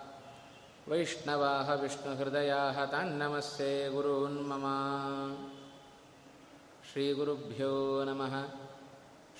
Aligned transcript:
वैष्णवाः 0.90 1.68
विष्णुहृदयाः 1.82 2.76
तान्नमस्ते 2.92 3.70
गुरून् 3.92 4.36
मम 4.48 4.64
श्रीगुरुभ्यो 6.90 7.70
नमः 8.08 8.34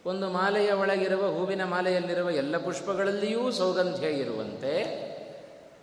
ಒಂದು 0.07 0.31
ಮಾಲೆಯ 0.31 0.73
ಒಳಗಿರುವ 0.73 1.27
ಹೂವಿನ 1.27 1.65
ಮಾಲೆಯಲ್ಲಿರುವ 1.65 2.31
ಎಲ್ಲ 2.31 2.57
ಪುಷ್ಪಗಳಲ್ಲಿಯೂ 2.57 3.51
ಸೌಗಂಧ್ಯ 3.51 4.07
ಇರುವಂತೆ 4.07 5.05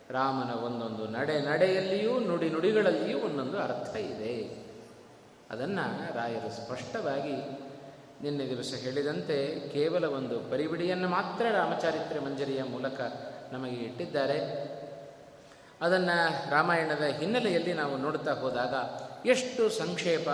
ರಾಮನ 0.10 0.52
ಒಂದೊಂದು 0.52 1.08
ನಡೆ 1.08 1.42
ನಡೆಯಲ್ಲಿಯೂ 1.42 2.20
ನುಡಿ 2.20 2.50
ನುಡಿಗಳಲ್ಲಿಯೂ 2.50 3.20
ಒಂದೊಂದು 3.20 3.60
ಅರ್ಥ 3.60 3.96
ಇದೆ. 3.96 4.66
ಅದನ್ನು 5.50 6.18
ರಾಯರು 6.18 6.66
ಸ್ಪಷ್ಟವಾಗಿ 6.66 7.36
ನಿನ್ನೆ 8.24 8.50
ದಿವಸ 8.50 8.74
ಹೇಳಿದಂತೆ 8.84 9.60
ಕೇವಲ 9.70 10.06
ಒಂದು 10.06 10.40
ಪರಿಬಿಡಿಯನ್ನು 10.40 11.10
ಮಾತ್ರ 11.10 11.46
ರಾಮಚಾರಿತ್ರ್ಯ 11.52 12.20
ಮಂಜರಿಯ 12.20 12.64
ಮೂಲಕ 12.64 13.02
ನಮಗೆ 13.52 13.76
ಇಟ್ಟಿದ್ದಾರೆ. 13.76 14.38
ಅದನ್ನು 15.82 16.52
ರಾಮಾಯಣದ 16.52 17.04
ಹಿನ್ನೆಲೆಯಲ್ಲಿ 17.04 17.74
ನಾವು 17.74 17.98
ನೋಡ್ತಾ 17.98 18.34
ಹೋದಾಗ 18.34 18.74
ಎಷ್ಟು 19.28 19.70
ಸಂಕ್ಷೇಪ 19.70 20.30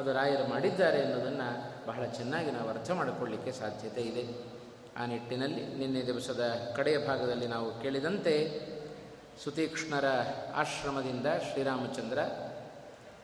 ಅದು 0.00 0.12
ರಾಯರು 0.12 0.46
ಮಾಡಿದ್ದಾರೆ 0.46 0.98
ಎನ್ನುವುದನ್ನು 0.98 1.72
ಬಹಳ 1.86 2.06
ಚೆನ್ನಾಗಿ 2.06 2.50
ನಾವು 2.50 2.68
ಅರ್ಥ 2.68 2.90
ಮಾಡಿಕೊಳ್ಳಿಕ್ಕೆ 2.90 3.52
ಸಾಧ್ಯತೆ 3.52 4.00
ಇದೆ. 4.00 4.52
ಆ 4.96 5.06
ನಿಟ್ಟಿನಲ್ಲಿ 5.06 5.66
ನಿನ್ನೆ 5.66 6.06
ದಿವಸದ 6.06 6.72
ಕಡೆಯ 6.76 6.98
ಭಾಗದಲ್ಲಿ 7.06 7.46
ನಾವು 7.46 7.80
ಕೇಳಿದಂತೆ 7.80 8.60
ಸುತೀಕ್ಷ್ಣರ 9.44 10.04
ಆಶ್ರಮದಿಂದ 10.54 11.26
ಶ್ರೀರಾಮಚಂದ್ರ 11.26 12.18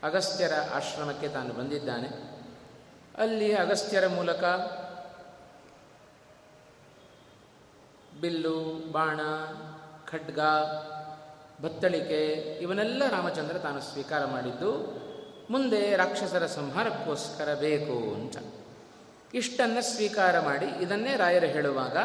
ಅಗಸ್ತ್ಯರ 0.03 0.53
ಆಶ್ರಮಕ್ಕೆ 0.75 1.29
ತಾನು 1.29 1.55
ಬಂದಿದ್ದಾನೆ. 1.55 2.09
ಅಲ್ಲಿ 3.19 3.55
ಅಗಸ್ತ್ಯರ 3.55 4.07
ಮೂಲಕ 4.07 4.45
ಬಿಲ್ಲು, 8.21 8.93
ಬಾಣ, 8.93 9.21
ಖಡ್ಗ 10.11 10.39
ಬತ್ತಳಿಕೆ, 11.63 12.21
ಇವನ್ನೆಲ್ಲ 12.61 13.03
ರಾಮಚಂದ್ರ 13.11 13.59
ತಾನು 13.59 13.81
ಸ್ವೀಕಾರ 13.81 14.25
ಮಾಡಿದ್ದು, 14.25 14.71
ಮುಂದೆ 15.51 15.97
ರಾಕ್ಷಸರ 15.97 16.47
ಸಂಹಾರಕ್ಕೋಸ್ಕರ 16.47 17.55
ಬೇಕು 17.55 18.15
ಅಂತ. 18.15 18.37
ಇಷ್ಟನ್ನು 19.35 19.83
ಸ್ವೀಕಾರ 19.83 20.41
ಮಾಡಿ 20.41 20.85
ಇದನ್ನೇ 20.85 21.17
ರಾಯರು 21.17 21.47
ಹೇಳುವಾಗ, 21.47 21.97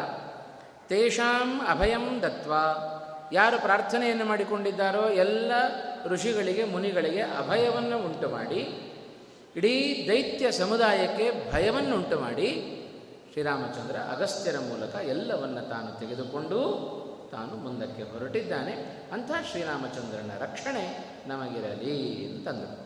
ತೇಷಾಂ 0.88 1.60
ಅಭಯಂ 1.66 2.22
ದತ್ವ 2.22 2.52
ಯಾರು 3.32 3.62
ಪ್ರಾರ್ಥನೆಯನ್ನು 3.62 4.24
ಮಾಡಿಕೊಂಡಿದ್ದಾರೋ 4.24 5.08
ಎಲ್ಲ 5.08 5.52
ಋಷಿಗಳಿಗೆ, 6.06 6.64
ಮುನಿಗಳಿಗೆ 6.64 7.22
ಅಭಯವನ್ನು 7.22 7.98
ಉಂಟು 7.98 8.28
ಮಾಡಿ 8.28 8.60
ಇಡೀ 9.56 10.06
ದೈತ್ಯ 10.08 10.52
ಸಮುದಾಯಕ್ಕೆ 10.52 11.52
ಭಯವನ್ನುಂಟು 11.52 12.20
ಮಾಡಿ 12.20 12.48
ಶ್ರೀರಾಮಚಂದ್ರ 13.32 13.96
ಅಗಸ್ತ್ಯರ 13.96 14.58
ಮೂಲಕ 14.58 14.94
ಎಲ್ಲವನ್ನು 14.94 15.68
ತಾನು 15.68 16.00
ತೆಗೆದುಕೊಂಡು 16.00 16.60
ತಾನು 17.34 17.56
ಮುಂದಕ್ಕೆ 17.56 18.02
ಹೊರಟಿದ್ದಾನೆ. 18.02 18.72
ಅಂಥ 19.12 19.30
ಶ್ರೀರಾಮಚಂದ್ರನ 19.50 20.30
ರಕ್ಷಣೆ 20.38 20.84
ನಮಗಿರಲಿ 21.26 21.98
ಅಂತಂದರು. 22.30 22.84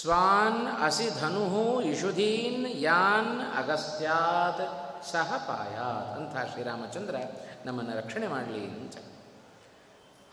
ಸ್ವಾನ್ 0.00 0.84
ಅಸಿ 0.84 1.20
ಧನು 1.20 1.82
ಇಷುಧೀನ್ 1.82 2.66
ಯಾನ್ 2.74 3.40
ಅಗಸ್ತ್ಯಾತ್ 3.56 4.64
ಸಹ 5.12 5.44
ಪಾಯಾತ್ 5.48 6.18
ಅಂಥ 6.18 6.52
ಶ್ರೀರಾಮಚಂದ್ರ 6.52 7.16
ನಮ್ಮನ್ನು 7.64 7.96
ರಕ್ಷಣೆ 7.96 8.26
ಮಾಡಲಿ 8.26 8.64
ಅಂತ. 8.64 8.96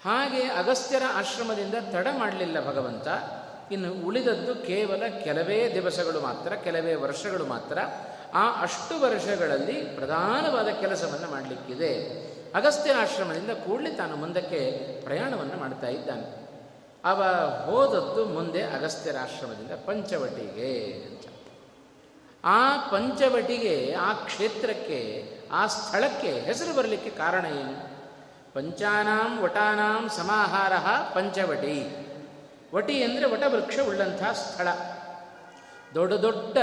ಹಾಗೆ 0.05 0.43
ಅಗಸ್ತ್ಯರ 0.43 1.03
ಆಶ್ರಮದಿಂದ 1.13 1.73
ತಡ 1.91 2.07
ಮಾಡಲಿಲ್ಲ 2.17 2.67
ಭಗವಂತ. 2.67 3.07
ಇನ್ನು 3.71 4.05
ಉಳಿದದ್ದು 4.05 4.55
ಕೇವಲ 4.55 5.03
ಕೆಲವೇ 5.23 5.71
ದಿವಸಗಳು 5.73 6.21
ಮಾತ್ರ, 6.21 6.55
ಕೆಲವೇ 6.55 6.95
ವರ್ಷಗಳು 6.95 7.45
ಮಾತ್ರ. 7.45 7.77
ಆ 8.33 8.61
ಅಷ್ಟು 8.61 9.01
ವರ್ಷಗಳಲ್ಲಿ 9.01 9.81
ಪ್ರಧಾನವಾದ 9.81 10.67
ಕೆಲಸವನ್ನು 10.67 11.31
ಮಾಡಲಿಕ್ಕಿದೆ. 11.31 11.91
ಅಗಸ್ತ್ಯನ 12.55 12.95
ಆಶ್ರಮದಿಂದ 13.01 13.49
ಕೂಡಲೇ 13.49 13.89
ತಾನು 13.89 14.15
ಮುಂದಕ್ಕೆ 14.15 14.59
ಪ್ರಯಾಣವನ್ನು 15.03 15.57
ಮಾಡ್ತಾ 15.57 15.87
ಇದ್ದಾನೆ. 15.87 16.45
ಅವ 17.03 17.23
ಹೋದದ್ದು 17.65 18.25
ಮುಂದೆ 18.25 18.63
ಅಗಸ್ತ್ಯರ 18.63 19.15
ಆಶ್ರಮದಿಂದ 19.21 19.71
ಪಂಚವಟಿಗೆ 19.71 20.93
ಅಂತ. 21.07 21.23
ಆ 22.43 22.87
ಪಂಚವಟಿಗೆ, 22.91 23.93
ಆ 23.93 24.13
ಕ್ಷೇತ್ರಕ್ಕೆ, 24.13 25.29
ಆ 25.51 25.67
ಸ್ಥಳಕ್ಕೆ 25.67 26.39
ಹೆಸರು 26.39 26.75
ಬರಲಿಕ್ಕೆ 26.75 27.09
ಕಾರಣ 27.09 27.45
ಏನು? 27.45 27.95
ಪಂಚಾನಾಂ 28.53 29.39
ವಟಾನಾಂ 29.41 30.09
ಸಮಾಹಾರ 30.09 30.73
ಪಂಚವಟಿ. 31.13 32.07
ವಟಿ 32.73 33.03
ಅಂದರೆ 33.03 33.25
ವಟವೃಕ್ಷ 33.25 33.79
ಉಳ್ಳಂಥ 33.87 34.23
ಸ್ಥಳ. 34.23 34.67
ದೊಡ್ಡ 35.95 36.13
ದೊಡ್ಡ 36.13 36.57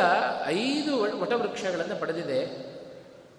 ಐದು 0.47 1.21
ವಟವೃಕ್ಷಗಳನ್ನು 1.21 2.01
ಪಡೆದಿದೆ. 2.01 2.72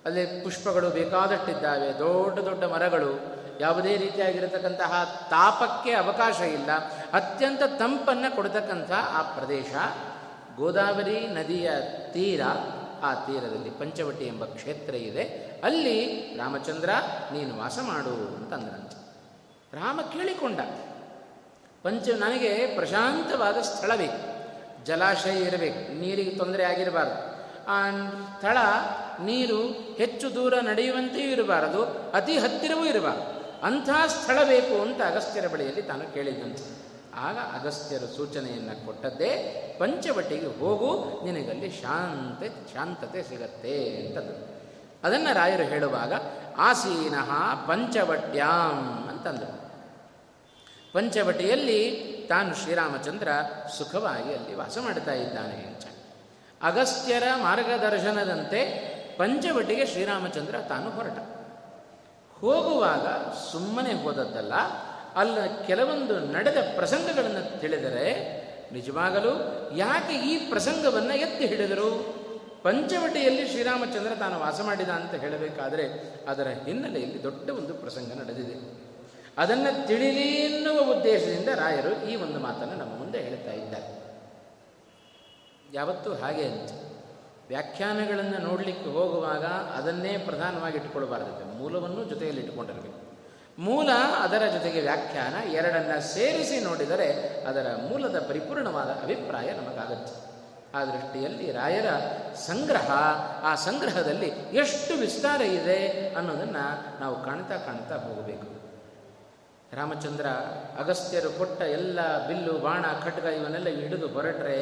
ಅಲ್ಲಿ 0.05 0.25
ಪುಷ್ಪಗಳು 0.25 0.89
ಬೇಕಾದಷ್ಟಿದ್ದಾವೆ 0.89 1.99
ದೊಡ್ಡ 1.99 2.39
ದೊಡ್ಡ 2.39 2.63
ಮರಗಳು. 2.63 3.43
ಯಾವುದೇ 3.59 3.97
ರೀತಿಯಾಗಿರತಕ್ಕಂತಹ 3.97 5.25
ತಾಪಕ್ಕೆ 5.29 5.91
ಅವಕಾಶ 5.91 6.39
ಇಲ್ಲ. 6.39 6.71
ಅತ್ಯಂತ 7.13 7.63
ತಂಪನ್ನು 7.63 8.35
ಕೊಡತಕ್ಕಂಥ 8.35 8.91
ಆ 8.91 9.21
ಪ್ರದೇಶ. 9.21 9.73
ಗೋದಾವರಿ 10.55 11.27
ನದಿಯ 11.27 11.71
ತೀರ, 12.11 12.41
ಆ 13.03 13.13
ತೀರದಲ್ಲಿ 13.13 13.69
ಪಂಚವಟಿ 13.69 14.25
ಎಂಬ 14.25 14.45
ಕ್ಷೇತ್ರ 14.45 14.95
ಇದೆ. 14.95 15.23
ಅಲ್ಲಿ 15.63 16.27
ರಾಮಚಂದ್ರ, 16.37 16.89
ನೀನು 17.33 17.59
ವಾಸ 17.59 17.79
ಮಾಡು 17.79 18.35
ಅಂತಂದ್ರಂತೆ 18.35 19.13
ರಾಮ 19.73 20.01
ಕೇಳಿಕೊಂಡ. 20.01 20.59
ಪಂಚ, 21.83 22.09
ನನಗೆ 22.09 22.75
ಪ್ರಶಾಂತವಾದ 22.75 23.57
ಸ್ಥಳ 23.61 23.95
ಬೇಕು 23.95 24.33
ಜಲಾಶಯ 24.85 25.41
ಇರಬೇಕು. 25.41 25.99
ನೀರಿಗೆ 25.99 26.31
ತೊಂದರೆ 26.31 26.63
ಆಗಿರಬಾರ್ದು. 26.63 27.32
ಆ 27.67 27.89
ಸ್ಥಳ 27.89 28.57
ನೀರು 29.23 29.67
ಹೆಚ್ಚು 29.97 30.35
ದೂರ 30.35 30.53
ನಡೆಯುವಂತೆಯೂ 30.59 31.31
ಇರಬಾರದು, 31.31 31.83
ಅತಿ 32.11 32.37
ಹತ್ತಿರವೂ 32.37 32.85
ಇರಬಾರದು. 32.85 33.43
ಅಂಥ 33.65 33.89
ಸ್ಥಳ 34.07 34.43
ಬೇಕು 34.43 34.81
ಅಂತ 34.81 35.01
ಅಗಸ್ತ್ಯರ 35.01 35.47
ಬಳಿಯಲ್ಲಿ 35.47 35.81
ತಾನು 35.81 36.13
ಕೇಳಿದಂತೆ 36.13 36.83
ಆಗ 37.15 37.37
ಅಗಸ್ತ್ಯರ 37.37 38.01
ಸೂಚನೆಯನ್ನು 38.15 38.85
ಕೊಟ್ಟದ್ದೇ, 38.85 39.53
ಪಂಚವಟಿಗೆ 39.79 40.59
ಹೋಗು, 40.59 41.21
ನಿನಗಲ್ಲಿ 41.25 41.69
ಶಾಂತ, 41.69 42.73
ಶಾಂತತೆ 42.73 43.23
ಸಿಗತ್ತೆ 43.23 44.05
ಅಂತಂದರು. 44.05 44.53
ಅದನ್ನು 45.03 45.33
ರಾಯರು 45.33 45.63
ಹೇಳುವಾಗ, 45.63 46.13
ಆಸೀನಃ 46.57 47.55
ಪಂಚವಟ್ಯಾಂ 47.67 49.09
ಅಂತಂದರು. 49.09 49.63
ಪಂಚವಟಿಯಲ್ಲಿ 50.93 52.03
ತಾನು 52.29 52.55
ಶ್ರೀರಾಮಚಂದ್ರ 52.55 53.27
ಸುಖವಾಗಿ 53.77 54.33
ಅಲ್ಲಿ 54.33 54.55
ವಾಸ 54.55 54.77
ಮಾಡ್ತಾ 54.77 55.13
ಇದ್ದಾನೆ. 55.13 55.72
ಅಗಸ್ತ್ಯರ 56.63 57.23
ಮಾರ್ಗದರ್ಶನದಂತೆ 57.35 58.59
ಪಂಚವಟಿಗೆ 59.17 59.85
ಶ್ರೀರಾಮಚಂದ್ರ 59.85 60.55
ತಾನು 60.69 60.89
ಹೊರಟ. 60.89 61.19
ಹೋಗುವಾಗ 62.39 63.07
ಸುಮ್ಮನೆ 63.51 63.93
ಹೋದದ್ದಲ್ಲ, 63.93 64.53
ಅಲ್ಲ 65.15 65.65
ಕೆಲವೊಂದು 65.65 66.19
ನಡೆದ 66.19 66.57
ಪ್ರಸಂಗಗಳನ್ನು 66.75 67.59
ತಿಳಿದರೆ 67.59 68.07
ನಿಜವಾಗಲೂ 68.71 69.33
ಯಾಕೆ 69.75 70.13
ಈ 70.13 70.49
ಪ್ರಸಂಗವನ್ನು 70.49 71.13
ಎತ್ತಿ 71.13 71.45
ಹಿಡಿದರು? 71.45 71.89
ಪಂಚವಟಿಯಲ್ಲಿ 72.63 73.47
ಶ್ರೀರಾಮಚಂದ್ರ 73.47 74.15
ತಾನು 74.19 74.39
ವಾಸ 74.39 74.61
ಮಾಡಿದ 74.61 74.89
ಅಂತ 74.89 75.13
ಹೇಳಬೇಕಾದರೆ 75.13 75.85
ಅದರ 76.27 76.47
ಹಿನ್ನೆಲೆಯಲ್ಲಿ 76.65 77.23
ದೊಡ್ಡ 77.23 77.49
ಒಂದು 77.49 77.73
ಪ್ರಸಂಗ 77.73 78.21
ನಡೆದಿದೆ. 78.21 78.55
ಅದನ್ನು 79.37 79.87
ತಿಳಿಲಿ 79.87 80.27
ಎನ್ನುವ 80.37 80.79
ಉದ್ದೇಶದಿಂದ 80.97 81.47
ರಾಯರು 81.47 82.09
ಈ 82.09 82.15
ಒಂದು 82.15 82.39
ಮಾತನ್ನು 82.39 82.75
ನಮ್ಮ 82.75 82.95
ಮುಂದೆ 82.99 83.19
ಹೇಳ್ತಾ 83.19 83.51
ಇದ್ದಾರೆ. 83.51 84.02
ಯಾವತ್ತೂ 85.73 86.13
ಹಾಗೆ 86.13 86.45
ಅಂತ. 86.45 86.71
ವ್ಯಾಖ್ಯಾನಗಳನ್ನು 87.47 88.37
ನೋಡಲಿಕ್ಕೆ 88.37 88.89
ಹೋಗುವಾಗ 88.89 89.45
ಅದನ್ನೇ 89.45 90.17
ಪ್ರಧಾನವಾಗಿ 90.17 90.75
ಇಟ್ಟುಕೊಳ್ಬಾರ್ದು 90.77 91.57
ಮೂಲವನ್ನು 91.57 92.03
ಜೊತೆಯಲ್ಲಿ 92.03 92.41
ಇಟ್ಟುಕೊಂಡಿರಬೇಕು 92.41 93.03
ಮೂಲ 93.57 93.89
ಅದರ 94.21 94.43
ಜೊತೆಗೆ 94.53 94.81
ವ್ಯಾಖ್ಯಾನ 94.81 95.51
ಎರಡನ್ನ 95.51 95.99
ಸೇರಿಸಿ 95.99 96.59
ನೋಡಿದರೆ 96.59 97.39
ಅದರ 97.43 97.67
ಮೂಲದ 97.89 98.25
ಪರಿಪೂರ್ಣವಾದ 98.27 98.89
ಅಭಿಪ್ರಾಯ 98.89 99.51
ನಮಗಾಗುತ್ತೆ. 99.51 100.33
ಆ 100.77 100.85
ದೃಷ್ಟಿಯಲ್ಲಿ 100.85 101.51
ರಾಯರ 101.51 101.85
ಸಂಗ್ರಹ, 102.35 102.91
ಆ 103.43 103.55
ಸಂಗ್ರಹದಲ್ಲಿ 103.55 104.27
ಎಷ್ಟು 104.53 104.99
ವಿಸ್ತಾರ 104.99 105.41
ಇದೆ 105.41 106.09
ಅನ್ನೋದನ್ನು 106.09 106.99
ನಾವು 106.99 107.23
ಕಾಣ್ತಾ 107.25 107.57
ಕಾಣ್ತಾ 107.57 107.95
ಹೋಗಬೇಕು. 107.95 108.47
ರಾಮಚಂದ್ರ 109.75 110.25
ಅಗಸ್ತ್ಯರು 110.79 111.29
ಕೊಟ್ಟ 111.29 111.61
ಎಲ್ಲ 111.61 112.27
ಬಿಲ್ಲು, 112.27 112.53
ಬಾಣ, 112.53 112.85
ಖಡ್ಗ 113.03 113.25
ಇವನ್ನೆಲ್ಲ 113.25 113.67
ಹಿಡಿದು 113.67 114.07
ಹೊರಟ್ರೆ 114.07 114.59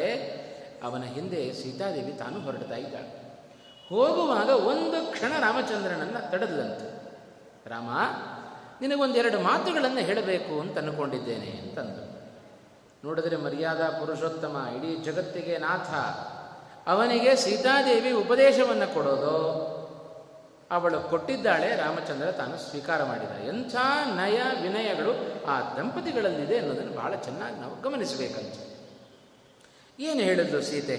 ಅವನ 0.83 1.03
ಹಿಂದೆ 1.03 1.53
ಸೀತಾದೇವಿ 1.53 2.11
ತಾನು 2.11 2.39
ಹೊರಡ್ತಾ 2.39 2.75
ಇದ್ದಾಳೆ 2.75 3.21
ಹೋಗುವಾಗ 3.89 4.49
ಒಂದು 4.49 5.11
ಕ್ಷಣ 5.11 5.39
ರಾಮಚಂದ್ರನನ್ನು 5.39 6.31
ತಡೆದಂತೆ 6.31 7.01
ರಾಮ, 7.69 7.89
ನಿನಗೊಂದೆರಡು 8.81 9.39
ಮಾತುಗಳನ್ನು 9.39 9.97
ಹೇಳಬೇಕು 9.97 10.59
ಅಂತ 10.59 10.77
ಅನ್ಕೊಂಡಿದ್ದೇನೆ 10.77 11.47
ಅಂತಂದು. 11.47 12.11
ನೋಡಿದರೆ 13.07 13.35
ಮರ್ಯಾದಾ, 13.35 13.89
ಪುರುಷೋತ್ತಮ, 13.89 14.67
ಇಡೀ 14.77 14.95
ಜಗತ್ತಿಗೆ 14.95 15.57
ನಾಥ. 15.57 15.89
ಅವನಿಗೆ 16.89 17.35
ಸೀತಾದೇವಿ 17.35 18.11
ಉಪದೇಶವನ್ನು 18.11 18.93
ಕೊಡೋದು. 18.93 19.71
ಅವಳು 20.71 20.99
ಕೊಟ್ಟಿದ್ದಾಳೆ, 20.99 21.75
ರಾಮಚಂದ್ರ 21.75 22.31
ತಾನು 22.31 22.57
ಸ್ವೀಕಾರ 22.57 23.03
ಮಾಡಿದ. 23.03 23.49
ಎಂಥ 23.49 23.75
ನಯ 24.15 24.41
ವಿನಯಗಳು 24.61 25.11
ಆ 25.45 25.77
ದಂಪತಿಗಳಲ್ಲಿದೆ 25.77 26.57
ಅನ್ನೋದನ್ನು 26.57 26.93
ಬಹಳ 26.93 27.15
ಚೆನ್ನಾಗಿ 27.15 27.55
ನಾವು 27.55 27.81
ಗಮನಿಸಬೇಕಂತ. 27.81 28.70
ಏನು 30.01 30.19
ಹೇಳಿದ್ಲು 30.19 30.61
ಸೀತೆ? 30.61 30.95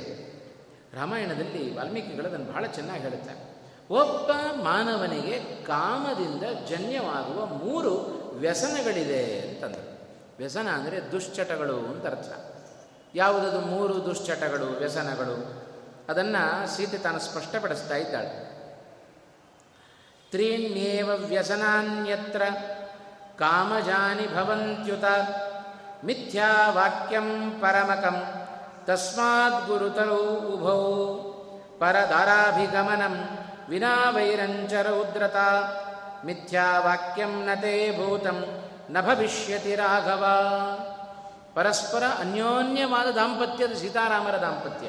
ರಾಮಾಯಣದಲ್ಲಿ 0.94 1.76
ವಾಲ್ಮೀಕಿಗಳು 1.76 2.26
ಅದನ್ನು 2.26 2.46
ಬಹಳ 2.46 2.66
ಚೆನ್ನಾಗಿ 2.66 3.02
ಹೇಳುತ್ತಾರೆ. 3.02 3.52
ಒಬ್ಬ 3.90 4.31
ಮಾನವನಿಗೆ 4.62 5.64
ಕಾಮದಿಂದ 5.64 6.43
ಜನ್ಯವಾಗುವ 6.69 7.46
ಮೂರು 7.46 7.93
ವ್ಯಸನಗಳಿದೆ 8.34 9.40
ಅಂತಂದರು. 9.40 9.93
ವ್ಯಸನ 10.38 10.69
ಅಂದರೆ 10.69 11.12
ದುಶ್ಚಟಗಳು 11.12 11.76
ಅಂತ 11.78 12.06
ಅರ್ಥ. 12.06 12.28
ಯಾವುದದು 13.14 13.60
ಮೂರು 13.60 14.04
ದುಶ್ಚಟಗಳು, 14.04 14.66
ವ್ಯಸನಗಳು? 14.66 15.62
ಅದನ್ನು 16.08 16.76
ಸೀತೆ 16.76 16.99
ತಾನು 16.99 17.19
ಸ್ಪಷ್ಟಪಡಿಸ್ತಾ 17.19 17.96
ಇದ್ದಾಳೆ. 17.96 18.52
ತ್ರೀಣ್ಯೇವ 20.31 21.10
ವ್ಯಸನಾನ್ಯತ್ರ 21.14 22.43
ಕಾಮಜಾನಿ 23.38 24.34
ಭವಂತ್ಯುತ 24.34 25.04
ಮಿಥ್ಯಾವಾಕ್ಯಂ 26.04 27.60
ಪರಮಕಂ. 27.60 28.42
ತಸ್ಮಾತ್ 28.87 29.69
ಗುರುತರೌ 29.69 30.23
ಉಭೌ 30.55 30.81
ಪರದಾರಾಭಿಗಮನಂ 31.79 33.14
ವಿನಾ 33.69 34.11
ವೈರಂಚರೌದ್ರತ 34.11 35.37
ಮಿಥ್ಯಾವಾಕ್ಯಂ 36.25 37.46
ನತೇ 37.46 37.90
ಭೂತಂ 37.90 38.38
ನ 38.90 39.00
ಭವಿಷ್ಯತಿ 39.00 39.75
ರಾಘವ 39.75 40.25
ಪರಸ್ಪರ 41.54 42.02
ಅನ್ಯೋನ್ಯವಾದ 42.18 43.07
ದಾಂಪತ್ಯದ 43.11 43.73
ಸೀತಾರಾಮರ 43.73 44.37
ದಾಂಪತ್ಯ 44.37 44.88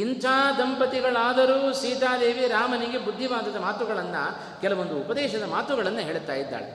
ಇಂಥ 0.00 0.24
ದಂಪತಿಗಳಾದರೂ 0.58 1.72
ಸೀತಾದೇವಿ 1.72 2.46
ರಾಮನಿಗೆ 2.46 2.98
ಬುದ್ಧಿವಾದದ 2.98 3.56
ಮಾತುಗಳನ್ನು 3.56 4.22
ಕೆಲವೊಂದು 4.60 5.00
ಉಪದೇಶದ 5.00 5.44
ಮಾತುಗಳನ್ನು 5.44 5.98
ಹೇಳುತ್ತಾ 5.98 6.32
ಇದ್ದಾಳೆ. 6.32 6.70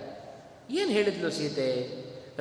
ಏನು 0.69 0.91
ಹೇಳಿದ್ಲು 0.91 1.29
ಸೀತೆ? 1.31 1.69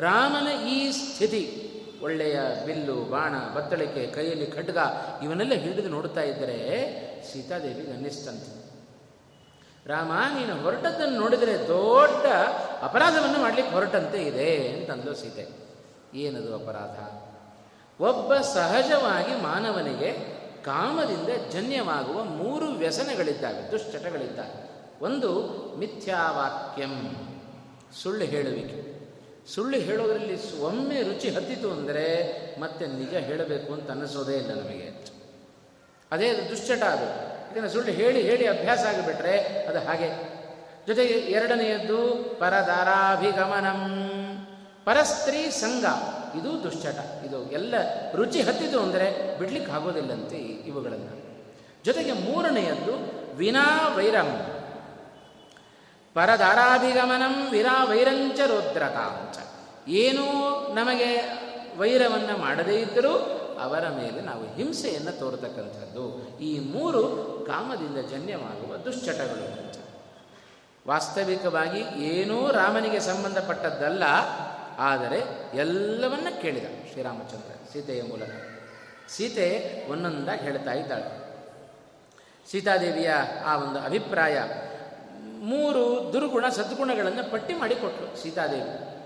ರಾಮನ 0.01 0.49
ಈ 0.69 0.93
ಸ್ಥಿತಿ 0.93 1.66
ಒಳ್ಳೆಯ 2.03 2.41
ಬಿಲ್ಲು, 2.67 3.05
ಬಾಣ, 3.05 3.55
ಬತ್ತಳಿಕೆ, 3.55 4.07
ಕೈಯಲ್ಲಿ 4.07 4.47
ಖಡ್ಗ 4.47 4.79
ಇವನ್ನೆಲ್ಲ 5.23 5.55
ಹಿಡಿದು 5.55 5.89
ನೋಡ್ತಾ 5.89 6.21
ಇದ್ದರೆ 6.21 6.57
ಸೀತಾದೇವಿಗೆ 7.33 7.91
ಅನ್ನಿಸ್ತಂತೆ 7.91 8.67
ರಾಮ, 9.87 10.13
ನೀನು 10.13 10.63
ಹೊರಟದ್ದನ್ನು 10.63 11.21
ನೋಡಿದರೆ 11.21 11.59
ದೊಡ್ಡ 11.59 12.27
ಅಪರಾಧವನ್ನು 12.83 13.39
ಮಾಡಲಿಕ್ಕೆ 13.39 13.75
ಹೊರಟಂತೆ 13.75 14.23
ಇದೆ 14.23 14.69
ಅಂತಂದು 14.69 15.15
ಸೀತೆ. 15.15 15.67
ಏನದು 16.15 16.55
ಅಪರಾಧ? 16.55 17.27
ಒಬ್ಬ 18.03 18.37
ಸಹಜವಾಗಿ 18.37 19.43
ಮಾನವನಿಗೆ 19.43 20.13
ಕಾಮದಿಂದ 20.65 21.51
ಜನ್ಯವಾಗುವ 21.51 22.25
ಮೂರು 22.25 22.67
ವ್ಯಸನಗಳಿದ್ದಾವೆ, 22.67 23.73
ದುಶ್ಚಟಗಳಿದ್ದಾವೆ. 23.73 24.71
ಒಂದು 25.05 25.47
ಮಿಥ್ಯಾವಾಕ್ಯಂ. 25.79 27.13
ಸುಳ್ಳು 28.03 28.25
ಹೇಳುವಿಕೆ. 28.25 28.96
ಸುಳ್ಳು 29.55 29.79
ಹೇಳೋದರಲ್ಲಿ 29.79 30.61
ಒಮ್ಮೆ 30.61 31.03
ರುಚಿ 31.03 31.31
ಹತ್ತಿತು 31.31 31.71
ಅಂದರೆ 31.71 32.07
ಮತ್ತೆ 32.61 32.87
ನಿಜ 32.87 33.15
ಹೇಳಬೇಕು 33.15 33.73
ಅಂತ 33.73 33.91
ಅನ್ನಿಸೋದೇ 33.91 34.37
ಇಲ್ಲ 34.37 34.51
ನಮಗೆ. 34.51 35.07
ಅದೇ 36.13 36.29
ಅದು 36.29 36.51
ದುಶ್ಚಟ 36.51 36.83
ಅದು. 36.83 37.37
ಇದನ್ನು 37.53 37.69
ಸುಳ್ಳು 37.69 37.93
ಹೇಳಿ 37.93 38.23
ಹೇಳಿ 38.23 38.47
ಅಭ್ಯಾಸ 38.47 38.79
ಆಗಿಬಿಟ್ರೆ 38.79 39.39
ಅದು 39.41 39.79
ಹಾಗೆ. 39.79 40.37
ಜೊತೆಗೆ 40.87 41.15
ಎರಡನೆಯದ್ದು 41.15 42.15
ಪರದಾರಾಭಿಗಮನಂ. 42.41 43.83
ಪರಸ್ತ್ರೀ 44.85 45.51
ಸಂಘ, 45.51 45.85
ಇದು 46.41 46.63
ದುಶ್ಚಟ. 46.63 47.25
ಇದು 47.27 47.53
ಎಲ್ಲ 47.53 47.75
ರುಚಿ 48.15 48.43
ಹತ್ತಿತು 48.43 48.81
ಅಂದರೆ 48.81 49.39
ಬಿಡ್ಲಿಕ್ಕೆ 49.39 49.73
ಆಗೋದಿಲ್ಲಂತೆ 49.73 50.37
ಇವುಗಳನ್ನು. 50.37 51.27
ಜೊತೆಗೆ 51.85 52.13
ಮೂರನೆಯದ್ದು 52.13 53.17
ವಿನಾ 53.37 53.95
ವೈರಂ 53.97 54.47
ಪರದಾರಾಭಿಗಮನಂ 56.17 57.35
ವಿರಾ 57.51 57.77
ವೈರಂಚ 57.85 58.39
ರುದ್ರತಾಂಚ. 58.41 59.37
ಏನೂ 60.03 60.27
ನಮಗೆ 60.75 61.09
ವೈರವನ್ನು 61.79 62.35
ಮಾಡದೇ 62.39 62.77
ಇದ್ದರೂ 62.77 63.15
ಅವರ 63.61 63.85
ಮೇಲೆ 63.89 64.21
ನಾವು 64.21 64.45
ಹಿಂಸೆಯನ್ನು 64.55 65.13
ತೋರ್ತಕ್ಕಂಥದ್ದು. 65.19 66.05
ಈ 66.41 66.53
ಮೂರು 66.73 67.03
ಕಾಮದಿಂದ 67.49 67.99
ಜನ್ಯವಾಗುವ 68.11 68.73
ದುಶ್ಚಟಗಳು 68.77 69.47
ವಾಸ್ತವಿಕವಾಗಿ 70.89 71.81
ಏನೂ 72.09 72.37
ರಾಮನಿಗೆ 72.53 73.01
ಸಂಬಂಧಪಟ್ಟದ್ದಲ್ಲ, 73.01 74.05
ಆದರೆ 74.91 75.21
ಎಲ್ಲವನ್ನ 75.55 76.29
ಕೇಳಿದ 76.43 76.67
ಶ್ರೀರಾಮಚಂದ್ರ 76.91 77.53
ಸೀತೆಯ 77.73 78.03
ಮೂಲಕ. 78.03 78.33
ಸೀತೆ 79.11 79.49
ಒಂದೊಂದಾಗಿ 79.91 80.43
ಹೇಳ್ತಾ 80.43 80.73
ಇದ್ದಾಳೆ. 80.73 81.09
ಸೀತಾದೇವಿಯ 82.51 83.11
ಆ 83.47 83.53
ಒಂದು 83.57 83.79
ಅಭಿಪ್ರಾಯ 83.79 84.37
ಮೂರು 85.41 86.11
ದುರ್ಗುಣ 86.13 86.49
ಸದ್ಗುಣಗಳನ್ನು 86.49 87.31
ಪಟ್ಟಿ 87.31 87.55
ಮಾಡಿಕೊಟ್ರು 87.55 88.23
ಸೀತಾದೇವಿ. 88.23 88.97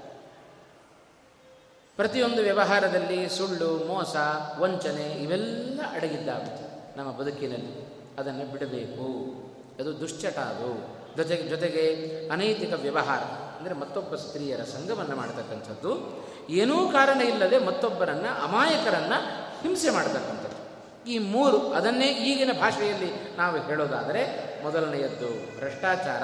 ಪ್ರತಿಯೊಂದು 1.96 2.42
ವ್ಯವಹಾರದಲ್ಲಿ 2.42 3.28
ಸುಳ್ಳು, 3.28 3.86
ಮೋಸ, 3.86 4.16
ವಂಚನೆ 4.58 5.02
ಇವೆಲ್ಲ 5.02 5.80
ಅಡಗಿದ್ದಾಗುತ್ತೆ 5.92 6.98
ನಮ್ಮ 6.98 7.10
ಬದುಕಿನಲ್ಲಿ. 7.10 8.00
ಅದನ್ನು 8.18 8.52
ಬಿಡಬೇಕು. 8.52 9.34
ಅದು 9.80 10.00
ದುಶ್ಚಟ 10.00 10.38
ಅದು. 10.38 11.00
ಜೊತೆಗೆ 11.16 11.42
ಜೊತೆಗೆ 11.42 12.06
ಅನೈತಿಕ 12.28 12.72
ವ್ಯವಹಾರ 12.72 13.18
ಅಂದರೆ 13.58 13.74
ಮತ್ತೊಬ್ಬ 13.74 14.14
ಸ್ತ್ರೀಯರ 14.14 14.60
ಸಂಘವನ್ನು 14.60 15.16
ಮಾಡತಕ್ಕಂಥದ್ದು. 15.16 16.22
ಏನೂ 16.48 16.88
ಕಾರಣ 16.88 17.20
ಇಲ್ಲದೆ 17.20 17.58
ಮತ್ತೊಬ್ಬರನ್ನು 17.58 18.44
ಅಮಾಯಕರನ್ನು 18.44 19.22
ಹಿಂಸೆ 19.62 19.90
ಮಾಡತಕ್ಕಂಥದ್ದು. 19.90 20.60
ಈ 21.10 21.18
ಮೂರು 21.18 21.72
ಅದನ್ನೇ 21.72 22.06
ಈಗಿನ 22.06 22.52
ಭಾಷೆಯಲ್ಲಿ 22.60 23.36
ನಾವು 23.36 23.58
ಹೇಳೋದಾದರೆ 23.58 24.49
ಮೊದಲನೆಯದ್ದು 24.62 25.58
ಭ್ರಷ್ಟಾಚಾರ, 25.58 26.22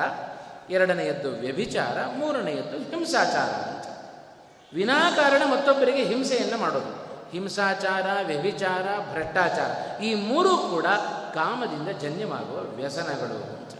ಎರಡನೆಯದ್ದು 0.72 1.30
ವ್ಯಭಿಚಾರ, 1.30 2.06
ಮೂರನೆಯದ್ದು 2.16 2.78
ಹಿಂಸಾಚಾರ 2.78 3.50
ಅಂತ. 3.50 3.86
ವಿನಾಕಾರಣ 4.74 5.42
ಮತ್ತೊಬ್ಬರಿಗೆ 5.52 6.04
ಹಿಂಸೆಯನ್ನು 6.04 6.58
ಮಾಡೋದು. 6.58 7.06
ಹಿಂಸಾಚಾರ, 7.30 8.26
ವ್ಯಭಿಚಾರ, 8.26 9.12
ಭ್ರಷ್ಟಾಚಾರ 9.12 10.02
ಈ 10.02 10.14
ಮೂರೂ 10.14 10.56
ಕೂಡ 10.56 10.86
ಕಾಮದಿಂದ 11.34 11.88
ಜನ್ಯವಾಗುವ 11.88 12.60
ವ್ಯಸನಗಳು 12.76 13.36
ಅಂತ. 13.36 13.72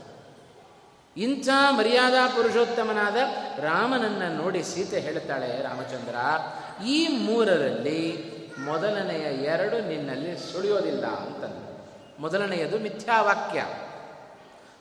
ಇಂಥ 1.16 1.48
ಮರ್ಯಾದಾ 1.70 2.28
ಪುರುಷೋತ್ತಮನಾದ 2.28 3.16
ರಾಮನನ್ನು 3.60 4.42
ನೋಡಿ 4.42 4.62
ಸೀತೆ 4.62 5.00
ಹೇಳ್ತಾಳೆ, 5.00 5.62
ರಾಮಚಂದ್ರ, 5.62 6.14
ಈ 6.84 7.08
ಮೂರರಲ್ಲಿ 7.08 8.36
ಮೊದಲನೆಯ 8.64 9.22
ಎರಡು 9.44 9.88
ನಿನ್ನಲ್ಲಿ 9.88 10.52
ಸುಳಿಯೋದಿಲ್ಲ 10.52 11.06
ಅಂತಂದು. 11.06 11.66
ಮೊದಲನೆಯದು 12.22 12.78
ಮಿಥ್ಯಾವಾಕ್ಯ. 12.78 13.64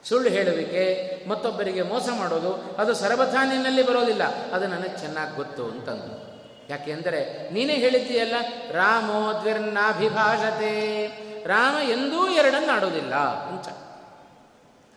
ಸುಳ್ಳು 0.08 0.30
ಹೇಳುವಿಕೆ, 0.30 1.16
ಮತ್ತೊಬ್ಬರಿಗೆ 1.28 1.82
ಮೋಸ 1.82 2.10
ಮಾಡೋದು, 2.18 2.76
ಅದು 2.78 2.94
ಸರಬಥಾ 2.94 3.46
ನಿನ್ನಲ್ಲಿ 3.46 3.84
ಬರೋದಿಲ್ಲ. 3.84 4.24
ಅದು 4.52 4.68
ನನಗೆ 4.68 5.00
ಚೆನ್ನಾಗಿ 5.00 5.36
ಗೊತ್ತು 5.36 5.66
ಅಂತಂದು. 5.66 6.26
ಯಾಕೆಂದರೆ 6.70 7.50
ನೀನೇ 7.54 7.74
ಹೇಳಿದ್ದೀಯಲ್ಲ 7.74 8.36
ರಾಮೋ 8.72 9.40
ದ್ವಿರ್ನಾಭಿಭಾಷತೆ 9.42 11.08
ರಾಮ 11.48 11.90
ಎಂದೂ 11.90 12.28
ಎರಡನ್ನು 12.28 12.74
ಆಡೋದಿಲ್ಲ 12.74 13.16
ಅಂತ. 13.16 13.68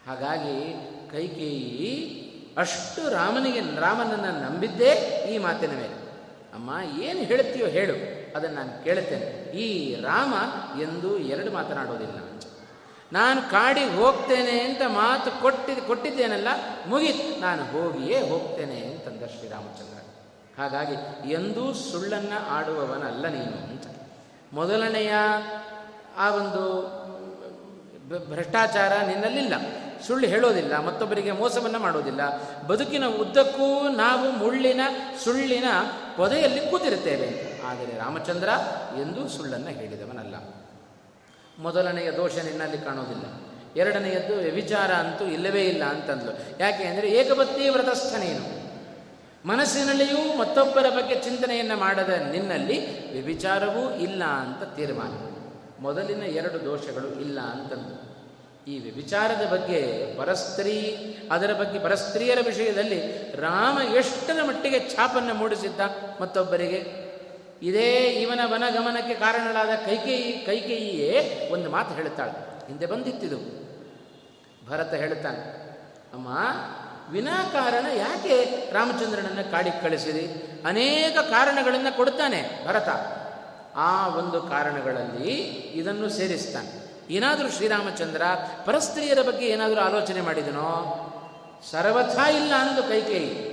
ಹಾಗಾಗಿ 0.09 0.75
ಕೈಕೇಯಿ, 1.12 2.19
ಅಷ್ಟು 2.59 3.11
ರಾಮನಿಗೆ, 3.11 3.61
ರಾಮನನ್ನು 3.61 4.53
ನಂಬಿದ್ದೇ 4.53 4.93
ಈ 5.35 5.38
ಮಾತಿನ 5.38 5.71
ಮೇಲೆ. 5.71 6.09
ಅಮ್ಮ, 6.55 7.03
ಏನು 7.03 7.21
ಹೇಳ್ತೀಯೋ 7.21 7.67
ಹೇಳು. 7.67 7.95
ಅದನ್ನು 8.37 8.57
ನಾನು 8.57 8.85
ಕೇಳುತ್ತೇನೆ. 8.85 9.57
ಈ 9.57 9.95
ರಾಮ 10.00 10.35
ಎಂದೂ 10.81 11.17
ಎರಡು 11.17 11.53
ಮಾತನಾಡೋದಿಲ್ಲ 11.53 12.17
ಅಂತ. 12.17 12.43
ನಾನು 13.12 13.43
ಕಾಡಿಗೆ 13.43 13.91
ಹೋಗ್ತೇನೆ 13.91 14.61
ಅಂತ 14.61 14.83
ಮಾತು 14.87 15.43
ಕೊಟ್ಟಿದ್ದು 15.43 15.83
ಕೊಟ್ಟಿದ್ದೇನಲ್ಲ, 15.83 16.49
ಮುಗೀತು. 16.87 17.41
ನಾನು 17.41 17.65
ಹೋಗಿಯೇ 17.65 18.29
ಹೋಗ್ತೇನೆ 18.29 18.81
ಅಂತಂದ 18.81 19.23
ಶ್ರೀರಾಮಚಂದ್ರ. 19.27 19.99
ಹಾಗಾಗಿ 20.62 20.97
ಎಂದೂ 21.33 21.73
ಸುಳ್ಳನ್ನು 21.73 22.49
ಆಡುವವನಲ್ಲ 22.49 23.27
ನೀನು 23.29 23.59
ಅಂತ. 23.69 23.85
ಮೊದಲನೆಯ 24.53 25.12
ಆ 26.17 26.31
ಒಂದು 26.31 26.62
ಭ್ರಷ್ಟಾಚಾರ 28.35 28.93
ನಿನ್ನಲ್ಲಿಲ್ಲ. 29.07 29.55
ಸುಳ್ಳು 30.07 30.27
ಹೇಳೋದಿಲ್ಲ, 30.27 30.79
ಮತ್ತೊಬ್ಬರಿಗೆ 30.79 31.33
ಮೋಸವನ್ನು 31.33 31.79
ಮಾಡೋದಿಲ್ಲ. 31.79 32.21
ಬದುಕಿನ 32.67 33.07
ಉದ್ದಕ್ಕೂ 33.07 33.88
ನಾವು 33.88 34.31
ಮುಳ್ಳಿನ, 34.31 34.81
ಸುಳ್ಳಿನ 35.25 35.65
ಪೊದೆಯಲ್ಲಿ 36.17 36.71
ಕೂತಿರುತ್ತೇವೆ. 36.71 37.61
ಆದರೆ 37.67 37.99
ರಾಮಚಂದ್ರ 37.99 38.49
ಎಂದೂ 39.00 39.29
ಸುಳ್ಳನ್ನು 39.29 39.69
ಹೇಳಿದವನಲ್ಲ. 39.69 40.35
ಮೊದಲನೆಯ 41.59 42.11
ದೋಷ 42.11 42.38
ನಿನ್ನಲ್ಲಿ 42.38 42.79
ಕಾಣೋದಿಲ್ಲ. 42.79 43.27
ಎರಡನೆಯದ್ದು 43.77 44.35
ವ್ಯವಿಚಾರ 44.35 44.91
ಅಂತೂ 44.93 45.25
ಇಲ್ಲವೇ 45.25 45.62
ಇಲ್ಲ 45.62 45.85
ಅಂತಂದ್ಲು. 45.85 46.33
ಯಾಕೆ 46.61 46.85
ಅಂದರೆ 46.85 47.11
ಏಕಪತ್ನಿ 47.11 47.69
ವ್ರತಸ್ಥನೇನು 47.69 48.59
ಮನಸ್ಸಿನಲ್ಲಿಯೂ 49.49 50.38
ಮತ್ತೊಬ್ಬರ 50.38 50.87
ಬಗ್ಗೆ 50.97 51.15
ಚಿಂತನೆಯನ್ನು 51.15 51.77
ಮಾಡದ 51.77 52.09
ನಿನ್ನಲ್ಲಿ 52.09 52.77
ವ್ಯಭಿಚಾರವೂ 53.12 53.97
ಇಲ್ಲ 53.97 54.25
ಅಂತ 54.25 54.62
ತೀರ್ಮಾನ. 54.77 55.12
ಮೊದಲಿನ 55.81 56.23
ಎರಡು 56.23 56.65
ದೋಷಗಳು 56.65 57.21
ಇಲ್ಲ 57.21 57.41
ಅಂತಂದು 57.41 57.95
ಈ 58.73 58.79
ವ್ಯಭಿಚಾರದ 58.79 59.45
ಬಗ್ಗೆ 59.53 59.81
ಪರಸ್ತ್ರೀ, 60.17 60.75
ಅದರ 61.33 61.53
ಬಗ್ಗೆ 61.53 61.79
ಪರಸ್ತ್ರೀಯರ 61.79 62.38
ವಿಷಯದಲ್ಲಿ 62.45 62.99
ರಾಮ 63.35 63.79
ಎಷ್ಟರ 63.97 64.43
ಮಟ್ಟಿಗೆ 64.43 64.81
ಛಾಪನ್ನು 64.97 65.35
ಮೂಡಿಸಿದ್ದ 65.35 65.81
ಮತ್ತೊಬ್ಬರಿಗೆ? 66.21 67.08
ಇದೇ 67.62 67.93
ಇವನ 68.07 68.41
ವನಗಮನಕ್ಕೆ 68.45 69.15
ಕಾರಣಳಾದ 69.15 69.69
ಕೈಕೇಯಿ, 69.87 70.33
ಕೈಕೇಯಿಯೇ 70.47 71.49
ಒಂದು 71.53 71.71
ಮಾತು 71.71 71.95
ಹೇಳುತ್ತಾಳೆ. 71.95 72.67
ಹಿಂದೆ 72.67 72.87
ಬಂದಿತ್ತಿದು. 72.87 73.38
ಭರತ 74.69 74.95
ಹೇಳುತ್ತಾನೆ, 74.95 75.43
ಅಮ್ಮ 76.15 76.29
ವಿನಾಕಾರಣ 77.12 77.87
ಯಾಕೆ 77.97 78.45
ರಾಮಚಂದ್ರನನ್ನು 78.73 79.50
ಕಾಡಿಗೆ 79.50 79.83
ಕಳಿಸಿರಿ 79.83 80.25
ಅನೇಕ 80.67 81.19
ಕಾರಣಗಳನ್ನು 81.19 81.97
ಕೊಡ್ತಾನೆ 81.97 82.67
ಭರತ. 82.67 82.88
ಆ 83.77 84.09
ಒಂದು 84.09 84.43
ಕಾರಣಗಳಲ್ಲಿ 84.43 85.33
ಇದನ್ನು 85.75 86.09
ಸೇರಿಸ್ತಾನೆ. 86.09 86.88
ಏನಾದರೂ 87.11 87.50
ಶ್ರೀರಾಮಚಂದ್ರ 87.50 88.23
ಪರಸ್ತ್ರೀಯರ 88.65 89.23
ಬಗ್ಗೆ 89.23 89.47
ಏನಾದರೂ 89.47 89.81
ಆಲೋಚನೆ 89.81 90.21
ಮಾಡಿದನೋ? 90.21 90.71
ಸರ್ವಥಾ 91.71 92.29
ಇಲ್ಲ 92.29 92.55
ಅಂದು 92.55 92.83
ಕೈಕೇಯಿ. 92.83 93.48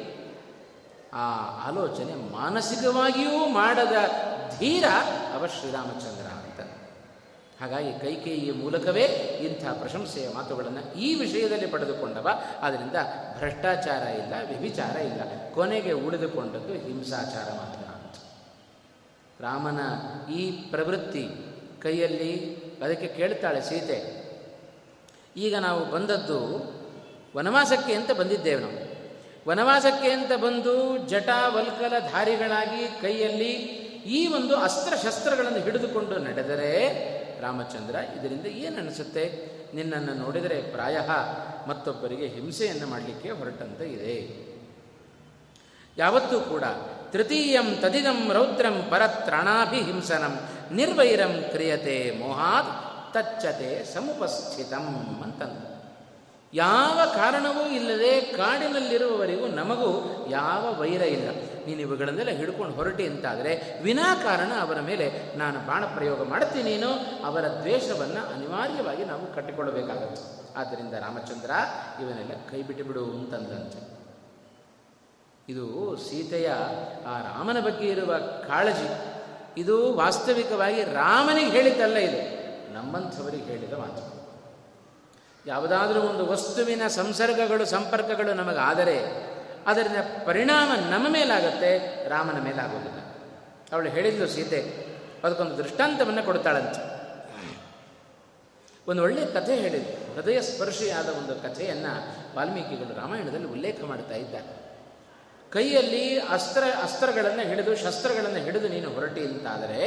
ಆ 1.15 1.25
ಆಲೋಚನೆ 1.67 2.13
ಮಾನಸಿಕವಾಗಿಯೂ 2.31 3.48
ಮಾಡದ 3.48 3.95
ಧೀರ 4.60 4.86
ಅವ 5.36 5.48
ಶ್ರೀರಾಮಚಂದ್ರ 5.48 6.27
ಅಂತ. 6.27 6.60
ಹಾಗಾಗಿ 7.62 7.91
ಕೈಕೇಯಿಯ 8.00 8.53
ಮೂಲಕವೇ 8.53 9.03
ಇಂಥ 9.48 9.65
ಪ್ರಶಂಸೆಯ 9.79 10.29
ಮಾತುಗಳನ್ನು 10.34 10.93
ಈ 11.00 11.15
ವಿಷಯದಲ್ಲಿ 11.15 11.67
ಪಡೆದುಕೊಂಡವ. 11.67 12.27
ಆದ್ದರಿಂದ 12.62 12.98
ಭ್ರಷ್ಟಾಚಾರ 13.39 14.03
ಇಲ್ಲ, 14.07 14.34
ವ್ಯಭಿಚಾರ 14.48 14.95
ಇಲ್ಲ, 14.95 15.22
ಕೊನೆಗೆ 15.53 15.91
ಉಳಿದುಕೊಂಡದ್ದು 15.91 16.74
ಹಿಂಸಾಚಾರ 16.74 17.48
ಮಾತ್ರ 17.53 17.81
ಅಂತ. 17.89 18.15
ರಾಮನ 19.41 19.79
ಈ 20.31 20.51
ಪ್ರವೃತ್ತಿ 20.51 21.25
ಕೈಯಲ್ಲಿ 21.81 22.34
ಅದಕ್ಕೆ 22.84 23.07
ಕೇಳ್ತಾಳೆ 23.07 23.62
ಸೀತೆ, 23.62 24.00
ಈಗ 25.38 25.55
ನಾವು 25.57 25.86
ಬಂದದ್ದು 25.86 26.39
ವನವಾಸಕ್ಕೆ 27.38 27.93
ಅಂತ 27.93 28.12
ಬಂದಿದ್ದೇವೆ 28.12 28.62
ನಾವು. 28.62 28.85
ವನವಾಸಕ್ಕೆ 29.48 30.12
ಅಂತ 30.12 30.32
ಬಂದು 30.32 30.98
ಜಟ 30.98 31.30
ವಲ್ಕಲ 31.48 31.94
ಧಾರಿಗಳಾಗಿ 32.12 33.02
ಕೈಯಲ್ಲಿ 33.02 33.52
ಈ 34.06 34.28
ಒಂದು 34.28 34.56
ಅಸ್ತ್ರಶಸ್ತ್ರಗಳನ್ನು 34.58 35.60
ಹಿಡಿದುಕೊಂಡು 35.60 36.18
ನಡೆದರೆ 36.18 36.72
ರಾಮಚಂದ್ರ, 37.42 37.96
ಇದರಿಂದ 38.18 38.46
ಏನು 38.46 38.78
ಅನಿಸುತ್ತೆ? 38.78 39.56
ನಿನ್ನನ್ನು 39.74 40.14
ನೋಡಿದರೆ 40.14 40.62
ಪ್ರಾಯ, 40.62 40.98
ಮತ್ತೊಬ್ಬರಿಗೆ 41.68 42.28
ಹಿಂಸೆಯನ್ನು 42.28 42.88
ಮಾಡಲಿಕ್ಕೆ 42.88 43.32
ಹೊರಟಂತೆ 43.32 43.86
ಇದೆ. 43.86 44.16
ಯಾವತ್ತೂ 45.98 46.40
ಕೂಡ 46.40 46.64
ತೃತೀಯಂ 47.12 47.75
ತದಿದಂ 47.82 48.32
ರೌದ್ರಂ 48.32 48.88
ಪರತ್ರಾಣಾಭಿಹಿಂಸನಂ 48.92 50.34
ನಿರ್ವೈರಂ 50.72 51.34
ಕ್ರಿಯತೆ 51.52 52.18
ಮೋಹಾತ್ 52.20 52.74
ತಚ್ಚತೆ 53.14 53.94
ಸಮುಪಸ್ಥಿತಂ 53.94 54.88
ಅಂತಂದು. 55.24 55.75
ಯಾವ 56.56 57.00
ಕಾರಣವೂ 57.16 57.64
ಇಲ್ಲದೆ 57.70 58.22
ಕಾಡಿನಲ್ಲಿರುವವರಿಗೂ 58.22 59.48
ನಮಗೂ 59.48 59.92
ಯಾವ 60.30 60.80
ವೈರ 60.80 61.02
ಇಲ್ಲ. 61.02 61.30
ನೀನು 61.66 61.82
ಇವುಗಳನ್ನೆಲ್ಲ 61.82 62.32
ಹಿಡ್ಕೊಂಡು 62.32 62.76
ಹೊರಟಿ 62.76 63.08
ಅಂತಾದರೆ 63.08 63.84
ವಿನಾಕಾರಣ 63.84 64.52
ಅವರ 64.62 64.80
ಮೇಲೆ 64.80 65.38
ನಾನು 65.38 65.60
ಬಾಣ 65.68 65.86
ಪ್ರಯೋಗ 65.86 66.24
ಮಾಡ್ತೀನೇನೋ 66.24 66.92
ಅವರ 67.26 67.46
ದ್ವೇಷವನ್ನು 67.48 68.34
ಅನಿವಾರ್ಯವಾಗಿ 68.34 69.06
ನಾವು 69.06 69.36
ಕಟ್ಟಿಕೊಳ್ಳಬೇಕಾಗುತ್ತೆ 69.36 70.22
ಆದ್ದರಿಂದ 70.60 70.94
ರಾಮಚಂದ್ರ, 70.94 71.52
ಇವನ್ನೆಲ್ಲ 72.02 72.32
ಕೈ 72.52 72.62
ಬಿಟ್ಟು 72.62 72.84
ಬಿಡು 72.84 73.04
ಅಂತಂದಂತೆ. 73.06 73.80
ಇದು 75.50 75.96
ಸೀತೆಯ, 75.98 76.50
ಆ 77.08 77.20
ರಾಮನ 77.20 77.60
ಬಗ್ಗೆ 77.60 77.88
ಇರುವ 77.88 78.18
ಕಾಳಜಿ. 78.18 78.90
ಇದು 79.58 79.94
ವಾಸ್ತವಿಕವಾಗಿ 79.94 80.84
ರಾಮನಿಗೆ 80.84 81.50
ಹೇಳಿದ್ದಲ್ಲ 81.50 81.96
ಇದು. 81.96 82.22
ನಮ್ಮಂಥವರಿಗೆ 82.74 83.44
ಹೇಳಿದ 83.44 83.74
ಮಾತು. 83.74 84.05
ಯಾವುದಾದ್ರೂ 85.48 86.02
ಒಂದು 86.02 86.25
ವಸ್ತುವಿನ 86.25 86.88
ಸಂಸರ್ಗಗಳು, 86.88 87.66
ಸಂಪರ್ಕಗಳು 87.66 88.34
ನಮಗಾದರೆ 88.34 88.98
ಅದರಿಂದ 89.68 90.00
ಪರಿಣಾಮ 90.25 90.72
ನಮ್ಮ 90.90 91.08
ಮೇಲಾಗುತ್ತೆ, 91.10 91.72
ರಾಮನ 92.10 92.44
ಮೇಲಾಗೋದಿಲ್ಲ. 92.44 93.00
ಅವಳು 93.74 93.90
ಹೇಳಿದ್ಲು 93.90 94.28
ಸೀತೆ, 94.28 94.60
ಅದಕ್ಕೊಂದು 95.24 95.58
ದೃಷ್ಟಾಂತವನ್ನು 95.58 96.24
ಕೊಡ್ತಾಳಂತೆ. 96.24 96.82
ಒಂದು 98.88 99.04
ಒಳ್ಳೆಯ 99.04 99.25
ಕಥೆ 99.25 99.56
ಹೇಳಿದ್ರು 99.56 100.16
ಹೃದಯ 100.16 100.42
ಸ್ಪರ್ಶಿಯಾದ 100.42 101.10
ಒಂದು 101.10 101.36
ಕಥೆಯನ್ನು 101.36 101.94
ವಾಲ್ಮೀಕಿಗಳು 102.36 103.00
ರಾಮಾಯಣದಲ್ಲಿ 103.00 103.48
ಉಲ್ಲೇಖ 103.48 103.84
ಮಾಡ್ತಾ 103.84 104.16
ಇದ್ದಾರೆ. 104.16 104.50
ಕೈಯಲ್ಲಿ 105.50 106.20
ಅಸ್ತ್ರ, 106.20 106.64
ಅಸ್ತ್ರಗಳನ್ನು 106.84 107.48
ಹಿಡಿದು, 107.48 107.75
ಶಸ್ತ್ರಗಳನ್ನು 107.75 108.40
ಹಿಡಿದು 108.40 108.68
ನೀನು 108.68 108.90
ಹೊರಟಿ 108.90 109.22
ಅಂತಾದರೆ 109.22 109.82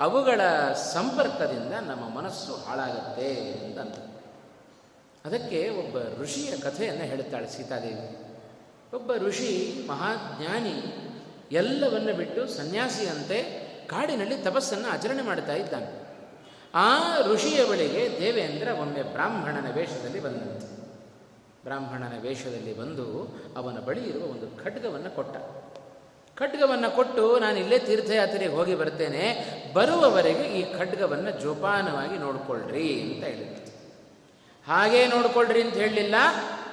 ಅವುಗಳ 0.00 0.40
ಸಂಪರ್ಕದಿಂದ 0.72 1.72
ನಮ್ಮ 1.72 2.04
ಮನಸ್ಸು 2.18 2.54
ಹಾಳಾಗುತ್ತೆ 2.54 3.28
ಅಂತಂತ 3.64 4.11
ಅದಕ್ಕೆ 5.24 5.68
ಒಬ್ಬ 5.68 6.22
ಋಷಿಯ 6.22 6.56
ಕಥೆಯನ್ನು 6.56 7.04
ಹೇಳುತ್ತಾಳೆ 7.04 7.48
ಸೀತಾದೇವಿ. 7.48 8.08
ಒಬ್ಬ 8.96 9.12
ಋಷಿ 9.16 9.84
ಮಹಾಜ್ಞಾನಿ 9.88 10.76
ಎಲ್ಲವನ್ನು 11.52 12.16
ಬಿಟ್ಟು 12.16 12.48
ಸನ್ಯಾಸಿಯಂತೆ 12.48 13.38
ಕಾಡಿನಲ್ಲಿ 13.86 14.36
ತಪಸ್ಸನ್ನು 14.36 14.88
ಆಚರಣೆ 14.88 15.22
ಮಾಡ್ತಾ 15.22 15.54
ಇದ್ದಾನೆ. 15.54 15.88
ಆ 16.74 17.16
ಋಷಿಯ 17.20 17.64
ಬಳಿಗೆ 17.64 18.20
ದೇವೇಂದ್ರ 18.20 18.68
ಒಮ್ಮೆ 18.80 19.02
ಬ್ರಾಹ್ಮಣನ 19.02 19.70
ವೇಷದಲ್ಲಿ 19.74 20.20
ಬಂದಂತೆ 20.20 20.68
ಬ್ರಾಹ್ಮಣನ 21.64 22.12
ವೇಷದಲ್ಲಿ 22.20 22.78
ಬಂದು 22.78 23.06
ಅವನ 23.56 23.78
ಬಳಿ 23.78 24.08
ಇರುವ 24.08 24.24
ಒಂದು 24.24 24.64
ಖಡ್ಗವನ್ನು 24.64 25.10
ಕೊಟ್ಟ. 25.16 25.36
ಖಡ್ಗವನ್ನು 26.38 26.96
ಕೊಟ್ಟು 26.96 27.38
ನಾನು 27.38 27.58
ಇಲ್ಲೇ 27.58 27.78
ತೀರ್ಥಯಾತ್ರೆಗೆ 27.78 28.52
ಹೋಗಿ 28.52 28.74
ಬರ್ತೇನೆ, 28.74 29.24
ಬರುವವರೆಗೆ 29.72 30.44
ಈ 30.58 30.78
ಖಡ್ಗವನ್ನು 30.78 31.40
ಜೋಪಾನವಾಗಿ 31.40 32.18
ನೋಡ್ಕೊಳ್ರಿ 32.18 33.00
ಅಂತ 33.00 33.24
ಹೇಳಿದ್ರು. 33.24 33.61
ಹಾಗೇ 34.68 35.06
ನೋಡ್ಕೊಳ್ರಿ 35.06 35.62
ಅಂತ 35.62 35.74
ಹೇಳಲಿಲ್ಲ. 35.74 36.14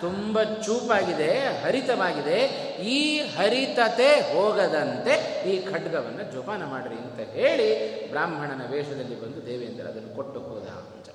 ತುಂಬ 0.02 0.44
ಚೂಪಾಗಿದೆ, 0.44 1.64
ಹರಿತವಾಗಿದೆ. 1.64 2.44
ಈ 2.84 3.20
ಹರಿತತೆ 3.20 4.34
ಹೋಗದಂತೆ 4.34 5.44
ಈ 5.50 5.66
ಖಡ್ಗವನ್ನು 5.66 6.32
ಜೋಪಾನ 6.32 6.66
ಮಾಡ್ರಿ 6.66 6.96
ಅಂತ 6.96 7.20
ಹೇಳಿ 7.20 8.10
ಬ್ರಾಹ್ಮಣನ 8.10 8.62
ವೇಷದಲ್ಲಿ 8.70 9.22
ಬಂದು 9.22 9.46
ದೇವೇಂದ್ರ 9.46 9.88
ಅದನ್ನು 9.88 10.16
ಕೊಟ್ಟು 10.16 10.40
ಹೋದ 10.40 10.68
ಅಂತ. 10.68 11.10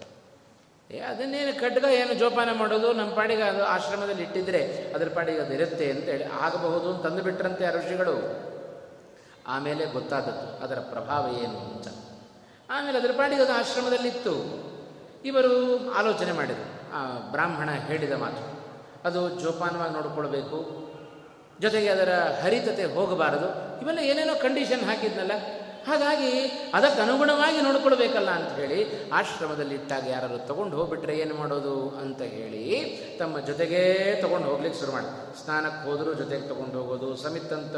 ಏ, 0.90 0.98
ಅದನ್ನೇನು 0.98 1.60
ಖಡ್ಗ 1.60 1.84
ಏನು 1.84 2.14
ಜೋಪಾನ 2.14 2.52
ಮಾಡೋದು? 2.52 2.92
ನಮ್ಮ 2.92 3.14
ಪಾಡಿಗೆ 3.14 3.42
ಅದು 3.42 3.64
ಆಶ್ರಮದಲ್ಲಿ 3.64 4.22
ಇಟ್ಟಿದ್ರೆ 4.22 4.92
ಅದರ 4.94 5.08
ಪಾಡಿಗೆ 5.14 5.38
ಅದು 5.38 5.54
ಇರುತ್ತೆ 5.54 5.90
ಅಂತೇಳಿ 5.90 6.24
ಆಗಬಹುದು 6.24 6.90
ಅಂತ 6.90 7.06
ತಂದುಬಿಟ್ರಂತೆ 7.06 7.64
ಆ 7.64 7.70
ಋಷಿಗಳು. 7.70 8.44
ಆಮೇಲೆ 9.46 9.86
ಗೊತ್ತಾದದ್ದು 9.86 10.64
ಅದರ 10.64 10.78
ಪ್ರಭಾವ 10.78 11.28
ಏನು 11.42 11.58
ಅಂತ. 11.58 11.88
ಆಮೇಲೆ 12.70 12.98
ಅದರ 12.98 13.10
ಪಾಡಿಗೆ 13.16 13.42
ಅದು 13.42 13.52
ಆಶ್ರಮದಲ್ಲಿತ್ತು. 13.52 14.63
ಇವರು 15.28 15.52
ಆಲೋಚನೆ 15.98 16.32
ಮಾಡಿದರು. 16.38 16.70
ಆ 16.96 17.00
ಬ್ರಾಹ್ಮಣ 17.34 17.70
ಹೇಳಿದ 17.88 18.14
ಮಾತು, 18.24 18.42
ಅದು 19.08 19.20
ಜೋಪಾನವಾಗಿ 19.42 19.94
ನೋಡಿಕೊಳ್ಬೇಕು. 19.98 20.58
ಜೊತೆಗೆ 21.62 21.88
ಅದರ 21.96 22.12
ಹರಿತತೆ 22.42 22.84
ಹೋಗಬಾರದು. 22.94 23.48
ಇವೆಲ್ಲ 23.82 24.00
ಏನೇನೋ 24.10 24.34
ಕಂಡೀಷನ್ 24.46 24.84
ಹಾಕಿದ್ನಲ್ಲ, 24.88 25.34
ಹಾಗಾಗಿ 25.88 26.30
ಅದಕ್ಕೆ 26.76 27.00
ಅನುಗುಣವಾಗಿ 27.04 27.58
ನೋಡ್ಕೊಳ್ಬೇಕಲ್ಲ 27.66 28.30
ಅಂತ 28.38 28.50
ಹೇಳಿ 28.60 28.78
ಆಶ್ರಮದಲ್ಲಿ 29.18 29.74
ಇಟ್ಟಾಗ 29.80 30.04
ಯಾರು 30.12 30.36
ತಗೊಂಡು 30.50 30.74
ಹೋಗ್ಬಿಟ್ರೆ 30.78 31.14
ಏನು 31.24 31.34
ಮಾಡೋದು 31.40 31.74
ಅಂತ 32.02 32.20
ಹೇಳಿ 32.36 32.62
ತಮ್ಮ 33.18 33.40
ಜೊತೆಗೇ 33.48 33.82
ತೊಗೊಂಡು 34.22 34.46
ಹೋಗ್ಲಿಕ್ಕೆ 34.50 34.78
ಶುರು 34.80 34.92
ಮಾಡಿ 34.92 35.10
ಸ್ನಾನಕ್ಕೆ 35.40 35.82
ಹೋದರೂ 35.88 36.12
ಜೊತೆಗೆ 36.22 36.44
ತಗೊಂಡು 36.52 36.76
ಹೋಗೋದು 36.80 37.10
ಸಮಿತ್ 37.24 37.52
ಅಂತ 37.58 37.76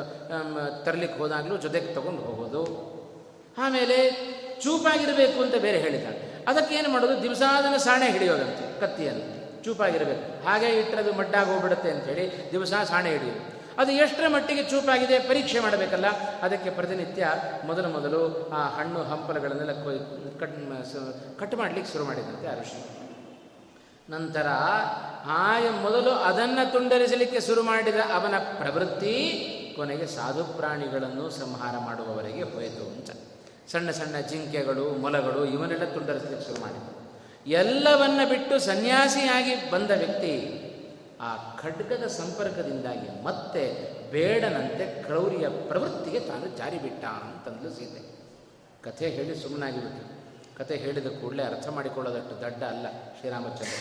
ತರಲಿಕ್ಕೆ 0.86 1.18
ಹೋದಾಗಲೂ 1.22 1.56
ಜೊತೆಗೆ 1.66 1.90
ತಗೊಂಡು 1.98 2.22
ಹೋಗೋದು. 2.28 2.62
ಆಮೇಲೆ 3.64 3.98
ಚೂಪಾಗಿರಬೇಕು 4.62 5.38
ಅಂತ 5.46 5.56
ಬೇರೆ 5.66 5.80
ಹೇಳಿದ್ದಾರೆ. 5.84 6.20
ಅದಕ್ಕೆ 6.46 6.74
ಏನು 6.74 6.88
ಮಾಡೋದು? 6.88 7.22
ದಿವಸಾದನ 7.22 7.76
ಸಾಣೆ 7.76 8.08
ಹಿಡಿಯೋದಂತೆ, 8.10 8.80
ಕತ್ತಿಯನ್ನು. 8.80 9.26
ಚೂಪಾಗಿರಬೇಕು. 9.64 10.46
ಹಾಗೆ 10.46 10.66
ಇಟ್ಟರೆ 10.66 11.00
ಅದು 11.00 11.12
ಮಡ್ಡಾಗಿ 11.12 11.48
ಹೋಗ್ಬಿಡುತ್ತೆ 11.50 11.90
ಹೇಳಿ 11.90 12.24
ದಿವಸ 12.52 12.72
ಸಾಣೆ 12.88 13.10
ಹಿಡಿಯೋದು. 13.10 13.56
ಅದು 13.78 13.92
ಎಷ್ಟರ 13.92 14.28
ಮಟ್ಟಿಗೆ 14.28 14.62
ಚೂಪಾಗಿದೆ 14.62 15.18
ಪರೀಕ್ಷೆ 15.18 15.60
ಮಾಡಬೇಕಲ್ಲ, 15.60 16.08
ಅದಕ್ಕೆ 16.42 16.70
ಪ್ರತಿನಿತ್ಯ 16.70 17.32
ಮೊದಲು 17.66 17.88
ಮೊದಲು 17.88 18.50
ಆ 18.50 18.62
ಹಣ್ಣು 18.68 19.02
ಹಂಪಲಗಳನ್ನೆಲ್ಲ 19.02 19.72
ಕೊಯ್ 19.84 20.00
ಕಟ್ 20.40 20.56
ಕಟ್ 21.40 21.54
ಮಾಡಲಿಕ್ಕೆ 21.54 21.92
ಶುರು 21.92 22.04
ಮಾಡಿದಂತೆ 22.04 22.60
ಋಷಿ. 22.60 22.80
ನಂತರ 24.10 24.46
ಆಯ 25.26 25.70
ಮೊದಲು 25.70 26.10
ಅದನ್ನು 26.10 26.72
ತುಂಡರಿಸಲಿಕ್ಕೆ 26.72 27.40
ಶುರು 27.40 27.62
ಮಾಡಿದ 27.62 28.00
ಅವನ 28.14 28.34
ಪ್ರವೃತ್ತಿ 28.38 29.14
ಕೊನೆಗೆ 29.76 30.06
ಸಾಧು 30.06 30.44
ಪ್ರಾಣಿಗಳನ್ನು 30.44 31.30
ಸಂಹಾರ 31.30 31.74
ಮಾಡುವವರೆಗೆ 31.78 32.42
ಹೋಯಿತು 32.42 32.84
ಅಂತ. 32.86 33.10
ಸಣ್ಣ 33.72 33.90
ಸಣ್ಣ 33.90 34.20
ಜಿಂಕೆಗಳು, 34.20 34.90
ಮೊಲಗಳು, 34.90 35.44
ಇವನ್ನೆಲ್ಲ 35.44 35.84
ತುಂಡರಿಸಲಿಕ್ಕೆ 35.84 36.48
ಶುರು 36.48 36.60
ಮಾಡಿದರು. 36.60 36.96
ಎಲ್ಲವನ್ನ 37.46 38.20
ಬಿಟ್ಟು 38.28 38.58
ಸನ್ಯಾಸಿಯಾಗಿ 38.58 39.70
ಬಂದ 39.70 39.90
ವ್ಯಕ್ತಿ 39.90 40.62
ಆ 41.20 41.36
ಖಡ್ಗದ 41.36 42.06
ಸಂಪರ್ಕದಿಂದಾಗಿ 42.06 43.24
ಮತ್ತೆ 43.24 43.96
ಬೇಡನಂತೆ 44.10 45.02
ಕ್ರೌರ್ಯ 45.02 45.48
ಪ್ರವೃತ್ತಿಗೆ 45.48 46.20
ತಾನು 46.20 46.56
ಜಾರಿ 46.56 46.78
ಬಿಟ್ಟ 46.78 47.04
ಅಂತಂದ್ಲು 47.04 47.70
ಸೀತೆ. 47.70 48.16
ಕಥೆ 48.82 49.08
ಹೇಳಿ 49.08 49.42
ಸುಮ್ಮನಾಗಿಬಿಟ್ಟು 49.42 50.16
ಕಥೆ 50.58 50.76
ಹೇಳಿದ 50.76 51.06
ಕೂಡಲೇ 51.06 51.42
ಅರ್ಥ 51.42 51.68
ಮಾಡಿಕೊಳ್ಳೋದಷ್ಟು 51.68 52.42
ದಡ್ಡ 52.42 52.62
ಅಲ್ಲ 52.62 52.86
ಶ್ರೀರಾಮಚಂದ್ರ. 53.20 53.78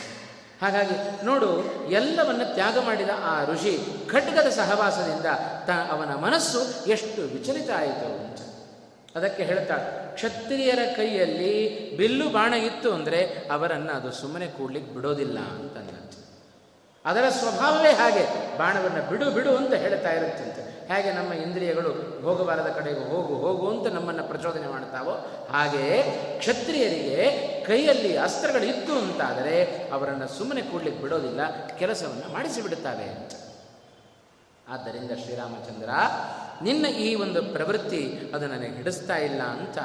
ಹಾಗಾಗಿ 0.61 1.25
ನೋಡು, 1.25 1.63
ಎಲ್ಲವನ್ನ 1.89 2.43
ತ್ಯಾಗ 2.43 2.79
ಮಾಡಿದ 2.79 3.09
ಆ 3.23 3.45
ಋಷಿ 3.45 3.79
ಖಡ್ಗದ 4.09 4.49
ಸಹವಾಸದಿಂದ 4.49 5.25
ತ 5.67 5.69
ಅವನ 5.91 6.15
ಮನಸ್ಸು 6.15 6.89
ಎಷ್ಟು 6.89 7.21
ವಿಚಲಿತ 7.21 7.69
ಆಯಿತು 7.77 8.23
ಅಂತ. 8.23 8.44
ಅದಕ್ಕೆ 9.15 9.43
ಹೇಳ್ತಾಳೆ 9.43 9.87
ಕ್ಷತ್ರಿಯರ 10.15 10.81
ಕೈಯಲ್ಲಿ 10.97 11.53
ಬಿಲ್ಲು 11.97 12.29
ಬಾಣ 12.29 12.53
ಇತ್ತು 12.53 12.89
ಅಂದರೆ 12.93 13.19
ಅವರನ್ನು 13.51 13.93
ಅದು 13.99 14.11
ಸುಮ್ಮನೆ 14.21 14.47
ಕೂಡ್ಲಿಕ್ಕೆ 14.57 14.91
ಬಿಡೋದಿಲ್ಲ 14.95 15.39
ಅಂತಂದಂತೆ. 15.57 16.19
ಅದರ 17.05 17.25
ಸ್ವಭಾವವೇ 17.29 17.91
ಹಾಗೆ, 17.91 18.23
ಬಾಣವನ್ನು 18.59 19.01
ಬಿಡು 19.09 19.25
ಬಿಡು 19.31 19.51
ಅಂತ 19.57 19.73
ಹೇಳ್ತಾ 19.83 20.11
ಇರುತ್ತಂತೆ. 20.11 20.61
ಹೇಗೆ 20.91 21.09
ನಮ್ಮ 21.13 21.33
ಇಂದ್ರಿಯಗಳು 21.33 21.91
ಭೋಗಬಾರದ 22.23 22.69
ಕಡೆಗೆ 22.77 23.03
ಹೋಗು 23.11 23.35
ಹೋಗು 23.43 23.65
ಅಂತ 23.73 23.93
ನಮ್ಮನ್ನು 23.93 24.23
ಪ್ರಚೋದನೆ 24.23 24.67
ಮಾಡ್ತಾವೋ 24.67 25.13
ಹಾಗೆಯೇ 25.53 25.97
ಕ್ಷತ್ರಿಯರಿಗೆ 26.39 27.19
ಕೈಯಲ್ಲಿ 27.67 28.11
ಅಸ್ತ್ರಗಳು 28.17 28.63
ಇತ್ತು 28.63 28.93
ಅಂತಾದರೆ 28.99 29.55
ಅವರನ್ನು 29.91 30.27
ಸುಮ್ಮನೆ 30.37 30.63
ಕೂಡ್ಲಿಕ್ಕೆ 30.71 31.01
ಬಿಡೋದಿಲ್ಲ, 31.01 31.41
ಕೆಲಸವನ್ನು 31.79 32.29
ಮಾಡಿಸಿಬಿಡುತ್ತವೆ 32.33 33.07
ಅಂತ. 33.15 33.33
ಆದ್ದರಿಂದ 34.69 35.11
ಶ್ರೀರಾಮಚಂದ್ರ, 35.11 35.89
ನಿನ್ನ 36.61 36.85
ಈ 36.85 37.15
ಒಂದು 37.15 37.43
ಪ್ರವೃತ್ತಿ 37.43 38.31
ಅದು 38.35 38.47
ನನಗೆ 38.47 38.75
ಹಿಡಿಸ್ತಾ 38.75 39.17
ಇಲ್ಲ 39.17 39.41
ಅಂತ 39.41 39.77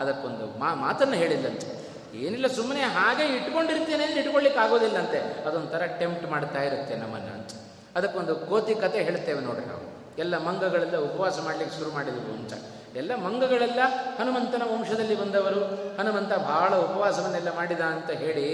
ಅದಕ್ಕೊಂದು 0.00 0.58
ಮಾ, 0.58 0.74
ಮಾತನ್ನು 0.74 1.14
ಹೇಳಿದ್ದಂತೆ 1.14 1.68
ಏನಿಲ್ಲ, 2.14 2.46
ಸುಮ್ಮನೆ 2.46 2.80
ಹಾಗೆ 2.80 3.24
ಇಟ್ಕೊಂಡಿರ್ತೇನೆ 3.24 4.04
ಅಂದರೆ 4.04 4.20
ಇಟ್ಕೊಳ್ಳಿಕ್ಕೆ 4.20 4.60
ಆಗೋದಿಲ್ಲಂತೆ. 4.60 5.44
ಅದೊಂಥರ 5.46 5.82
ಟೆಂಪ್ಟ್ 5.98 6.30
ಮಾಡ್ತಾ 6.30 6.62
ಇರುತ್ತೆ 6.62 6.96
ನಮ್ಮನ್ನು 6.96 7.32
ಅಂತ. 7.34 7.50
ಅದಕ್ಕೊಂದು 7.96 8.36
ಕೋತಿ 8.36 8.74
ಕತೆ 8.74 9.02
ಹೇಳ್ತೇವೆ 9.02 9.40
ನೋಡಿ 9.40 9.66
ನಾವು. 9.66 9.84
ಎಲ್ಲ 10.18 10.38
ಮಂಗಗಳೆಲ್ಲ 10.38 10.96
ಉಪವಾಸ 10.96 11.38
ಮಾಡಲಿಕ್ಕೆ 11.40 11.78
ಶುರು 11.78 11.90
ಮಾಡಿದ್ರು 11.90 12.32
ಅಂತ. 12.32 12.52
ಎಲ್ಲ 12.96 13.12
ಮಂಗಗಳೆಲ್ಲ 13.16 13.80
ಹನುಮಂತನ 14.18 14.62
ವಂಶದಲ್ಲಿ 14.72 15.20
ಬಂದವರು. 15.20 15.60
ಹನುಮಂತ 15.96 16.32
ಬಹಳ 16.32 16.76
ಉಪವಾಸವನ್ನೆಲ್ಲ 16.76 17.56
ಮಾಡಿದ 17.56 17.80
ಅಂತ 17.80 18.10
ಹೇಳಿ 18.10 18.46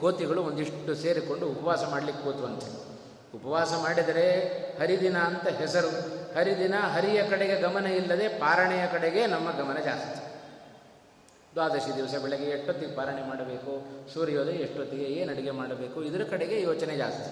ಕೋತಿಗಳು 0.00 0.42
ಒಂದಿಷ್ಟು 0.42 0.94
ಸೇರಿಕೊಂಡು 0.94 1.46
ಉಪವಾಸ 1.46 1.84
ಮಾಡಲಿಕ್ಕೆ 1.90 2.24
ಕೂತುವಂತೆ 2.24 2.93
ಉಪವಾಸ 3.34 3.72
ಮಾಡಿದರೆ 3.72 4.26
ಹರಿದಿನ 4.80 5.18
ಅಂತ 5.18 5.46
ಹೆಸರು. 5.48 5.90
ಹರಿದಿನ 6.34 6.74
ಹರಿಯ 6.94 7.22
ಕಡೆಗೆ 7.22 7.60
ಗಮನ 7.60 7.86
ಇಲ್ಲದೆ 7.86 8.28
ಪಾರಣೆಯ 8.28 8.86
ಕಡೆಗೆ 8.86 9.26
ನಮ್ಮ 9.26 9.50
ಗಮನ 9.50 9.78
ಜಾಸ್ತಿ. 9.78 10.20
ದ್ವಾದಶಿ 11.54 11.96
ದಿವಸ 11.96 12.14
ಬೆಳಗ್ಗೆ 12.22 12.50
ಎಷ್ಟೊತ್ತಿಗೆ 12.50 12.94
ಪಾರಣೆ 12.96 13.28
ಮಾಡಬೇಕು, 13.28 13.72
ಸೂರ್ಯೋದಯ 14.14 14.52
ಎಷ್ಟೊತ್ತಿಗೆ 14.52 15.04
ಏನು 15.04 15.32
ಅಡುಗೆ 15.32 15.50
ಮಾಡಬೇಕು, 15.50 16.02
ಇದರ 16.02 16.24
ಕಡೆಗೆ 16.30 16.62
ಯೋಚನೆ 16.62 16.96
ಜಾಸ್ತಿ. 16.96 17.30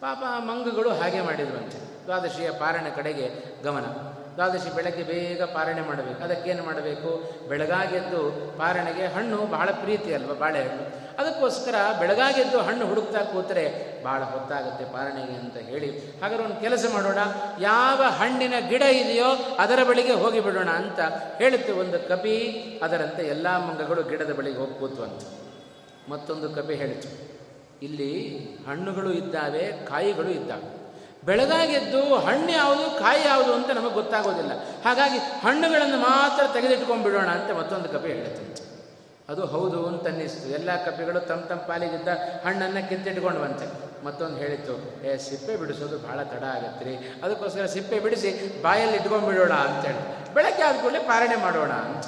ಪಾಪ 0.00 0.22
ಮಂಗಗಳು 0.38 0.90
ಹಾಗೆ 0.90 1.20
ಮಾಡಿದ್ರಂತೆ 1.20 2.04
ದ್ವಾದಶಿಯ 2.04 2.50
ಪಾರಣೆ 2.50 2.90
ಕಡೆಗೆ 2.90 3.26
ಗಮನ. 3.62 4.09
ದ್ವಾದಶಿ 4.36 4.74
ಬೆಳಗ್ಗೆ 4.74 5.02
ಬೇಗ 5.02 5.42
ಪಾರಣೆ 5.42 5.80
ಮಾಡಬೇಕು. 5.80 6.24
ಅದಕ್ಕೇನು 6.24 6.62
ಮಾಡಬೇಕು? 6.62 7.10
ಬೆಳಗಾಗೆದ್ದು 7.48 8.20
ಪಾರಣೆಗೆ 8.58 9.06
ಹಣ್ಣು 9.06 9.36
ಬಹಳ 9.36 9.70
ಪ್ರೀತಿ 9.70 10.14
ಅಲ್ವಾ 10.14 10.34
ಬಾಳೆಹಣ್ಣು 10.34 11.00
ಅದಕ್ಕೋಸ್ಕರ 11.18 11.74
ಬೆಳಗಾಗೆದ್ದು 11.98 12.60
ಹಣ್ಣು 12.60 12.86
ಹುಡುಕ್ತಾ 12.86 13.18
ಕೂತರೆ 13.18 13.64
ಭಾಳ 14.04 14.22
ಹೊತ್ತಾಗುತ್ತೆ 14.22 14.84
ಪಾರಣೆಗೆ 14.84 15.32
ಅಂತ 15.32 15.56
ಹೇಳಿ. 15.56 15.90
ಹಾಗಾದ್ರೆ 16.22 16.44
ಒಂದು 16.44 16.60
ಕೆಲಸ 16.60 16.84
ಮಾಡೋಣ. 16.94 17.18
ಯಾವ 17.60 18.02
ಹಣ್ಣಿನ 18.02 18.54
ಗಿಡ 18.68 18.82
ಇದೆಯೋ 18.82 19.56
ಅದರ 19.58 19.84
ಬಳಿಗೆ 19.88 20.12
ಹೋಗಿ 20.12 20.40
ಬಿಡೋಣ 20.40 20.68
ಅಂತ 20.68 21.00
ಹೇಳುತ್ತೆ 21.36 21.72
ಒಂದು 21.72 22.08
ಕಪಿ 22.08 22.36
ಅದರಂತೆ 22.82 23.26
ಎಲ್ಲ 23.26 23.46
ಮಂಗಗಳು 23.58 24.02
ಗಿಡದ 24.02 24.32
ಬಳಿಗೆ 24.32 24.58
ಹೋಗಿ 24.58 24.78
ಕೂತು 24.78 25.02
ಅಂತ 25.02 25.22
ಮತ್ತೊಂದು 26.08 26.50
ಕಪಿ 26.50 26.74
ಹೇಳಿತು 26.74 27.30
ಇಲ್ಲಿ 27.82 28.12
ಹಣ್ಣುಗಳು 28.68 29.12
ಇದ್ದಾವೆ, 29.12 29.72
ಕಾಯಿಗಳು 29.88 30.28
ಇದ್ದಾವೆ. 30.28 30.79
ಬೆಳಗಾಗೆದ್ದು 31.24 32.16
ಹಣ್ಣು 32.16 32.52
ಯಾವುದು, 32.52 32.98
ಕಾಯಿ 32.98 33.26
ಯಾವುದು 33.26 33.54
ಅಂತ 33.54 33.70
ನಮಗೆ 33.70 33.94
ಗೊತ್ತಾಗೋದಿಲ್ಲ. 33.94 34.52
ಹಾಗಾಗಿ 34.84 35.18
ಹಣ್ಣುಗಳನ್ನು 35.18 35.96
ಮಾತ್ರ 35.96 36.44
ತೆಗೆದಿಟ್ಕೊಂಡ್ಬಿಡೋಣ 36.52 37.28
ಅಂತ 37.28 37.50
ಮತ್ತೊಂದು 37.50 37.88
ಕಪಿ 37.88 38.08
ಹೇಳುತ್ತಂತೆ 38.08 38.70
ಅದು 39.28 39.46
ಹೌದು 39.46 39.86
ಅಂತ 39.86 40.06
ಅನ್ನಿಸ್ತು 40.06 40.48
ಎಲ್ಲ 40.48 40.84
ಕಪಿಗಳು 40.84 41.20
ತಮ್ಮ 41.20 41.44
ತಮ್ಮ 41.44 41.60
ಪಾಲಿಗಿದ್ದ 41.60 42.08
ಹಣ್ಣನ್ನು 42.44 42.88
ಕಿತ್ತಿಟ್ಕೊಂಡು 42.88 43.40
ಬಂತೆ 43.40 43.90
ಮತ್ತೊಂದು 44.04 44.36
ಹೇಳಿತ್ತು, 44.36 45.04
ಏ, 45.06 45.16
ಸಿಪ್ಪೆ 45.16 45.56
ಬಿಡಿಸೋದು 45.56 45.98
ಭಾಳ 45.98 46.22
ತಡ 46.22 46.44
ಆಗತ್ತೆ 46.44 46.84
ರೀ 46.84 46.94
ಅದಕ್ಕೋಸ್ಕರ 47.22 47.66
ಸಿಪ್ಪೆ 47.66 48.00
ಬಿಡಿಸಿ 48.00 48.62
ಬಾಯಲ್ಲಿ 48.62 48.96
ಇಟ್ಕೊಂಡ್ಬಿಡೋಣ 48.96 49.52
ಅಂತೇಳಿ. 49.52 50.34
ಬೆಳಗ್ಗೆ 50.34 50.62
ಆದ 50.62 50.74
ಕೂಡಲೇ 50.82 50.98
ಪಾರಣೆ 50.98 51.36
ಮಾಡೋಣ. 51.36 51.70
ಅಂತ 51.70 52.06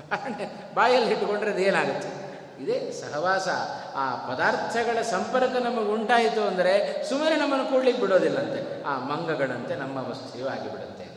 ಪಾರಣೆ, 0.00 0.74
ಬಾಯಲ್ಲಿ 0.74 1.10
ಇಟ್ಕೊಂಡ್ರೆ 1.10 1.50
ಅದೇನಾಗುತ್ತೆ? 1.50 2.17
ಇದೇ. 2.62 2.92
ಸಹವಾಸ 2.92 3.48
ಆ 3.94 4.34
ಪದಾರ್ಥಗಳ 4.34 5.02
ಸಂಪರ್ಕ 5.02 5.56
ನಮಗೆ 5.56 5.88
ಉಂಟಾಯಿತು 5.88 6.42
ಅಂದರೆ 6.42 7.04
ಸುಮ್ಮನೆ 7.08 7.36
ನಮ್ಮನ್ನು 7.36 7.66
ಕೂಡ್ಲಿಕ್ಕೆ 7.66 8.00
ಬಿಡೋದಿಲ್ಲಂತೆ. 8.02 8.84
ಆ 8.84 8.98
ಮಂಗಗಳಂತೆ 8.98 9.74
ನಮ್ಮ 9.74 9.96
ವಸ್ತು 9.96 10.48
ಆಗಿಬಿಡುತ್ತೆ. 10.48 11.08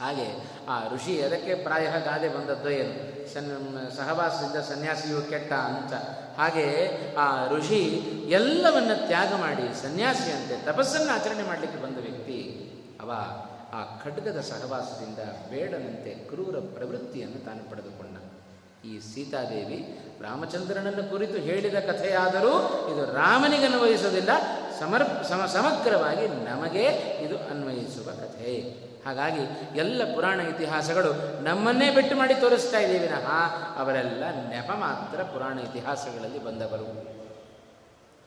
ಹಾಗೆ 0.00 0.26
ಆ 0.68 0.88
ಋಷಿ 0.88 1.22
ಅದಕ್ಕೆ 1.22 1.54
ಪ್ರಾಯ 1.54 1.84
ಗಾದೆ 1.84 2.28
ಬಂದದ್ದು 2.28 2.70
ಏನು? 2.70 3.18
ಸನ್, 3.34 3.90
ಸಹವಾಸದಿಂದ 3.96 4.62
ಸನ್ಯಾಸಿಯು 4.62 5.22
ಕೆಟ್ಟ 5.22 5.52
ಅಂತ. 5.52 5.92
ಹಾಗೆ 6.38 6.66
ಆ 7.14 7.48
ಋಷಿ 7.48 7.84
ಎಲ್ಲವನ್ನ 8.28 8.90
ತ್ಯಾಗ 8.94 9.34
ಮಾಡಿ 9.34 9.82
ಸನ್ಯಾಸಿಯಂತೆ 9.82 10.64
ತಪಸ್ಸನ್ನು 10.66 11.12
ಆಚರಣೆ 11.12 11.42
ಮಾಡಲಿಕ್ಕೆ 11.42 11.82
ಬಂದ 11.82 11.96
ವ್ಯಕ್ತಿ. 11.96 12.38
ಅವ 13.02 13.12
ಆ 13.72 14.04
ಖಡ್ಗದ 14.04 14.40
ಸಹವಾಸದಿಂದ 14.40 15.18
ಬೇಡನಂತೆ 15.50 16.10
ಕ್ರೂರ 16.10 16.54
ಪ್ರವೃತ್ತಿಯನ್ನು 16.58 17.44
ತಾನು 17.44 17.70
ಪಡೆದುಕೊಂಡ 17.70 18.07
ಈ 18.88 19.00
ಸೀತಾದೇವಿ 19.00 19.78
ರಾಮಚಂದ್ರನನ್ನು 20.22 21.10
ಕುರಿತು 21.10 21.38
ಹೇಳಿದ 21.38 21.74
ಕಥೆಯಾದರೂ 21.74 22.54
ಇದು 22.92 23.14
ರಾಮನಿಗೆ 23.14 23.64
ಅನ್ವಯಿಸೋದಿಲ್ಲ 23.64 24.30
ಸಮರ್ 24.80 25.04
ಸಮ 25.28 25.46
ಸಮಗ್ರವಾಗಿ 25.46 26.28
ನಮಗೆ 26.28 26.84
ಇದು 27.24 27.36
ಅನ್ವಯಿಸುವ 27.38 28.12
ಕಥೆ. 28.12 28.54
ಹಾಗಾಗಿ 29.06 29.42
ಎಲ್ಲ 29.78 30.14
ಪುರಾಣ 30.14 30.40
ಇತಿಹಾಸಗಳು 30.40 31.42
ನಮ್ಮನ್ನೇ 31.42 31.90
ಬಿಟ್ಟು 31.90 32.16
ಮಾಡಿ 32.16 32.34
ತೋರಿಸ್ತಾ 32.34 32.78
ಇದ್ದೀವಿ. 32.78 33.06
ವಿನಃ 33.06 33.26
ಅವರೆಲ್ಲ 33.76 34.24
ನೆಪ 34.48 34.70
ಮಾತ್ರ 34.70 35.22
ಪುರಾಣ 35.22 35.58
ಇತಿಹಾಸಗಳಲ್ಲಿ 35.58 36.44
ಬಂದವರು. 36.44 37.18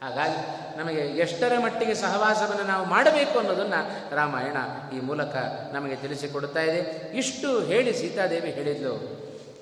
ಹಾಗಾಗಿ 0.02 0.40
ನಮಗೆ 0.78 1.02
ಎಷ್ಟರ 1.02 1.54
ಮಟ್ಟಿಗೆ 1.64 1.94
ಸಹವಾಸವನ್ನು 1.94 2.64
ನಾವು 2.64 2.86
ಮಾಡಬೇಕು 2.86 3.40
ಅನ್ನೋದನ್ನು 3.40 4.16
ರಾಮಾಯಣ 4.16 4.58
ಈ 4.98 5.00
ಮೂಲಕ 5.00 5.36
ನಮಗೆ 5.74 5.96
ತಿಳಿಸಿಕೊಡುತ್ತಾ 5.96 6.62
ಇದೆ. 6.62 7.12
ಇಷ್ಟು 7.18 7.60
ಹೇಳಿ 7.60 7.94
ಸೀತಾದೇವಿ 7.94 8.52
ಹೇಳಿದ್ಲು. 8.52 9.22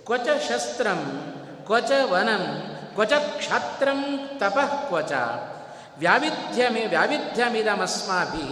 ಕ್ವಚ 0.09 0.27
ಶಸ್ತ್ರಂ 0.49 1.01
ಕ್ವಚ 1.65 1.91
ವನಂ 2.11 2.43
ಕ್ವಚ 2.93 3.13
ಕ್ಷಾತ್ರಂ 3.13 4.29
ತಪಃ 4.37 4.75
ಕ್ವಚ 4.87 5.11
ವ್ಯಾವಿಧ್ಯಮೇ 5.99 6.85
ವ್ಯಾವಿಧ್ಯಮಿದಮಸ್ಮಾಭಿ 6.85 8.45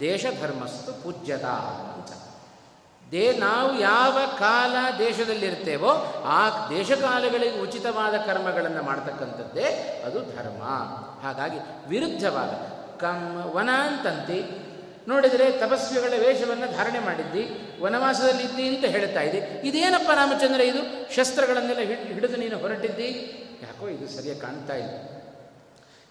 ದೇಶಧರ್ಮಸ್ತು 0.00 1.02
ಪೂಜ್ಯತ 1.02 1.44
ಅಂತ 1.44 2.10
ದೇ 3.10 3.32
ನಾವು 3.38 3.80
ಯಾವ 3.80 4.18
ಕಾಲ 4.38 4.74
ದೇಶದಲ್ಲಿರ್ತೇವೋ 4.98 5.90
ಆ 6.26 6.68
ದೇಶಕಾಲಗಳಿಗೆ 6.68 7.60
ಉಚಿತವಾದ 7.60 8.14
ಕರ್ಮಗಳನ್ನು 8.16 8.82
ಮಾಡ್ತಕ್ಕಂಥದ್ದೇ 8.82 9.64
ಅದು 10.06 10.20
ಧರ್ಮ. 10.20 10.62
ಹಾಗಾಗಿ 11.22 11.88
ವಿರುದ್ಧವಾದ 11.88 12.52
ಕಮ್ 12.98 13.56
ವನ 13.56 13.70
ಅಂತಂತಿ. 13.70 14.40
ನೋಡಿದರೆ 15.08 15.50
ತಪಸ್ವಿಗಳ 15.50 16.12
ವೇಷವನ್ನು 16.18 16.76
ಧಾರಣೆ 16.76 16.98
ಮಾಡಿದ್ದಿ, 16.98 17.42
ವನವಾಸದಲ್ಲಿ 17.82 18.42
ಇದ್ದಿ 18.42 18.66
ಅಂತ 18.68 18.84
ಹೇಳ್ತಾ 18.84 19.20
ಇದೆ 19.20 19.68
ಇದೇನಪ್ಪ 19.68 20.10
ರಾಮಚಂದ್ರ 20.10 20.60
ಇದು? 20.60 20.82
ಶಸ್ತ್ರಗಳನ್ನೆಲ್ಲ 21.14 21.80
ಹಿಡಿದು 22.14 22.36
ನೀನು 22.36 22.58
ಹೊರಟಿದ್ದಿ? 22.58 23.08
ಯಾಕೋ 23.62 23.88
ಇದು 23.88 24.08
ಸರಿಯಾಗಿ 24.16 24.40
ಕಾಣ್ತಾ 24.40 24.74
ಇಲ್ಲ. 24.74 24.94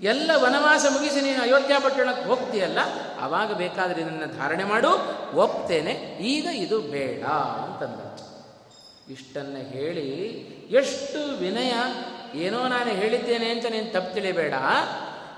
ಎಲ್ಲ 0.01 0.31
ವನವಾಸ 0.35 0.85
ಮುಗಿಸಿ 0.89 1.21
ನೀನು 1.21 1.41
ಅಯೋಧ್ಯ 1.41 1.75
ಪಟ್ಟಣಕ್ಕೆ 1.79 2.25
ಹೋಗ್ತೀಯಲ್ಲ, 2.25 2.79
ಆವಾಗ 3.19 3.53
ಬೇಕಾದರೆ 3.53 4.01
ಇದನ್ನು 4.01 4.37
ಧಾರಣೆ 4.37 4.63
ಮಾಡು, 4.63 4.91
ಒಪ್ತೇನೆ. 5.37 5.93
ಈಗ 6.19 6.45
ಇದು 6.55 6.79
ಬೇಡ 6.81 7.23
ಅಂತಂದ. 7.65 7.99
ಇಷ್ಟನ್ನು 9.11 9.69
ಹೇಳಿ, 9.69 10.07
ಎಷ್ಟು 10.71 11.37
ವಿನಯ, 11.37 11.73
ಏನೋ 12.39 12.67
ನಾನು 12.67 12.89
ಹೇಳಿದ್ದೇನೆ 12.89 13.49
ಅಂತ 13.49 13.65
ನೀನು 13.65 13.93
ತಪ್ಪು 13.93 14.13
ತಿಳಿಬೇಡ. 14.13 14.53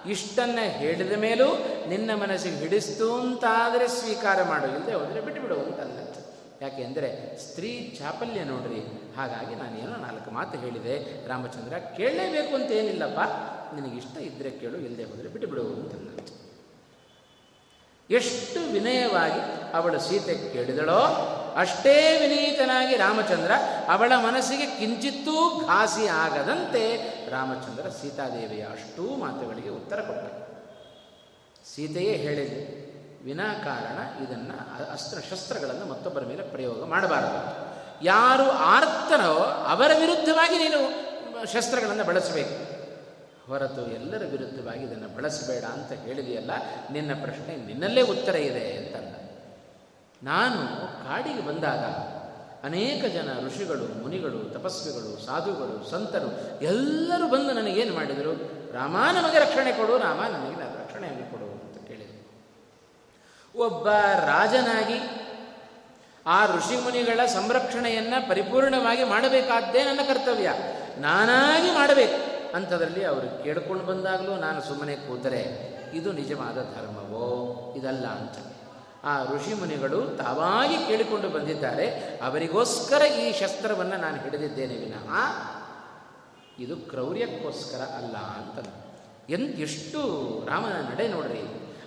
ಇಷ್ಟನ್ನು 0.09 0.69
ಹೇಳಿದ 0.69 1.11
ಮೇಲೂ 1.17 1.45
ನಿನ್ನ 1.89 2.11
ಮನಸ್ಸಿಗೆ 2.15 2.55
ಹಿಡಿಸ್ತು 2.55 3.15
ಅಂತಾದರೆ 3.15 3.87
ಸ್ವೀಕಾರ 3.87 4.43
ಮಾಡು. 4.43 4.67
ಇಲ್ಲದೆ 4.67 4.93
ಹೋದರೆ 4.93 5.21
ಬಿಟ್ಟುಬಿಡು 5.21 5.55
ಅಂತಲ್ಲ 5.55 5.99
ಯಾಕೆಂದರೆ 6.61 7.39
ಸ್ತ್ರೀ 7.39 7.95
ಚಾಪಲ್ಯ 7.99 8.43
ನೋಡ್ರಿ. 8.43 8.79
ಹಾಗಾಗಿ 9.17 9.55
ನಾನೇನೋ 9.55 9.95
ನಾಲ್ಕು 9.95 10.31
ಮಾತು 10.31 10.57
ಹೇಳಿದೆ. 10.57 11.27
ರಾಮಚಂದ್ರ, 11.27 11.77
ಕೇಳಲೇಬೇಕು 11.77 12.55
ಅಂತ 12.55 12.71
ಏನಿಲ್ಲಪ್ಪ. 12.71 13.19
ನಿನಗಿಷ್ಟ 13.75 14.17
ಇದ್ದರೆ 14.17 14.49
ಕೇಳು 14.49 14.77
ಇಲ್ಲದೆ 14.77 15.03
ಹೋದರೆ 15.03 15.27
ಬಿಟ್ಟು 15.27 15.49
ಬಿಡು 15.49 15.61
ಅಂತಂದಂತೆ. 15.61 16.43
ಎಷ್ಟು 18.09 18.73
ವಿನಯವಾಗಿ 18.73 19.73
ಅವಳು 19.73 19.99
ಸೀತೆ 19.99 20.53
ಕೇಳಿದಳೋ 20.53 20.99
ಅಷ್ಟೇ 21.57 22.17
ವಿನೀತನಾಗಿ 22.21 22.97
ರಾಮಚಂದ್ರ 22.97 23.51
ಅವಳ 23.91 24.11
ಮನಸ್ಸಿಗೆ 24.15 24.65
ಕಿಂಚಿತ್ತೂ 24.65 25.61
ಘಾಸಿ 25.67 26.07
ಆಗದಂತೆ 26.07 26.97
ರಾಮಚಂದ್ರ 27.35 27.85
ಸೀತಾದೇವಿಯ 27.99 28.63
ಅಷ್ಟೂ 28.75 29.03
ಮಾತುಗಳಿಗೆ 29.23 29.71
ಉತ್ತರ 29.79 29.99
ಕೊಟ್ಟ 30.01 30.25
ಸೀತೆಯೇ 31.71 32.15
ಹೇಳಿದೆ 32.23 32.59
ವಿನಾಕಾರಣ 33.27 33.99
ಇದನ್ನು 34.23 34.55
ಅಸ್ತ್ರ 34.93 35.17
ಶಸ್ತ್ರಗಳನ್ನು 35.29 35.85
ಮತ್ತೊಬ್ಬರ 35.91 36.23
ಮೇಲೆ 36.31 36.43
ಪ್ರಯೋಗ 36.53 36.79
ಮಾಡಬಾರದು. 36.85 37.39
ಯಾರು 38.05 38.47
ಆರ್ತನೋ 38.75 39.33
ಅವರ 39.73 39.91
ವಿರುದ್ಧವಾಗಿ 39.99 40.57
ನೀನು 40.63 40.79
ಶಸ್ತ್ರಗಳನ್ನು 41.51 42.05
ಬಳಸಬೇಕು. 42.09 42.55
ಹೊರತು 43.47 43.81
ಎಲ್ಲರ 43.97 44.23
ವಿರುದ್ಧವಾಗಿ 44.31 44.83
ಇದನ್ನು 44.83 45.09
ಬಳಸಬೇಡ 45.15 45.63
ಅಂತ 45.75 45.91
ಹೇಳಿದೆಯಲ್ಲ, 46.05 46.51
ನಿನ್ನ 46.91 47.11
ಪ್ರಶ್ನೆ 47.23 47.53
ನಿನ್ನಲ್ಲೇ 47.69 48.03
ಉತ್ತರ 48.13 48.35
ಇದೆ 48.49 48.65
ಅಂತಂದ. 48.77 49.13
ನಾನು 50.23 50.59
ಕಾಡಿಗೆ 51.05 51.41
ಬಂದಾಗ 51.47 51.83
ಅನೇಕ 52.63 53.05
ಜನ 53.05 53.47
ಋಷಿಗಳು, 53.47 54.03
ಮುನಿಗಳು, 54.03 54.53
ತಪಸ್ವಿಗಳು, 54.53 55.25
ಸಾಧುಗಳು, 55.25 55.89
ಸಂತರು 55.89 56.61
ಎಲ್ಲರೂ 56.63 57.27
ಬಂದು 57.27 57.51
ನನಗೇನು 57.53 57.93
ಮಾಡಿದರು? 57.93 58.33
ರಾಮ 58.73 58.97
ನಮಗೆ 59.13 59.39
ರಕ್ಷಣೆ 59.39 59.71
ಕೊಡು, 59.71 59.97
ರಾಮ 59.97 60.21
ನನಗೆ 60.23 60.83
ರಕ್ಷಣೆಯನ್ನು 60.83 61.31
ಕೊಡು 61.31 61.45
ಅಂತ 61.45 61.87
ಕೇಳಿದರು. 61.87 62.21
ಒಬ್ಬ 63.59 63.89
ರಾಜನಾಗಿ 64.25 64.99
ಆ 66.25 66.45
ಋಷಿ 66.45 66.75
ಮುನಿಗಳ 66.75 67.25
ಸಂರಕ್ಷಣೆಯನ್ನು 67.25 68.29
ಪರಿಪೂರ್ಣವಾಗಿ 68.29 69.03
ಮಾಡಬೇಕಾದ್ದೇ 69.03 69.83
ನನ್ನ 69.83 69.99
ಕರ್ತವ್ಯ. 70.07 70.49
ನಾನಾಗಿ 70.97 71.71
ಮಾಡಬೇಕು 71.71 72.33
ಅಂಥದ್ರಲ್ಲಿ 72.55 73.05
ಅವರು 73.05 73.43
ಕೇಳ್ಕೊಂಡು 73.43 73.83
ಬಂದಾಗಲೂ 73.83 74.35
ನಾನು 74.35 74.61
ಸುಮ್ಮನೆ 74.61 74.95
ಕೂತರೆ, 74.95 75.41
ಇದು 75.93 76.11
ನಿಜವಾದ 76.11 76.55
ಧರ್ಮವೋ? 76.55 77.73
ಇದಲ್ಲ 77.77 78.05
ಅಂತ. 78.05 78.52
ಆ 79.05 79.23
ಋಷಿ 79.23 79.53
ಮುನಿಗಳು 79.53 80.17
ತಾವಾಗಿ 80.17 80.77
ಕೇಳಿಕೊಂಡು 80.87 81.29
ಬಂದಿದ್ದಾರೆ, 81.29 81.87
ಅವರಿಗೋಸ್ಕರ 82.23 83.01
ಈ 83.05 83.39
ಶಸ್ತ್ರವನ್ನು 83.39 83.97
ನಾನು 83.97 84.17
ಹಿಡಿದಿದ್ದೇನೆ 84.21 84.75
ವಿನಃ. 84.75 85.09
ಇದು 86.59 86.75
ಕ್ರೌರ್ಯಕ್ಕೋಸ್ಕರ 86.75 87.81
ಅಲ್ಲ 87.97 88.15
ಅಂತ 88.15 88.67
ಎನ್ 89.29 89.49
ಎಷ್ಟು 89.65 89.99
ರಾಮನ 90.49 90.75
ನಡೆ 90.91 91.07
ನೋಡ್ರಿ, 91.07 91.43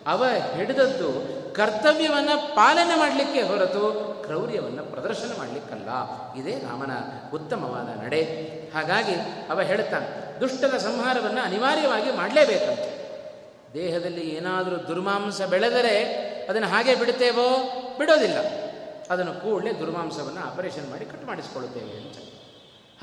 ಅವ 0.06 0.24
ಹಿಡಿದದ್ದು 0.56 1.08
ಕರ್ತವ್ಯವನ್ನು 1.54 2.54
ಪಾಲನೆ 2.56 2.98
ಮಾಡಲಿಕ್ಕೆ 2.98 3.42
ಹೊರತು 3.42 3.82
ಕ್ರೌರ್ಯವನ್ನು 4.24 4.82
ಪ್ರದರ್ಶನ 4.82 5.32
ಮಾಡಲಿಕ್ಕಲ್ಲ. 5.38 5.88
ಇದೇ 6.38 6.54
ರಾಮನ 6.58 6.90
ಉತ್ತಮವಾದ 7.34 7.88
ನಡೆ. 8.04 8.22
ಹಾಗಾಗಿ 8.74 9.14
ಅವ 9.50 9.60
ಹೇಳ್ತಾನೆ 9.60 10.40
ದುಷ್ಟರ 10.40 10.78
ಸಂಹಾರವನ್ನು 10.78 11.40
ಅನಿವಾರ್ಯವಾಗಿ 11.40 12.10
ಮಾಡಲೇಬೇಕಂತೆ. 12.16 12.90
ದೇಹದಲ್ಲಿ 13.74 14.28
ಏನಾದರೂ 14.28 14.76
ದುರ್ಮಾಂಸ 14.88 15.42
ಬೆಳೆದರೆ 15.42 15.96
ಅದನ್ನು 16.48 16.68
ಹಾಗೆ 16.68 16.94
ಬಿಡುತ್ತೇವೋ? 16.94 17.48
ಬಿಡೋದಿಲ್ಲ. 17.98 18.38
ಅದನ್ನು 19.10 19.32
ಕೂಡಲೇ 19.32 19.72
ದುರ್ಮಾಂಸವನ್ನು 19.72 20.40
ಆಪರೇಷನ್ 20.40 20.90
ಮಾಡಿ 20.90 21.04
ಕಟ್ 21.04 21.24
ಮಾಡಿಸ್ಕೊಳ್ಳುತ್ತೇವೆ 21.24 21.90
ಅಂತ 21.90 22.16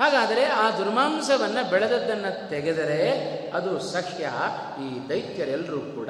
ಹಾಗಾದರೆ 0.00 0.44
ಆ 0.44 0.70
ದುರ್ಮಾಂಸವನ್ನು 0.70 1.70
ಬೆಳೆದದ್ದನ್ನು 1.70 2.50
ತೆಗೆದರೆ 2.50 3.00
ಅದು 3.54 3.80
ಸಖ್ಯ, 3.80 4.30
ಈ 4.82 5.08
ದೈತ್ಯರೆಲ್ಲರೂ 5.08 5.78
ಕೂಡ 5.78 6.08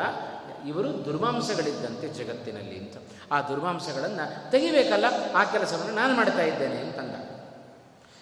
ಇವರು 0.69 1.05
ದುರ್ಮಾಂಸಗಳಿದ್ದಂತೆ 1.05 2.09
ಜಗತ್ತಿನಲ್ಲಿ 2.09 2.79
ಅಂತ. 2.79 2.97
ಆ 3.33 3.41
ದುರ್ಮಾಂಸಗಳನ್ನು 3.41 4.51
ತೆಗಿಬೇಕಲ್ಲ, 4.51 5.05
ಆ 5.35 5.45
ಕೆಲಸವನ್ನು 5.45 5.95
ನಾನು 5.95 6.15
ಮಾಡ್ತಾ 6.15 6.43
ಇದ್ದೇನೆ 6.43 6.77
ಅಂತಂದ. 6.77 7.15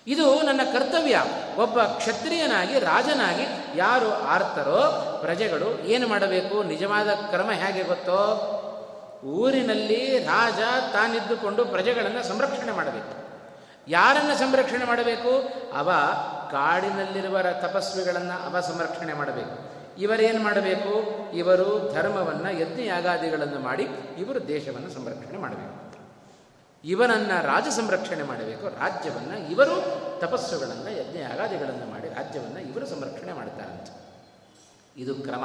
ಇದು 0.07 0.43
ನನ್ನ 0.43 0.61
ಕರ್ತವ್ಯ. 0.73 1.25
ಒಬ್ಬ 1.57 1.83
ಕ್ಷತ್ರಿಯನಾಗಿ, 1.83 2.79
ರಾಜನಾಗಿ 2.79 3.79
ಯಾರು 3.79 4.13
ಆರ್ತರೋ 4.13 4.81
ಪ್ರಜೆಗಳು 5.21 5.81
ಏನು 5.81 6.09
ಮಾಡಬೇಕು? 6.09 6.63
ನಿಜವಾದ 6.63 7.09
ಕ್ರಮ 7.09 7.51
ಹೇಗೆ 7.51 7.83
ಗೊತ್ತೋ? 7.83 8.59
ಊರಿನಲ್ಲಿ 9.25 10.25
ರಾಜ 10.25 10.61
ತಾನಿದ್ದುಕೊಂಡು 10.93 11.65
ಪ್ರಜೆಗಳನ್ನು 11.65 12.29
ಸಂರಕ್ಷಣೆ 12.29 12.73
ಮಾಡಬೇಕು. 12.73 13.23
ಯಾರನ್ನು 13.89 14.35
ಸಂರಕ್ಷಣೆ 14.35 14.85
ಮಾಡಬೇಕು? 14.85 15.49
ಅವ 15.73 15.93
ಕಾಡಿನಲ್ಲಿರುವ 16.51 17.39
ತಪಸ್ವಿಗಳನ್ನು 17.43 18.47
ಅವ 18.47 18.61
ಸಂರಕ್ಷಣೆ 18.61 19.13
ಮಾಡಬೇಕು. 19.13 19.73
ಇವರೇನು 19.99 20.43
ಮಾಡಬೇಕು? 20.43 21.03
ಇವರು 21.35 21.93
ಧರ್ಮವನ್ನು 21.93 22.61
ಯಜ್ಞಯಾಗಾದಿಗಳನ್ನು 22.61 23.59
ಮಾಡಿ 23.59 23.89
ಇವರು 24.19 24.49
ದೇಶವನ್ನು 24.49 24.91
ಸಂರಕ್ಷಣೆ 24.91 25.39
ಮಾಡಬೇಕು. 25.39 25.83
ಇವನನ್ನು 26.85 27.47
ರಾಜ 27.47 27.69
ಸಂರಕ್ಷಣೆ 27.69 28.23
ಮಾಡಬೇಕು. 28.23 28.69
ರಾಜ್ಯವನ್ನು 28.69 29.51
ಇವರು 29.51 29.77
ತಪಸ್ಸುಗಳನ್ನು 30.21 30.99
ಯಜ್ಞ 30.99 31.19
ಯಾಗಾದಿಗಳನ್ನು 31.19 31.91
ಮಾಡಿ 31.91 32.09
ರಾಜ್ಯವನ್ನು 32.09 32.61
ಇವರು 32.61 32.87
ಸಂರಕ್ಷಣೆ 32.87 33.33
ಮಾಡ್ತಾರಂತೆ. 33.33 34.03
ಇದು 34.97 35.15
ಕ್ರಮ. 35.15 35.45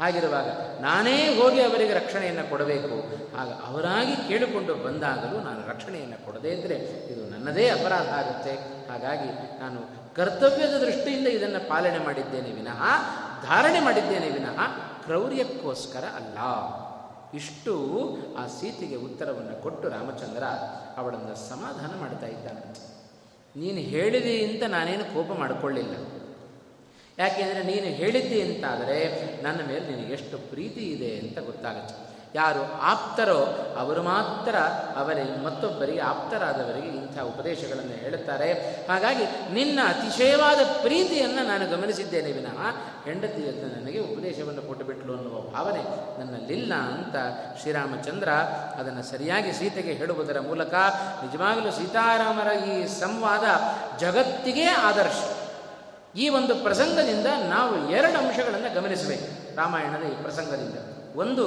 ಹಾಗಿರುವಾಗ 0.00 0.80
ನಾನೇ 0.80 1.36
ಹೋಗಿ 1.36 1.60
ಅವರಿಗೆ 1.62 1.94
ರಕ್ಷಣೆಯನ್ನು 1.94 2.50
ಕೊಡಬೇಕು. 2.50 2.96
ಆಗ 3.36 3.48
ಅವರಾಗಿ 3.48 4.28
ಕೇಳಿಕೊಂಡು 4.28 4.74
ಬಂದಾಗಲೂ 4.74 5.40
ನಾನು 5.40 5.70
ರಕ್ಷಣೆಯನ್ನು 5.70 6.26
ಕೊಡದೇ 6.26 6.48
ಇದ್ದರೆ 6.48 6.74
ಇದು 7.12 7.30
ನನ್ನದೇ 7.30 7.68
ಅಪರಾಧ 7.68 8.08
ಆಗುತ್ತೆ. 8.08 8.54
ಹಾಗಾಗಿ 8.88 9.60
ನಾನು 9.60 9.80
ಕರ್ತವ್ಯದ 10.14 10.74
ದೃಷ್ಟಿಯಿಂದ 10.74 11.26
ಇದನ್ನು 11.26 11.68
ಪಾಲನೆ 11.68 11.98
ಮಾಡಿದ್ದೇನೆ 11.98 12.52
ವಿನಃ, 12.52 12.82
ಧಾರಣೆ 13.42 13.80
ಮಾಡಿದ್ದೇನೆ 13.80 14.30
ವಿನಃ, 14.30 14.58
ಕ್ರೌರ್ಯಕ್ಕೋಸ್ಕರ 15.04 16.04
ಅಲ್ಲ. 16.04 16.38
ಇಷ್ಟು 17.36 17.74
ಆ 18.38 18.46
ಸೀತೆಗೆ 18.46 18.96
ಉತ್ತರವನ್ನು 18.96 19.62
ಕೊಟ್ಟು 19.62 19.88
ರಾಮಚಂದ್ರ 19.88 20.44
ಅವಳನ್ನು 20.96 21.48
ಸಮಾಧಾನ 21.48 22.00
ಮಾಡ್ತಾ 22.00 22.26
ಇದ್ದಾನೆ. 22.26 22.94
ನೀನು 23.56 23.78
ಹೇಳಿದಿ 23.78 24.44
ಅಂತ 24.44 24.62
ನಾನೇನು 24.62 25.14
ಕೋಪ 25.14 25.38
ಮಾಡಿಕೊಳ್ಳಿಲ್ಲ. 25.38 25.94
ಯಾಕೆಂದರೆ 27.18 27.62
ನೀನು 27.62 27.86
ಹೇಳಿದ್ದಿ 27.86 28.40
ಅಂತಾದರೆ 28.42 28.96
ನನ್ನ 29.42 29.60
ಮೇಲೆ 29.66 29.96
ನಿನಗೆ 29.96 30.12
ಎಷ್ಟು 30.12 30.38
ಪ್ರೀತಿ 30.38 30.80
ಇದೆ 30.80 31.18
ಅಂತ 31.18 31.38
ಗೊತ್ತಾಗುತ್ತೆ. 31.38 32.14
ಯಾರು 32.36 32.80
ಆಪ್ತರೋ 32.80 33.40
ಅವರು 33.78 34.02
ಮಾತ್ರ 34.02 34.58
ಅವರಿಗೆ 34.96 35.44
ಮತ್ತೊಬ್ಬರಿಗೆ 35.44 36.00
ಆಪ್ತರಾದವರಿಗೆ 36.00 36.86
ಇಂಥ 36.86 37.18
ಉಪದೇಶಗಳನ್ನು 37.18 37.92
ಹೇಳುತ್ತಾರೆ. 37.92 38.52
ಹಾಗಾಗಿ 38.88 39.54
ನಿನ್ನ 39.54 39.80
ಅತಿಶಯವಾದ 39.86 40.58
ಪ್ರೀತಿಯನ್ನು 40.82 41.46
ನಾನು 41.46 41.66
ಗಮನಿಸಿದ್ದೇನೆ 41.66 42.32
ವಿನಃ 42.32 42.58
ಹೆಂಡತಿಯನ್ನು 43.04 43.80
ನನಗೆ 43.80 43.98
ಉಪದೇಶವನ್ನು 43.98 44.62
ಕೊಟ್ಟುಬಿಟ್ಲು 44.62 45.16
ಅನ್ನುವ 45.16 45.40
ಭಾವನೆ 45.40 45.82
ನನ್ನಲ್ಲಿಲ್ಲ 46.20 46.74
ಅಂತ 46.74 47.16
ಶ್ರೀರಾಮಚಂದ್ರ 47.60 48.28
ಅದನ್ನು 48.78 49.02
ಸರಿಯಾಗಿ 49.02 49.52
ಸೀತೆಗೆ 49.52 49.92
ಹೇಳುವುದರ 49.92 50.40
ಮೂಲಕ 50.40 50.74
ನಿಜವಾಗಲೂ 51.22 51.70
ಸೀತಾರಾಮರ 51.70 52.52
ಈ 52.52 52.86
ಸಂವಾದ 52.86 53.44
ಜಗತ್ತಿಗೆ 53.98 54.64
ಆದರ್ಶ. 54.64 55.43
ಈ 56.16 56.28
ಒಂದು 56.28 56.54
ಪ್ರಸಂಗದಿಂದ 56.54 57.26
ನಾವು 57.48 57.90
ಎರಡು 57.90 58.18
ಅಂಶಗಳನ್ನು 58.18 58.74
ಗಮನಿಸಬೇಕು. 58.74 59.56
ರಾಮಾಯಣದ 59.56 60.02
ಈ 60.02 60.22
ಪ್ರಸಂಗದಿಂದ. 60.22 60.78
ಒಂದು, 61.16 61.46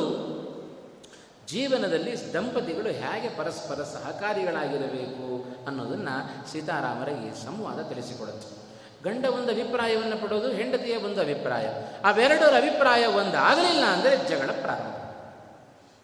ಜೀವನದಲ್ಲಿ 1.47 2.34
ದಂಪತಿಗಳು 2.34 2.89
ಹೇಗೆ 2.89 3.30
ಪರಸ್ಪರ 3.30 3.84
ಸಹಕಾರಿಗಳಾಗಿರಬೇಕು 3.84 5.45
ಅನ್ನೋದನ್ನು 5.67 6.51
ಸೀತಾರಾಮರ 6.51 7.10
ಈ 7.10 7.45
ಸಂವಾದ 7.45 7.82
ತಿಳಿಸಿಕೊಡುತ್ತೆ. 7.82 8.67
ಗಂಡ 9.03 9.25
ಒಂದು 9.25 9.51
ಅಭಿಪ್ರಾಯವನ್ನು 9.51 10.21
ಪಡೋದು, 10.21 10.51
ಹೆಂಡತಿಯ 10.51 10.97
ಒಂದು 10.97 11.21
ಅಭಿಪ್ರಾಯ. 11.21 11.65
ಅವೆರಡರ 12.06 12.53
ಅಭಿಪ್ರಾಯ 12.58 13.06
ಒಂದಾಗಲಿಲ್ಲ 13.06 13.84
ಅಂದರೆ 13.84 14.17
ಜಗಳ 14.17 14.51
ಪ್ರಾರಂಭ. 14.62 15.07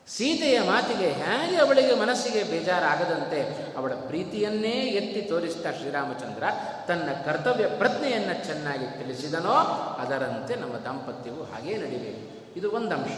ಸೀತೆಯ 0.07 0.61
ಮಾತಿಗೆ 0.61 1.09
ಹೇಗೆ 1.09 1.55
ಅವಳಿಗೆ 1.57 1.95
ಮನಸ್ಸಿಗೆ 1.95 2.43
ಬೇಜಾರಾಗದಂತೆ 2.43 3.39
ಅವಳ 3.77 3.93
ಪ್ರೀತಿಯನ್ನೇ 3.93 4.71
ಎತ್ತಿ 4.71 5.21
ತೋರಿಸಿದ 5.21 5.65
ಶ್ರೀರಾಮಚಂದ್ರ 5.71 6.43
ತನ್ನ 6.87 7.09
ಕರ್ತವ್ಯ 7.25 7.67
ಪ್ರಜ್ಞೆಯನ್ನು 7.67 8.45
ಚೆನ್ನಾಗಿ 8.45 8.85
ತಿಳಿಸಿದನೋ 8.85 9.55
ಅದರಂತೆ 10.01 10.55
ನಮ್ಮ 10.55 10.73
ದಾಂಪತ್ಯವು 10.73 11.43
ಹಾಗೇ 11.43 11.77
ನಡೆಯಬೇಕು 11.77 12.59
ಇದು 12.59 12.71
ಒಂದು 12.71 12.95
ಅಂಶ 12.95 13.11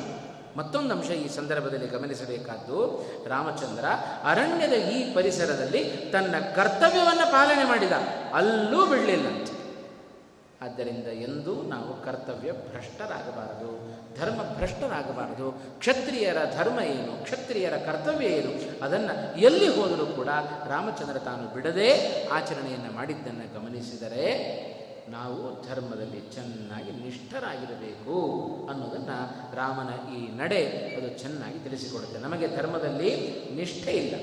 ಮತ್ತೊಂದು 0.58 0.95
ಅಂಶ 0.95 1.10
ಈ 1.10 1.30
ಸಂದರ್ಭದಲ್ಲಿ 1.36 1.88
ಗಮನಿಸಬೇಕಾದ್ದು, 1.88 3.06
ರಾಮಚಂದ್ರ 3.30 3.86
ಅರಣ್ಯದ 4.24 4.71
ಈ 4.71 5.13
ಪರಿಸರದಲ್ಲಿ 5.13 5.84
ತನ್ನ 6.12 6.36
ಕರ್ತವ್ಯವನ್ನು 6.56 7.32
ಪಾಲನೆ 7.32 7.63
ಮಾಡಿದ. 7.63 7.91
ಅಲ್ಲೂ 8.34 8.86
ಬಿಡಲಿಲ್ಲಂತೆ. 8.86 9.54
ಆದ್ದರಿಂದ 10.65 11.08
ಎಂದೂ 11.28 11.54
ನಾವು 11.73 11.91
ಕರ್ತವ್ಯ 12.06 12.51
ಭ್ರಷ್ಟರಾಗಬಾರದು, 12.67 13.71
ಧರ್ಮ 14.19 14.39
ಭ್ರಷ್ಟರಾಗಬಾರದು. 14.58 15.47
ಕ್ಷತ್ರಿಯರ 15.80 16.38
ಧರ್ಮ 16.58 16.80
ಏನು, 16.95 17.23
ಕ್ಷತ್ರಿಯರ 17.23 17.78
ಕರ್ತವ್ಯ 17.88 18.28
ಏನು, 18.39 18.51
ಅದನ್ನು 18.86 19.15
ಎಲ್ಲಿ 19.39 19.67
ಹೋದರೂ 19.78 20.06
ಕೂಡ 20.19 20.30
ರಾಮಚಂದ್ರ 20.69 21.17
ತಾನು 21.30 21.47
ಬಿಡದೆ 21.56 21.89
ಆಚರಣೆಯನ್ನು 22.32 22.91
ಮಾಡಿದ್ದನ್ನು 22.93 23.47
ಗಮನಿಸಿದರೆ 23.58 24.28
ನಾವು 25.10 25.41
ಧರ್ಮದಲ್ಲಿ 25.67 26.19
ಚೆನ್ನಾಗಿ 26.36 26.91
ನಿಷ್ಠರಾಗಿರಬೇಕು 27.04 28.15
ಅನ್ನೋದನ್ನು 28.71 29.17
ರಾಮನ 29.56 29.91
ಈ 30.15 30.19
ನಡೆ 30.38 30.62
ಅದು 30.97 31.10
ಚೆನ್ನಾಗಿ 31.23 31.60
ತಿಳಿಸಿಕೊಡುತ್ತೆ. 31.65 32.19
ನಮಗೆ 32.19 32.47
ಧರ್ಮದಲ್ಲಿ 32.56 33.12
ನಿಷ್ಠೆ 33.56 33.93
ಇಲ್ಲ, 34.04 34.15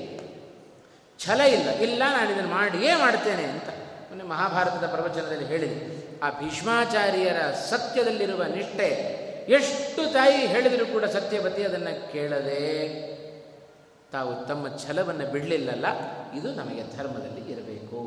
ಛಲ 1.19 1.41
ಇಲ್ಲ. 1.55 1.69
ಇಲ್ಲ 1.87 2.01
ನಾನು 2.15 2.29
ಇದನ್ನು 2.33 2.49
ಮಾಡಿಯೇ 2.49 2.93
ಮಾಡ್ತೇನೆ 2.95 3.45
ಅಂತ 3.53 3.69
ಮೊನ್ನೆ 4.09 4.25
ಮಹಾಭಾರತದ 4.33 4.87
ಪ್ರವಚನದಲ್ಲಿ 4.95 5.45
ಹೇಳಿದೆ. 5.45 5.77
ಆ 6.23 6.27
ಭೀಷ್ಮಾಚಾರ್ಯರ 6.39 7.39
ಸತ್ಯದಲ್ಲಿರುವ 7.69 8.43
ನಿಷ್ಠೆ 8.43 8.89
ಎಷ್ಟು 9.57 10.01
ತಾಯಿ 10.13 10.37
ಹೇಳಿದರೂ 10.47 10.85
ಕೂಡ 10.85 11.05
ಸತ್ಯವತಿ 11.05 11.63
ಅದನ್ನು 11.63 12.11
ಕೇಳದೆ 12.11 12.61
ತಾವು 14.11 14.31
ತಮ್ಮ 14.47 14.63
ಛಲವನ್ನು 14.77 15.25
ಬಿಡಲಿಲ್ಲಲ್ಲ, 15.31 15.85
ಇದು 16.37 16.49
ನಮಗೆ 16.53 16.83
ಧರ್ಮದಲ್ಲಿ 16.97 17.43
ಇರಬೇಕು. 17.51 18.01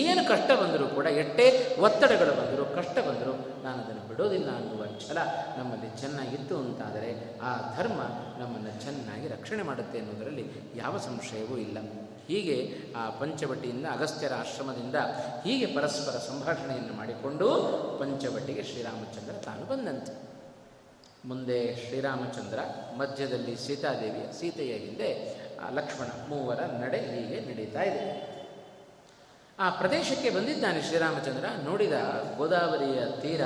ಏನು 0.00 0.28
ಕಷ್ಟ 0.28 0.50
ಬಂದರೂ 0.60 0.86
ಕೂಡ, 0.88 1.06
ಎಷ್ಟೇ 1.06 1.76
ಒತ್ತಡಗಳು 1.78 2.32
ಬಂದರೂ, 2.40 2.64
ಕಷ್ಟ 2.76 2.96
ಬಂದರೂ 3.08 3.32
ನಾನು 3.64 3.78
ಅದನ್ನು 3.82 4.08
ಬಿಡೋದಿಲ್ಲ 4.08 4.50
ಅನ್ನುವ 4.56 4.84
ಛಲ 5.08 5.18
ನಮ್ಮಲ್ಲಿ 5.58 6.00
ಚೆನ್ನಾಗಿತ್ತು 6.00 6.56
ಅಂತಾದರೆ 6.56 7.10
ಆ 7.42 7.52
ಧರ್ಮ 7.76 8.00
ನಮ್ಮನ್ನು 8.40 8.72
ಚೆನ್ನಾಗಿ 8.84 9.28
ರಕ್ಷಣೆ 9.28 9.62
ಮಾಡುತ್ತೆ 9.62 9.98
ಅನ್ನೋದರಲ್ಲಿ 9.98 10.44
ಯಾವ 10.76 10.98
ಸಂಶಯವೂ 11.08 11.56
ಇಲ್ಲ. 11.56 11.78
ಹೀಗೆ 12.26 12.78
ಆ 12.96 13.10
ಪಂಚವಟಿಯಿಂದ 13.10 13.86
ಅಗಸ್ತ್ಯರ 13.86 14.32
ಆಶ್ರಮದಿಂದ 14.34 14.94
ಹೀಗೆ 15.44 15.66
ಪರಸ್ಪರ 15.66 16.12
ಸಂಭಾಷಣೆಯನ್ನು 16.12 16.92
ಮಾಡಿಕೊಂಡು 16.96 17.48
ಪಂಚವಟಿಗೆ 18.00 18.62
ಶ್ರೀರಾಮಚಂದ್ರ 18.62 19.32
ತಾನು 19.32 19.66
ಬಂದಂತೆ. 19.66 20.32
ಮುಂದೆ 21.24 21.88
ಶ್ರೀರಾಮಚಂದ್ರ 21.88 22.58
ಮಧ್ಯದಲ್ಲಿ 22.98 23.56
ಸೀತಾದೇವಿಯ 23.56 24.32
ಸೀತೆಯ 24.32 24.72
ಹಿಂದೆ 24.72 25.40
ಲಕ್ಷ್ಮಣ 25.74 26.06
ಮೂವರ 26.28 26.60
ನಡೆ 26.60 26.98
ಹೀಗೆ 26.98 27.52
ನಡೀತಾ 27.52 27.82
ಇದೆ. 27.82 28.32
ಆ 29.58 29.70
ಪ್ರದೇಶಕ್ಕೆ 29.70 30.30
ಬಂದಿದ್ದಾನೆ 30.30 30.82
ಶ್ರೀರಾಮಚಂದ್ರ. 30.82 31.44
ನೋಡಿದ 31.64 31.92
ಗೋದಾವರಿಯ 32.36 33.20
ತೀರ 33.20 33.40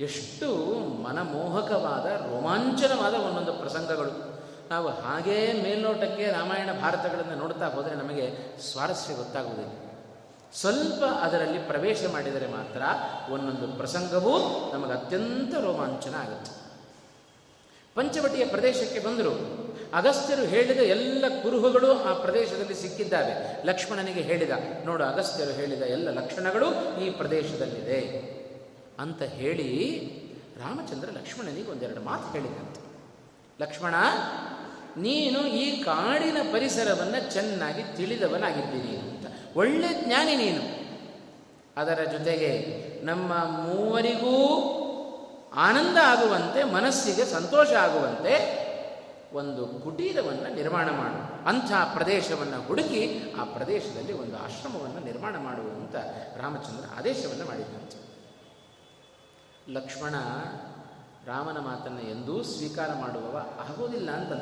ಎಷ್ಟು 0.00 0.54
ಮನಮೋಹಕವಾದ 1.02 2.06
ರೋಮಾಂಚನವಾದ 2.06 3.14
ಒಂದೊಂದು 3.14 3.52
ಪ್ರಸಂಗಗಳು. 3.52 4.25
ನಾವು 4.70 4.88
ಹಾಗೇ 4.88 5.60
ಮೇಲ್ನೋಟಕ್ಕೆ 5.62 6.26
ರಾಮಾಯಣ 6.26 6.80
ಭಾರತಗಳನ್ನು 6.80 7.34
ನೋಡ್ತಾ 7.34 7.68
ಹೋದರೆ 7.68 7.94
ನಮಗೆ 7.94 8.58
ಸ್ವಾರಸ್ಯ 8.60 9.14
ಗೊತ್ತಾಗುವುದಿಲ್ಲ. 9.14 9.72
ಸ್ವಲ್ಪ 10.54 11.04
ಅದರಲ್ಲಿ 11.04 11.58
ಪ್ರವೇಶ 11.58 11.98
ಮಾಡಿದರೆ 12.12 12.46
ಮಾತ್ರ 12.46 12.82
ಒಂದೊಂದು 13.32 13.76
ಪ್ರಸಂಗವೂ 13.76 14.38
ನಮಗೆ 14.72 14.92
ಅತ್ಯಂತ 14.92 15.54
ರೋಮಾಂಚನ 15.54 16.14
ಆಗುತ್ತೆ. 16.14 16.66
ಪಂಚವಟಿಯ 17.94 18.46
ಪ್ರದೇಶಕ್ಕೆ 18.46 18.98
ಬಂದರು. 18.98 19.34
ಅಗಸ್ತ್ಯರು 19.94 20.42
ಹೇಳಿದ 20.42 20.76
ಎಲ್ಲ 20.76 21.24
ಕುರುಹುಗಳು 21.42 22.04
ಆ 22.04 22.12
ಪ್ರದೇಶದಲ್ಲಿ 22.12 22.74
ಸಿಕ್ಕಿದ್ದಾವೆ. 22.74 23.66
ಲಕ್ಷ್ಮಣನಿಗೆ 23.66 24.20
ಹೇಳಿದ, 24.20 24.50
ನೋಡು 24.84 25.04
ಅಗಸ್ತ್ಯರು 25.04 25.50
ಹೇಳಿದ 25.50 25.82
ಎಲ್ಲ 25.82 26.10
ಲಕ್ಷಣಗಳು 26.10 27.00
ಈ 27.00 27.10
ಪ್ರದೇಶದಲ್ಲಿದೆ. 27.10 28.00
ಅಂತ 28.98 29.22
ಹೇಳಿ 29.22 30.00
ರಾಮಚಂದ್ರ 30.56 31.08
ಲಕ್ಷ್ಮಣನಿಗೆ 31.10 31.70
ಒಂದೆರಡು 31.70 32.00
ಮಾತು 32.00 32.32
ಹೇಳಿದಂತೆ. 32.32 32.86
ಲಕ್ಷ್ಮಣ 33.60 33.94
ನೀನು 34.96 35.46
ಈ 35.46 35.82
ಕಾಡಿನ 35.82 36.36
ಪರಿಸರವನ್ನು 36.52 37.32
ಚೆನ್ನಾಗಿ 37.32 37.96
ತಿಳಿದವನಾಗಿದ್ದೀನಿ 37.96 38.96
ಅಂತ. 38.96 39.26
ಒಳ್ಳೆ 39.56 40.04
ಜ್ಞಾನಿ 40.04 40.36
ನೀನು. 40.36 40.86
ಅದರ 41.76 42.04
ಜೊತೆಗೆ 42.12 42.76
ನಮ್ಮ 43.04 43.32
ಮೂವರಿಗೂ 43.34 44.36
ಆನಂದ 45.54 45.96
ಆಗುವಂತೆ, 46.02 46.64
ಮನಸ್ಸಿಗೆ 46.64 47.24
ಸಂತೋಷ 47.24 47.72
ಆಗುವಂತೆ 47.72 48.66
ಒಂದು 49.32 49.66
ಕುಟೀರವನ್ನು 49.66 50.54
ನಿರ್ಮಾಣ 50.54 50.90
ಮಾಡು. 50.90 51.48
ಅಂಥ 51.48 51.72
ಪ್ರದೇಶವನ್ನು 51.94 52.66
ಹುಡುಕಿ 52.66 53.34
ಆ 53.40 53.44
ಪ್ರದೇಶದಲ್ಲಿ 53.44 54.12
ಒಂದು 54.12 54.36
ಆಶ್ರಮವನ್ನು 54.36 55.04
ನಿರ್ಮಾಣ 55.04 55.36
ಮಾಡುವಂತ 55.36 55.96
ರಾಮಚಂದ್ರ 56.36 56.84
ಆದೇಶವನ್ನು 56.98 57.44
ಮಾಡಿದ್ದಂತೆ 57.44 58.06
ಲಕ್ಷ್ಮಣ 59.72 60.14
ರಾಮನ 61.26 61.58
ಮಾತನ್ನು 61.58 62.00
ಎಂದೂ 62.00 62.42
ಸ್ವೀಕಾರ 62.42 62.92
ಮಾಡುವವ 62.92 63.36
ಆಗೋದಿಲ್ಲ 63.60 64.10
ಅಂತ 64.10 64.32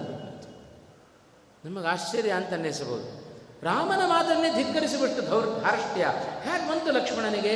ನಿಮಗೆ 1.65 1.87
ಆಶ್ಚರ್ಯ 1.87 2.31
ಅಂತ 2.31 2.53
ಅನ್ನಿಸಬಹುದು. 2.53 3.25
ರಾಮನ 3.63 4.07
ಮಾತನ್ನೇ 4.07 4.55
ಧಿಕ್ಕರಿಸಿಬಿಟ್ಟು 4.55 5.23
ಧೌರ್ 5.23 5.61
ಧಾರ್ಷ್ಟ್ಯ 5.61 6.07
ಹೇಗೆ 6.43 6.71
ಬಂತು 6.71 6.93
ಲಕ್ಷ್ಮಣನಿಗೆ? 6.93 7.55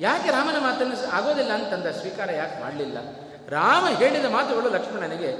ಯಾಕೆ 0.00 0.30
ರಾಮನ 0.30 0.58
ಮಾತನ್ನು 0.58 1.08
ಆಗೋದಿಲ್ಲ 1.08 1.52
ಅಂತಂದ? 1.52 1.86
ಸ್ವೀಕಾರ 1.86 2.32
ಯಾಕೆ 2.32 2.60
ಮಾಡಲಿಲ್ಲ? 2.60 2.98
ರಾಮ 3.48 3.88
ಹೇಳಿದ 3.88 4.24
ಮಾತುಗಳು 4.24 4.70
ಲಕ್ಷ್ಮಣನಿಗೆ 4.70 5.30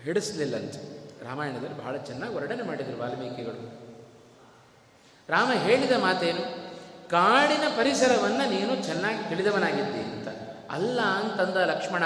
ಹಿಡಿಸಲಿಲ್ಲಂತೆ 0.00 1.00
ರಾಮಾಯಣದಲ್ಲಿ 1.24 1.78
ಬಹಳ 1.78 1.96
ಚೆನ್ನಾಗಿ 1.96 2.34
ವರ್ಣನೆ 2.34 2.62
ಮಾಡಿದರು 2.62 3.00
ವಾಲ್ಮೀಕಿಗಳು. 3.00 3.60
ರಾಮ 5.28 5.52
ಹೇಳಿದ 5.52 5.92
ಮಾತೇನು? 5.92 6.70
ಕಾಡಿನ 7.08 7.68
ಪರಿಸರವನ್ನು 7.76 8.50
ನೀನು 8.50 8.84
ಚೆನ್ನಾಗಿ 8.84 9.28
ತಿಳಿದವನಾಗಿದ್ದಿ 9.28 10.00
ಅಂತ. 10.00 10.49
ಅಲ್ಲ 10.70 11.00
ಅಂತಂದ 11.00 11.56
ಲಕ್ಷ್ಮಣ, 11.56 12.04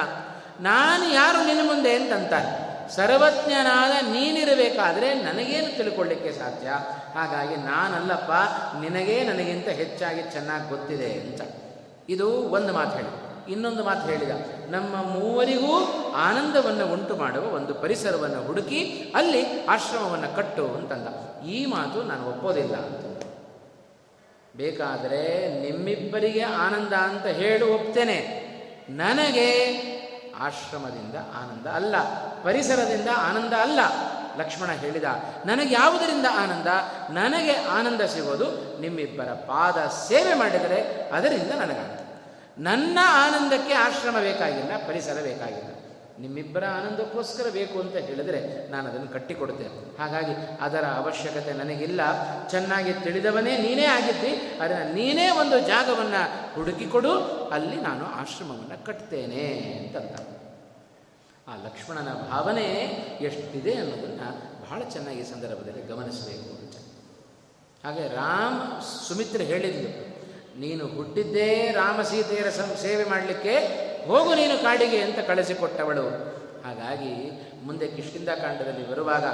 ನಾನು 0.61 1.15
ಯಾರು 1.15 1.47
ನಿನ್ನ 1.47 1.67
ಮುಂದೆ 1.67 1.95
ಅಂತಂತಾನೆ? 1.95 2.75
ಸರ್ವಜ್ಞನಾದ 2.95 3.91
ನೀನಿರಬೇಕಾದ್ರೆ 4.05 5.15
ನನಗೇನು 5.15 5.77
ತಿಳ್ಕೊಳ್ಳಿಕ್ಕೆ 5.77 6.33
ಸಾಧ್ಯ? 6.33 6.69
ಹಾಗಾಗಿ 7.15 7.57
ನಾನಲ್ಲಪ್ಪ, 7.57 8.33
ನಿನಗೇ 8.81 9.25
ನನಗಿಂತ 9.25 9.69
ಹೆಚ್ಚಾಗಿ 9.69 10.23
ಚೆನ್ನಾಗಿ 10.23 10.69
ಗೊತ್ತಿದೆ 10.69 11.13
ಅಂತ. 11.13 11.41
ಇದು 12.09 12.31
ಒಂದು 12.31 12.73
ಮಾತು 12.73 12.91
ಹೇಳಿ. 12.91 13.53
ಇನ್ನೊಂದು 13.53 13.85
ಮಾತು 13.85 14.09
ಹೇಳಿದ, 14.09 14.31
ನಮ್ಮ 14.69 14.97
ಮೂವರಿಗೂ 14.97 15.75
ಆನಂದವನ್ನು 16.17 16.93
ಉಂಟು 16.93 17.17
ಮಾಡುವ 17.17 17.45
ಒಂದು 17.45 17.75
ಪರಿಸರವನ್ನು 17.75 18.47
ಹುಡುಕಿ 18.47 19.13
ಅಲ್ಲಿ 19.15 19.67
ಆಶ್ರಮವನ್ನು 19.67 20.37
ಕಟ್ಟು 20.37 20.67
ಅಂತಂದ. 20.69 21.09
ಈ 21.45 21.67
ಮಾತು 21.67 22.03
ನಾನು 22.03 22.29
ಒಪ್ಪೋದಿಲ್ಲ 22.29 22.77
ಅಂತ. 22.77 23.27
ಬೇಕಾದರೆ 24.57 25.23
ನಿಮ್ಮಿಬ್ಬರಿಗೆ 25.63 26.43
ಆನಂದ 26.43 26.93
ಅಂತ 26.93 27.27
ಹೇಳು 27.27 27.75
ಒಪ್ತೇನೆ. 27.75 28.44
ನನಗೆ 28.89 29.49
ಆಶ್ರಮದಿಂದ 30.41 31.15
ಆನಂದ 31.15 31.67
ಅಲ್ಲ, 31.67 31.97
ಪರಿಸರದಿಂದ 32.43 33.09
ಆನಂದ 33.19 33.53
ಅಲ್ಲ. 33.53 33.81
ಲಕ್ಷ್ಮಣ 34.39 34.71
ಹೇಳಿದ, 34.71 35.05
ನನಗೆ 35.47 35.75
ಯಾವುದರಿಂದ 35.75 36.27
ಆನಂದ? 36.39 36.67
ನನಗೆ 37.11 37.57
ಆನಂದ 37.57 38.01
ಸಿಗೋದು 38.01 38.81
ನಿಮ್ಮಿಬ್ಬರ 38.81 39.25
ಪಾದ 39.25 39.87
ಸೇವೆ 39.87 40.35
ಮಾಡಿದರೆ 40.35 41.11
ಅದರಿಂದ 41.13 41.51
ನನಗಾನಂದ 41.51 42.01
ನನ್ನ 42.59 42.99
ಆನಂದಕ್ಕೆ 43.05 43.75
ಆಶ್ರಮ 43.75 44.19
ಬೇಕಾಗಿಲ್ಲ, 44.19 44.73
ಪರಿಸರ 44.89 45.19
ಬೇಕಾಗಿಲ್ಲ. 45.23 45.84
ನಿಮ್ಮಿಬ್ಬರ 46.23 46.65
ಆನಂದಕ್ಕೋಸ್ಕರ 46.79 47.47
ಬೇಕು 47.51 47.81
ಅಂತ 47.81 47.97
ಹೇಳಿದರೆ 48.09 48.41
ನಾನು 48.71 48.89
ಅದನ್ನು 48.91 49.09
ಕಟ್ಟಿಕೊಡ್ತೇನೆ. 49.09 49.99
ಹಾಗಾಗಿ 49.99 50.35
ಅದರ 50.61 50.85
ಅವಶ್ಯಕತೆ 51.01 51.53
ನನಗಿಲ್ಲ. 51.53 52.01
ಚೆನ್ನಾಗಿ 52.51 52.93
ತಿಳಿದವನೇ 53.05 53.55
ನೀನೇ 53.57 53.87
ಆಗಿದ್ದಿ 53.97 54.33
ಅದನ್ನು 54.63 54.95
ನೀನೇ 54.95 55.27
ಒಂದು 55.43 55.59
ಜಾಗವನ್ನು 55.61 56.23
ಹುಡುಕಿಕೊಡು, 56.55 57.13
ಅಲ್ಲಿ 57.57 57.77
ನಾನು 57.77 58.05
ಆಶ್ರಮವನ್ನು 58.21 58.79
ಕಟ್ತೇನೆ 58.87 59.47
ಅಂತಂತ 59.79 60.15
ಆ 61.49 61.55
ಲಕ್ಷ್ಮಣನ 61.65 62.11
ಭಾವನೆ 62.31 62.69
ಎಷ್ಟಿದೆ 63.21 63.73
ಅನ್ನೋದನ್ನು 63.75 64.29
ಬಹಳ 64.65 64.81
ಚೆನ್ನಾಗಿ 64.93 65.25
ಸಂದರ್ಭದಲ್ಲಿ 65.25 65.83
ಗಮನಿಸಬೇಕು 65.87 66.53
ಹಾಗೆ 67.85 68.05
ರಾಮ್ 68.09 68.83
ಸುಮಿತ್ರ 69.09 69.41
ಹೇಳಿದ್ಲು, 69.41 69.91
ನೀನು 70.61 70.85
ಹುಟ್ಟಿದ್ದೇ 70.87 71.49
ರಾಮ 71.73 72.03
ಸೀತೆಯರ 72.03 72.51
ಸಂ, 72.51 72.71
ಸೇವೆ 72.83 73.05
ಮಾಡಲಿಕ್ಕೆ 73.05 73.55
ಹೋಗು 74.07 74.35
ನೀನು 74.35 74.63
ಕಾಡಿಗೆ 74.63 75.01
ಅಂತ 75.03 75.19
ಕಳಿಸಿಕೊಟ್ಟವಳು. 75.19 76.35
ಹಾಗಾಗಿ 76.65 77.15
ಮುಂದೆ 77.65 77.87
ಕಿಷ್ಕಿಂದ 77.87 78.29
ಕಾಂಡದಲ್ಲಿ 78.29 78.91
ಬರುವಾಗ 78.91 79.25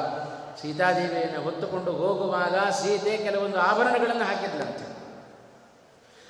ಸೀತಾದೇವಿಯನ್ನು 0.62 1.40
ಹೊತ್ತುಕೊಂಡು 1.42 1.92
ಹೋಗುವಾಗ 1.92 2.56
ಸೀತೆ 2.70 3.16
ಕೆಲವೊಂದು 3.16 3.58
ಆಭರಣಗಳನ್ನು 3.60 4.24
ಹಾಕಿದ್ಲಂತೆ. 4.24 4.86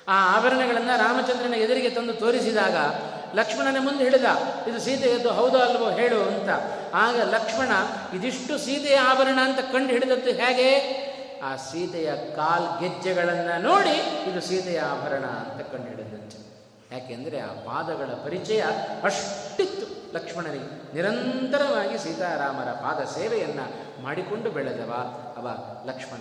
ಆ 0.07 0.37
ಆಭರಣಗಳನ್ನು 0.37 0.97
ರಾಮಚಂದ್ರನ 0.97 1.53
ಎದುರಿಗೆ 1.53 1.89
ತಂದು 1.89 2.13
ತೋರಿಸಿದಾಗ 2.13 2.75
ಲಕ್ಷ್ಮಣನ 3.35 3.77
ಮುಂದೆ 3.79 4.03
ಹಿಡಿದ, 4.03 4.25
ಇದು 4.67 4.79
ಸೀತೆಯದ್ದು 4.79 5.29
ಹೌದೋ 5.29 5.57
ಅಲ್ವೋ 5.57 5.89
ಹೇಳು 5.89 6.23
ಅಂತ. 6.23 6.49
ಆಗ 6.93 7.21
ಲಕ್ಷ್ಮಣ, 7.21 7.71
ಇದಿಷ್ಟು 8.15 8.57
ಸೀತೆಯ 8.57 8.97
ಆಭರಣ 8.97 9.39
ಅಂತ 9.43 9.59
ಕಂಡು 9.59 9.93
ಹಿಡಿದದ್ದು 9.93 10.31
ಹೇಗೆ? 10.31 10.71
ಆ 11.43 11.55
ಸೀತೆಯ 11.55 12.11
ಕಾಲ್ 12.15 12.79
ಗೆಜ್ಜೆಗಳನ್ನು 12.79 13.61
ನೋಡಿ 13.61 14.29
ಇದು 14.31 14.41
ಸೀತೆಯ 14.41 14.81
ಆಭರಣ 14.81 15.25
ಅಂತ 15.25 15.71
ಕಂಡು 15.71 16.00
ಯಾಕೆಂದರೆ 16.91 17.39
ಆ 17.39 17.47
ಪಾದಗಳ 17.47 18.05
ಪರಿಚಯ 18.05 18.61
ಅಷ್ಟಿತ್ತು. 19.03 19.87
ಲಕ್ಷ್ಮಣನಿಗೆ 20.13 20.93
ನಿರಂತರವಾಗಿ 20.93 21.97
ಸೀತಾರಾಮರ 21.97 22.71
ಪಾದ 22.71 23.05
ಸೇವೆಯನ್ನು 23.05 23.65
ಮಾಡಿಕೊಂಡು 24.03 24.51
ಬೆಳೆದವ 24.51 24.91
ಅವ 25.37 25.47
ಲಕ್ಷ್ಮಣ. 25.87 26.19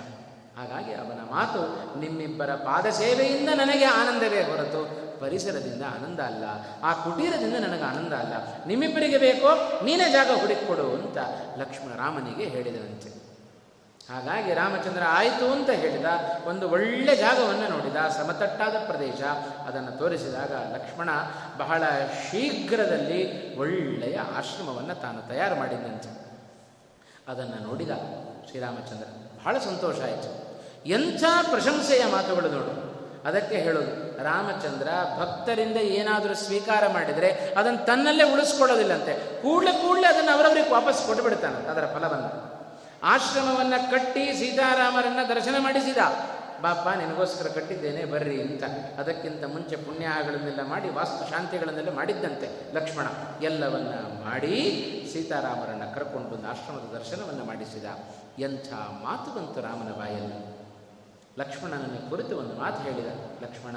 ಹಾಗಾಗಿ 0.58 0.92
ಅವನ 0.94 1.20
ಮಾತು 1.30 1.60
ನಿಮ್ಮಿಬ್ಬರ 2.00 2.54
ಪಾದ 2.54 2.86
ಸೇವೆಯಿಂದ 2.90 3.48
ನನಗೆ 3.48 3.84
ಆನಂದವೇ 3.84 4.42
ಹೊರತು, 4.42 5.10
ಪರಿಸರದಿಂದ 5.20 5.82
ಆನಂದ 5.82 6.20
ಅಲ್ಲ, 6.20 6.44
ಆ 6.82 6.92
ಕುಟೀರದಿಂದ 6.92 7.54
ನನಗೆ 7.54 7.82
ಆನಂದ 7.82 8.12
ಅಲ್ಲ. 8.12 8.34
ನಿಮ್ಮಿಬ್ಬರಿಗೆ 8.66 9.18
ಬೇಕೋ, 9.18 9.80
ನೀನೇ 9.84 10.12
ಜಾಗ 10.12 10.30
ಹುಡುಕಿಕೊಡು 10.40 10.92
ಅಂತ 10.94 11.18
ಲಕ್ಷ್ಮಣ 11.58 11.98
ರಾಮನಿಗೆ 11.98 12.44
ಹೇಳಿದನಂತೆ. 12.44 13.29
ಹಾಗಾಗಿ 14.10 14.54
ರಾಮಚಂದ್ರ 14.54 15.02
ಆಯಿತು 15.08 15.52
ಅಂತ 15.52 15.70
ಹೇಳಿದ, 15.70 16.04
ಒಂದು 16.44 16.70
ಒಳ್ಳೆ 16.70 17.16
ಜಾಗವನ್ನು 17.16 17.68
ನೋಡಿದ, 17.68 17.96
ಸಮತಟ್ಟಾದ 18.08 18.76
ಪ್ರದೇಶ. 18.86 19.22
ಅದನ್ನು 19.68 19.98
ತೋರಿಸಿದಾಗ 19.98 20.52
ಲಕ್ಷ್ಮಣ 20.74 21.08
ಬಹಳ 21.56 21.82
ಶೀಘ್ರದಲ್ಲಿ 22.30 23.20
ಒಳ್ಳೆಯ 23.58 24.18
ಆಶ್ರಮವನ್ನು 24.38 24.94
ತಾನು 24.94 25.28
ತಯಾರು 25.28 25.54
ಮಾಡಿದ್ದಂತೆ. 25.54 26.10
ಅದನ್ನು 27.28 27.68
ನೋಡಿದ 27.68 27.90
ಶ್ರೀರಾಮಚಂದ್ರ, 28.48 29.06
ಬಹಳ 29.44 29.58
ಸಂತೋಷ 29.58 30.00
ಆಯಿತು. 30.00 30.30
ಎಂಥ 30.86 31.24
ಪ್ರಶಂಸೆಯ 31.50 32.04
ಮಾತುಗಳು 32.04 32.48
ನೋಡು. 32.48 32.90
ಅದಕ್ಕೆ 33.28 33.56
ಹೇಳೋದು, 33.56 34.24
ರಾಮಚಂದ್ರ 34.24 34.88
ಭಕ್ತರಿಂದ 35.20 35.76
ಏನಾದರೂ 35.76 36.34
ಸ್ವೀಕಾರ 36.34 36.86
ಮಾಡಿದರೆ 36.88 37.54
ಅದನ್ನು 37.54 37.86
ತನ್ನಲ್ಲೇ 37.86 38.32
ಉಳಿಸ್ಕೊಳ್ಳೋದಿಲ್ಲಂತೆ. 38.32 39.42
ಕೂಡಲೇ 39.42 39.72
ಕೂಡಲೇ 39.72 40.06
ಅದನ್ನು 40.06 40.32
ಅವರವರಿಗೆ 40.32 40.70
ವಾಪಸ್ 40.70 41.06
ಕೊಟ್ಟುಬಿಡ್ತಾನೆ 41.06 41.68
ಅದರ 41.68 41.86
ಫಲವನ್ನು. 41.86 42.49
ಆಶ್ರಮವನ್ನು 43.02 43.90
ಕಟ್ಟಿ 43.90 44.32
ಸೀತಾರಾಮರನ್ನು 44.32 45.28
ದರ್ಶನ 45.28 45.54
ಮಾಡಿಸಿದ. 45.58 45.96
ಬಾಪ 46.60 46.88
ನಿನಗೋಸ್ಕರ 46.88 47.48
ಕಟ್ಟಿದ್ದೇನೆ, 47.48 48.04
ಬರ್ರಿ 48.04 48.42
ಅಂತ. 48.42 48.64
ಅದಕ್ಕಿಂತ 48.98 49.44
ಮುಂಚೆ 49.44 49.76
ಪುಣ್ಯಗಳನ್ನೆಲ್ಲ 49.76 50.62
ಮಾಡಿ, 50.62 50.88
ವಾಸ್ತು 50.88 51.30
ಶಾಂತಿಗಳನ್ನೆಲ್ಲ 51.30 51.94
ಮಾಡಿದ್ದಂತೆ 51.94 52.74
ಲಕ್ಷ್ಮಣ. 52.74 53.06
ಎಲ್ಲವನ್ನ 53.42 54.24
ಮಾಡಿ 54.24 54.54
ಸೀತಾರಾಮರನ್ನು 55.12 55.94
ಕರ್ಕೊಂಡು 55.94 56.28
ಬಂದು 56.28 56.48
ಆಶ್ರಮದ 56.48 56.98
ದರ್ಶನವನ್ನು 56.98 57.44
ಮಾಡಿಸಿದ. 57.44 57.84
ಎಂಥ 58.38 58.72
ಮಾತು 58.72 59.30
ಬಂತು 59.30 59.60
ರಾಮನ 59.60 59.92
ಬಾಯಲ್ಲಿ. 59.92 60.60
ಲಕ್ಷ್ಮಣನನ್ನು 61.38 62.10
ಕುರಿತು 62.10 62.36
ಒಂದು 62.36 62.60
ಮಾತು 62.60 62.82
ಹೇಳಿದ. 62.82 63.06
ಲಕ್ಷ್ಮಣ, 63.42 63.76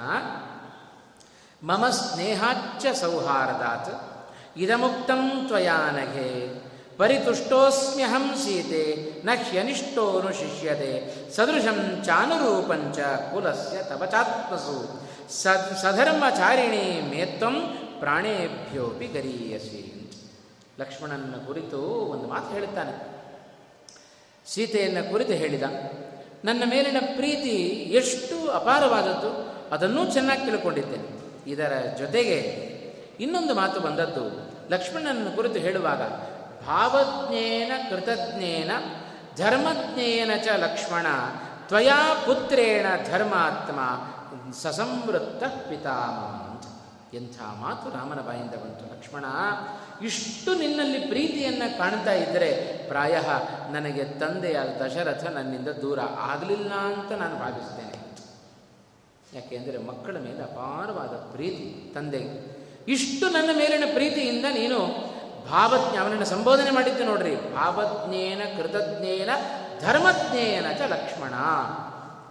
ಮಮ 1.67 1.89
ಸ್ನೇಹಾಚ್ಚ 1.89 2.85
ಸೌಹಾರ್ದಾತ್, 2.85 4.13
ಇದಮುಕ್ತಂ 4.57 5.43
ತ್ವಯಾನಘೆ 5.47 6.62
ಪರಿತುಷ್ಟೋಸ್ಮ್ಯಹಂ 6.97 8.25
ಸೀತೆ, 8.43 8.83
ನ 9.25 9.29
ಹ್ಯನಿಷ್ಟೋನು 9.49 10.31
ಶಿಷ್ಯತೆ, 10.33 10.91
ಸದೃಶಂ 11.35 11.79
ಚಾನುರೂಪಂಚ 12.05 12.99
ಕುಲಸ್ಯ 13.31 13.77
ತಪಚಾತ್ಮಸು 13.83 14.77
ಸದ್, 15.41 15.71
ಸಧರ್ಮಚಾರಿಣಿ 15.81 16.85
ಮೇತ್ವಂ 17.09 17.55
ಪ್ರಾಣೇಭ್ಯೋಪಿ 17.99 19.07
ಗರೀಯಸಿ. 19.07 19.81
ಲಕ್ಷ್ಮಣನ 20.79 21.35
ಕುರಿತು 21.47 21.79
ಒಂದು 22.13 22.27
ಮಾತು 22.27 22.53
ಹೇಳುತ್ತಾನೆ. 22.53 22.93
ಸೀತೆಯನ್ನು 24.45 25.11
ಕುರಿತು 25.11 25.33
ಹೇಳಿದ, 25.33 25.63
ನನ್ನ 26.45 26.63
ಮೇಲಿನ 26.65 26.99
ಪ್ರೀತಿ 27.15 27.55
ಎಷ್ಟು 27.99 28.37
ಅಪಾರವಾದದ್ದು, 28.51 29.31
ಅದನ್ನೂ 29.75 30.01
ಚೆನ್ನಾಗಿ 30.11 30.45
ತಿಳ್ಕೊಂಡಿದ್ದೇನೆ 30.45 31.09
ಇದರ 31.51 31.73
ಜೊತೆಗೆ 31.97 32.37
ಇನ್ನೊಂದು 33.19 33.53
ಮಾತು 33.55 33.79
ಬಂದದ್ದು, 33.79 34.23
ಲಕ್ಷ್ಮಣನ 34.71 35.27
ಕುರಿತು 35.35 35.59
ಹೇಳುವಾಗ 35.59 36.01
ಭಾವಜ್ಞೇನ, 36.67 37.71
ಕೃತಜ್ಞೇನ, 37.89 38.71
ಧರ್ಮಜ್ಞೇನ 39.37 40.31
ಚ 40.43 40.47
ಲಕ್ಷ್ಮಣ, 40.47 41.05
ತ್ವಯಾ 41.67 42.23
ಪುತ್ರೇಣ 42.25 42.85
ಧರ್ಮಾತ್ಮ, 43.11 43.79
ಸಸಂವೃತ್ತ 44.53 45.43
ಪಿತಾಮ 45.43 46.19
ಅಂತ. 46.51 46.63
ಎಂಥ 47.15 47.41
ಮಾತು 47.41 47.89
ರಾಮನ 47.89 48.21
ಬಾಯಿಂದ 48.21 48.51
ಬಂತು. 48.51 48.85
ಲಕ್ಷ್ಮಣ, 48.85 49.25
ಇಷ್ಟು 50.05 50.55
ನಿನ್ನಲ್ಲಿ 50.55 50.99
ಪ್ರೀತಿಯನ್ನು 50.99 51.77
ಕಾಣ್ತಾ 51.77 52.13
ಇದ್ದರೆ 52.13 52.77
ಪ್ರಾಯ 52.87 53.19
ನನಗೆ 53.71 54.03
ತಂದೆಯಾದ 54.03 54.67
ದಶರಥ 54.67 55.23
ನನ್ನಿಂದ 55.23 55.67
ದೂರ 55.67 55.99
ಆಗಲಿಲ್ಲ 56.17 56.73
ಅಂತ 56.73 57.11
ನಾನು 57.11 57.39
ಭಾವಿಸ್ತೇನೆ. 57.39 58.03
ಯಾಕೆಂದರೆ 59.33 59.77
ಮಕ್ಕಳ 59.77 60.17
ಮೇಲೆ 60.17 60.43
ಅಪಾರವಾದ 60.43 61.09
ಪ್ರೀತಿ 61.09 61.91
ತಂದೆಗೆ 61.95 62.63
ಇಷ್ಟು 62.87 63.29
ನನ್ನ 63.29 63.49
ಮೇಲಿನ 63.57 63.83
ಪ್ರೀತಿಯಿಂದ 63.93 64.45
ನೀನು 64.45 64.79
ಭಾವಜ್ಞ 65.49 65.97
ಅವನನ್ನು 65.97 66.25
ಸಂಬೋಧನೆ 66.25 66.71
ಮಾಡಿದ್ದು 66.71 67.03
ನೋಡ್ರಿ. 67.03 67.35
ಭಾವಜ್ಞೇನ, 67.35 68.41
ಕೃತಜ್ಞೇನ, 68.57 69.29
ಧರ್ಮಜ್ಞೇನ 69.81 70.65
ಚ 70.77 70.81
ಲಕ್ಷ್ಮಣ. 70.81 71.33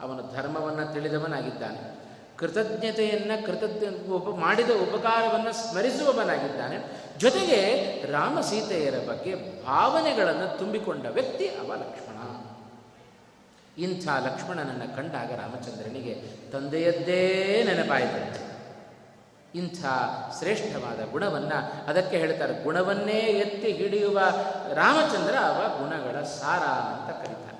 ಅವನು 0.02 0.34
ಧರ್ಮವನ್ನು 0.34 0.92
ತಿಳಿದವನಾಗಿದ್ದಾನೆ. 0.92 2.02
ಕೃತಜ್ಞತೆಯನ್ನು 2.38 3.46
ಕೃತಜ್ಞ 3.46 4.10
ಉಪ 4.10 4.38
ಮಾಡಿದ 4.40 4.70
ಉಪಕಾರವನ್ನು 4.70 5.52
ಸ್ಮರಿಸುವವನಾಗಿದ್ದಾನೆ. 5.52 6.78
ಜೊತೆಗೆ 7.18 7.86
ರಾಮ 8.12 8.40
ಸೀತೆಯರ 8.40 8.94
ಬಗ್ಗೆ 9.08 9.64
ಭಾವನೆಗಳನ್ನು 9.66 10.58
ತುಂಬಿಕೊಂಡ 10.58 11.06
ವ್ಯಕ್ತಿ 11.06 11.46
ಅವ 11.48 11.74
ಲಕ್ಷ್ಮಣ. 11.74 12.12
ಇಂಥ 13.78 14.08
ಲಕ್ಷ್ಮಣನನ್ನು 14.08 14.96
ಕಂಡಾಗ 14.96 15.30
ರಾಮಚಂದ್ರನಿಗೆ 15.30 16.14
ತಂದೆಯದ್ದೇ 16.52 17.62
ನೆನಪಾಯಿತಂತೆ 17.66 18.51
ಇಂಥ 19.54 19.80
ಶ್ರೇಷ್ಠವಾದ 20.38 21.12
ಗುಣವನ್ನು 21.12 21.88
ಅದಕ್ಕೆ 21.88 22.16
ಹೇಳ್ತಾರೆ. 22.18 22.64
ಗುಣವನ್ನೇ 22.64 23.20
ಎತ್ತಿ 23.44 23.72
ಹಿಡಿಯುವ 23.72 24.18
ರಾಮಚಂದ್ರ 24.74 25.34
ಅವ 25.34 25.60
ಗುಣಗಳ 25.78 26.22
ಸಾರ 26.22 26.62
ಅಂತ 26.92 27.10
ಕರೀತಾರೆ. 27.10 27.58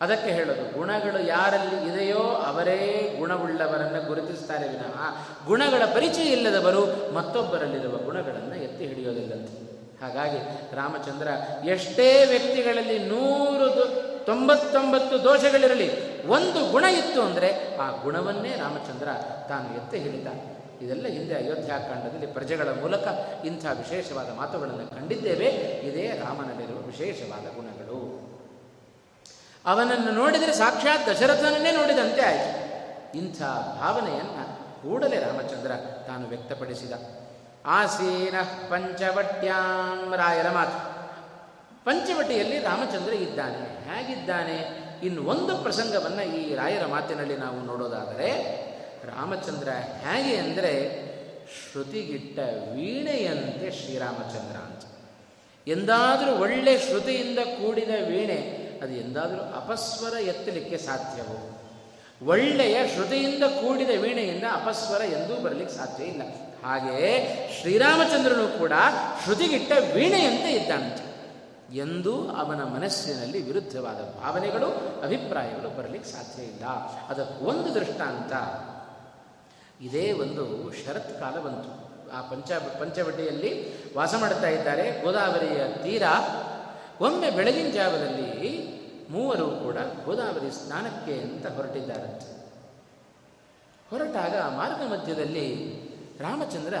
ಅದಕ್ಕೆ 0.00 0.30
ಹೇಳೋದು, 0.30 0.78
ಗುಣಗಳು 0.78 1.26
ಯಾರಲ್ಲಿ 1.26 1.90
ಇದೆಯೋ 1.90 2.18
ಅವರೇ 2.18 3.16
ಗುಣವುಳ್ಳವರನ್ನು 3.18 4.06
ಗುರುತಿಸ್ತಾರೆ 4.06 4.68
ವಿನಃ 4.68 4.98
ಗುಣಗಳ 5.46 5.82
ಪರಿಚಯ 5.94 6.22
ಇಲ್ಲದವರು 6.22 7.14
ಮತ್ತೊಬ್ಬರಲ್ಲಿರುವ 7.14 7.96
ಗುಣಗಳನ್ನು 7.96 8.56
ಎತ್ತಿ 8.64 8.86
ಹಿಡಿಯೋದಿಲ್ಲಂತೆ. 8.86 9.54
ಹಾಗಾಗಿ 10.02 10.40
ರಾಮಚಂದ್ರ 10.76 11.28
ಎಷ್ಟೇ 11.64 12.24
ವ್ಯಕ್ತಿಗಳಲ್ಲಿ 12.24 12.98
ನೂರು 12.98 13.68
ತೊಂಬತ್ತೊಂಬತ್ತು 14.24 15.24
ದೋಷಗಳಿರಲಿ, 15.24 15.88
ಒಂದು 16.26 16.70
ಗುಣ 16.72 16.84
ಇತ್ತು 16.84 17.22
ಅಂದರೆ 17.22 17.76
ಆ 17.76 17.90
ಗುಣವನ್ನೇ 17.90 18.52
ರಾಮಚಂದ್ರ 18.56 19.08
ತಾನು 19.48 19.76
ಎತ್ತಿ 19.76 19.98
ಹಿಡಿತಾನೆ. 19.98 20.57
ಇದೆಲ್ಲ 20.80 21.06
ಹಿಂದೆ 21.06 21.34
ಅಯೋಧ್ಯಾಕಾಂಡದಲ್ಲಿ 21.34 22.26
ಪ್ರಜೆಗಳ 22.26 22.68
ಮೂಲಕ 22.68 23.08
ಇಂಥ 23.44 23.64
ವಿಶೇಷವಾದ 23.64 24.34
ಮಾತುಗಳನ್ನು 24.34 25.00
ಕಂಡಿದ್ದೇವೆ. 25.00 25.46
ಇದೇ 25.84 26.22
ರಾಮನಲ್ಲಿರುವ 26.24 26.80
ವಿಶೇಷವಾದ 26.80 27.40
ಗುಣಗಳು. 27.40 28.28
ಅವನನ್ನು 29.66 30.12
ನೋಡಿದರೆ 30.12 30.52
ಸಾಕ್ಷಾತ್ 30.54 31.08
ದಶರಥನನ್ನೇ 31.08 31.72
ನೋಡಿದಂತೆ 31.72 32.20
ಆಯಿತು. 32.20 32.68
ಇಂಥ 33.18 33.42
ಭಾವನೆಯನ್ನು 33.80 34.58
ಕೂಡಲೇ 34.82 35.16
ರಾಮಚಂದ್ರ 35.16 35.70
ತಾನು 36.06 36.28
ವ್ಯಕ್ತಪಡಿಸಿದ. 36.28 36.92
ಆಸೀನ 37.66 38.34
ಪಂಚವಟ್ಯಾಂ 38.68 40.14
ರಾಯರ 40.16 40.50
ಮಾತು. 40.50 40.98
ಪಂಚವಟಿಯಲ್ಲಿ 41.84 42.58
ರಾಮಚಂದ್ರ 42.58 43.12
ಇದ್ದಾನೆ. 43.12 43.84
ಹೇಗಿದ್ದಾನೆ? 43.84 44.88
ಇನ್ನು 45.02 45.24
ಒಂದು 45.24 45.56
ಪ್ರಸಂಗವನ್ನು 45.56 46.22
ಈ 46.22 46.54
ರಾಯರ 46.54 46.86
ಮಾತಿನಲ್ಲಿ 46.86 47.36
ನಾವು 47.36 47.60
ನೋಡೋದಾದರೆ 47.60 48.67
ರಾಮಚಂದ್ರ 49.04 49.68
ಹೇಗೆ 50.06 50.36
ಅಂದರೆ 50.36 51.08
ಶ್ರುತಿಗಿಟ್ಟ 51.48 52.38
ವೀಣೆಯಂತೆ 52.74 53.70
ಶ್ರೀರಾಮಚಂದ್ರ 53.70 54.56
ಅಂತ. 54.56 54.84
ಎಂದಾದರೂ 55.68 56.42
ಒಳ್ಳೆ 56.42 56.78
ಶ್ರುತಿಯಿಂದ 56.78 57.38
ಕೂಡಿದ 57.38 57.88
ವೀಣೆ, 57.88 58.68
ಅದು 58.82 58.92
ಎಂದಾದರೂ 58.92 59.40
ಅಪಸ್ವರ 59.40 60.20
ಎತ್ತಲಿಕ್ಕೆ 60.20 60.78
ಸಾಧ್ಯವೋ? 60.78 61.60
ಒಳ್ಳೆಯ 62.26 62.88
ಶ್ರುತಿಯಿಂದ 62.88 63.42
ಕೂಡಿದ 63.42 63.90
ವೀಣೆಯಿಂದ 64.00 64.44
ಅಪಸ್ವರ 64.52 65.00
ಎಂದೂ 65.00 65.42
ಬರಲಿಕ್ಕೆ 65.42 65.76
ಸಾಧ್ಯ 65.76 66.04
ಇಲ್ಲ. 66.04 66.22
ಹಾಗೆಯೇ 66.64 67.38
ಶ್ರೀರಾಮಚಂದ್ರನು 67.60 68.58
ಕೂಡ 68.58 68.72
ಶ್ರುತಿಗಿಟ್ಟ 69.22 69.72
ವೀಣೆಯಂತೆ 69.94 70.52
ಇದ್ದಾನಂತೆ 70.52 71.08
ಎಂದು 71.76 72.30
ಅವನ 72.30 72.64
ಮನಸ್ಸಿನಲ್ಲಿ 72.64 73.42
ವಿರುದ್ಧವಾದ 73.42 74.22
ಭಾವನೆಗಳು, 74.22 74.66
ಅಭಿಪ್ರಾಯಗಳು 75.04 75.78
ಬರಲಿಕ್ಕೆ 75.78 76.10
ಸಾಧ್ಯ 76.10 76.42
ಇಲ್ಲ. 76.42 76.64
ಅದಕ್ಕೆ 77.08 77.44
ಒಂದು 77.44 77.74
ದೃಷ್ಟಾಂತ 77.74 78.32
ಇದೇ 79.80 80.12
ಒಂದು 80.12 80.44
ಶರತ್ಕಾಲ 80.72 81.34
ಬಂತು. 81.40 81.70
ಆ 82.12 82.20
ಪಂಚ, 82.20 82.50
ಪಂಚವಟಿಯಲ್ಲಿ 82.80 83.50
ವಾಸ 83.96 84.14
ಮಾಡ್ತಾ 84.18 84.48
ಇದ್ದಾರೆ. 84.48 84.84
ಗೋದಾವರಿಯ 85.02 85.58
ತೀರ, 85.82 86.02
ಒಮ್ಮೆ 87.00 87.30
ಬೆಳಗಿನ 87.30 87.68
ಜಾವದಲ್ಲಿ 87.72 88.28
ಮೂವರು 89.10 89.46
ಕೂಡ 89.64 89.76
ಗೋದಾವರಿ 90.04 90.50
ಸ್ನಾನಕ್ಕೆ 90.54 91.14
ಅಂತ 91.20 91.46
ಹೊರಟಿದ್ದಾರಂತೆ. 91.46 92.30
ಹೊರಟಾಗ 93.90 94.34
ಮಾರ್ಗ 94.56 94.80
ಮಧ್ಯದಲ್ಲಿ 94.92 95.46
ರಾಮಚಂದ್ರ 96.20 96.74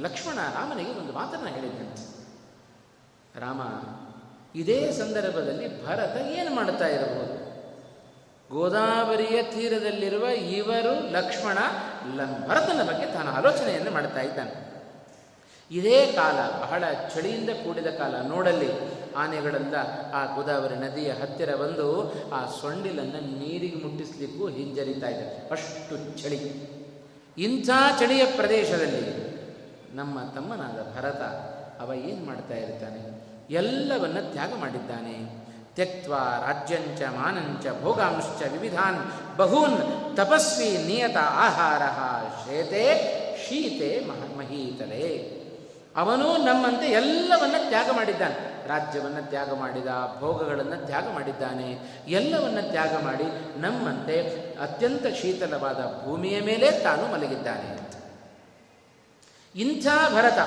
ಲಕ್ಷ್ಮಣ 0.00 0.38
ರಾಮನಿಗೆ 0.54 0.92
ಒಂದು 1.00 1.12
ಮಾತನ್ನು 1.12 1.46
ಹೇಳಿದ್ದಂತೆ 1.46 2.04
ರಾಮ, 3.40 3.60
ಇದೇ 4.54 4.78
ಸಂದರ್ಭದಲ್ಲಿ 4.92 5.68
ಭರತ 5.86 6.16
ಏನು 6.38 6.50
ಮಾಡ್ತಾ 6.54 6.86
ಇರಬಹುದು? 6.86 7.49
ಗೋದಾವರಿಯ 8.50 9.42
ತೀರದಲ್ಲಿರುವ 9.42 10.24
ಇವರು 10.24 11.12
ಲಕ್ಷ್ಮಣ 11.12 11.58
ಭರತನ 12.48 12.82
ಬಗ್ಗೆ 12.82 13.06
ತಾನು 13.06 13.30
ಆಲೋಚನೆಯನ್ನು 13.30 13.90
ಮಾಡ್ತಾ 13.90 14.20
ಇದ್ದಾನೆ. 14.20 14.70
ಇದೇ 15.70 16.06
ಕಾಲ, 16.06 16.60
ಬಹಳ 16.60 16.84
ಚಳಿಯಿಂದ 17.14 17.50
ಕೂಡಿದ 17.50 17.86
ಕಾಲ. 17.86 18.14
ನೋಡಲ್ಲಿ 18.28 18.68
ಆನೆಗಳೆಲ್ಲ 19.16 19.74
ಆ 20.14 20.34
ಗೋದಾವರಿ 20.34 20.74
ನದಿಯ 20.74 21.10
ಹತ್ತಿರ 21.10 21.54
ಬಂದು 21.54 22.12
ಆ 22.32 22.46
ಸೊಂಡಿಲನ್ನು 22.46 23.20
ನೀರಿಗೆ 23.38 23.76
ಮುಟ್ಟಿಸ್ಲಿಕ್ಕೂ 23.76 24.48
ಹಿಂಜರಿತಾ 24.48 25.08
ಇದೆ 25.08 25.50
ಅಷ್ಟು 25.50 26.22
ಚಳಿ. 26.22 26.40
ಇಂಥ 27.38 27.70
ಚಳಿಯ 28.00 28.24
ಪ್ರದೇಶದಲ್ಲಿ 28.36 29.30
ನಮ್ಮ 29.96 30.20
ತಮ್ಮನಾದ 30.20 30.96
ಭರತ 30.96 31.22
ಅವ 31.80 31.94
ಏನು 31.94 32.26
ಮಾಡ್ತಾ 32.26 32.54
ಇರ್ತಾನೆ? 32.54 33.22
ಎಲ್ಲವನ್ನ 33.50 34.20
ತ್ಯಾಗ 34.20 34.54
ಮಾಡಿದ್ದಾನೆ. 34.54 35.40
ತ್ಯಕ್ವ 35.80 36.14
ರಾಜ್ಯಂಚ 36.14 37.02
ಮಾನಂಚ 37.02 37.66
ಭೋಗಾಂಶ್ಚ 37.82 38.42
ವಿವಿಧಾನ್ 38.52 39.12
ಬಹೂನ್ 39.36 39.78
ತಪಸ್ವಿ 40.16 40.78
ನಿಯತ 40.86 41.16
ಆಹಾರ 41.16 41.82
ಶ್ವೇತೆ 42.42 42.82
ಶೀತೆ 43.48 44.00
ಮಹೀತಲೆ 44.38 45.40
ಅವನು 45.96 46.36
ನಮ್ಮಂತೆ 46.36 46.86
ಎಲ್ಲವನ್ನ 46.86 47.54
ತ್ಯಾಗ 47.68 47.90
ಮಾಡಿದ್ದಾನೆ. 47.90 48.68
ರಾಜ್ಯವನ್ನು 48.68 49.28
ತ್ಯಾಗ 49.28 49.54
ಮಾಡಿದ, 49.54 49.86
ಭೋಗಗಳನ್ನು 50.18 50.86
ತ್ಯಾಗ 50.86 51.12
ಮಾಡಿದ್ದಾನೆ. 51.12 51.78
ಎಲ್ಲವನ್ನ 52.08 52.58
ತ್ಯಾಗ 52.70 53.04
ಮಾಡಿ 53.04 53.60
ನಮ್ಮಂತೆ 53.60 54.20
ಅತ್ಯಂತ 54.62 55.06
ಶೀತಲವಾದ 55.06 56.04
ಭೂಮಿಯ 56.04 56.40
ಮೇಲೆ 56.40 56.70
ತಾನು 56.70 57.12
ಮಲಗಿದ್ದಾನೆ. 57.12 57.90
ಇಂಥ 59.54 59.86
ಭರತ 60.14 60.38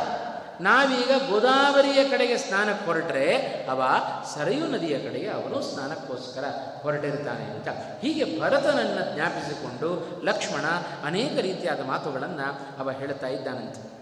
ನಾವೀಗ 0.62 1.30
ಗೋದಾವರಿಯ 1.30 2.10
ಕಡೆಗೆ 2.10 2.38
ಸ್ನಾನಕ್ಕೆ 2.38 2.86
ಹೊರಟ್ರೆ 2.86 3.36
ಅವ 3.70 3.84
ಸರಯು 4.36 4.68
ನದಿಯ 4.68 5.00
ಕಡೆಗೆ 5.00 5.30
ಅವನು 5.30 5.62
ಸ್ನಾನಕ್ಕೋಸ್ಕರ 5.62 6.44
ಹೊರಟಿರ್ತಾನೆ 6.82 7.44
ಅಂತ. 7.44 7.68
ಹೀಗೆ 8.02 8.42
ಭರತನನ್ನು 8.42 9.16
ಜ್ಞಾಪಿಸಿಕೊಂಡು 9.16 10.22
ಲಕ್ಷ್ಮಣ 10.26 10.66
ಅನೇಕ 11.06 11.40
ರೀತಿಯಾದ 11.40 11.84
ಮಾತುಗಳನ್ನು 11.84 12.80
ಅವ 12.80 12.92
ಹೇಳ್ತಾ 12.92 13.28
ಇದ್ದಾನಂತೆ. 13.28 13.94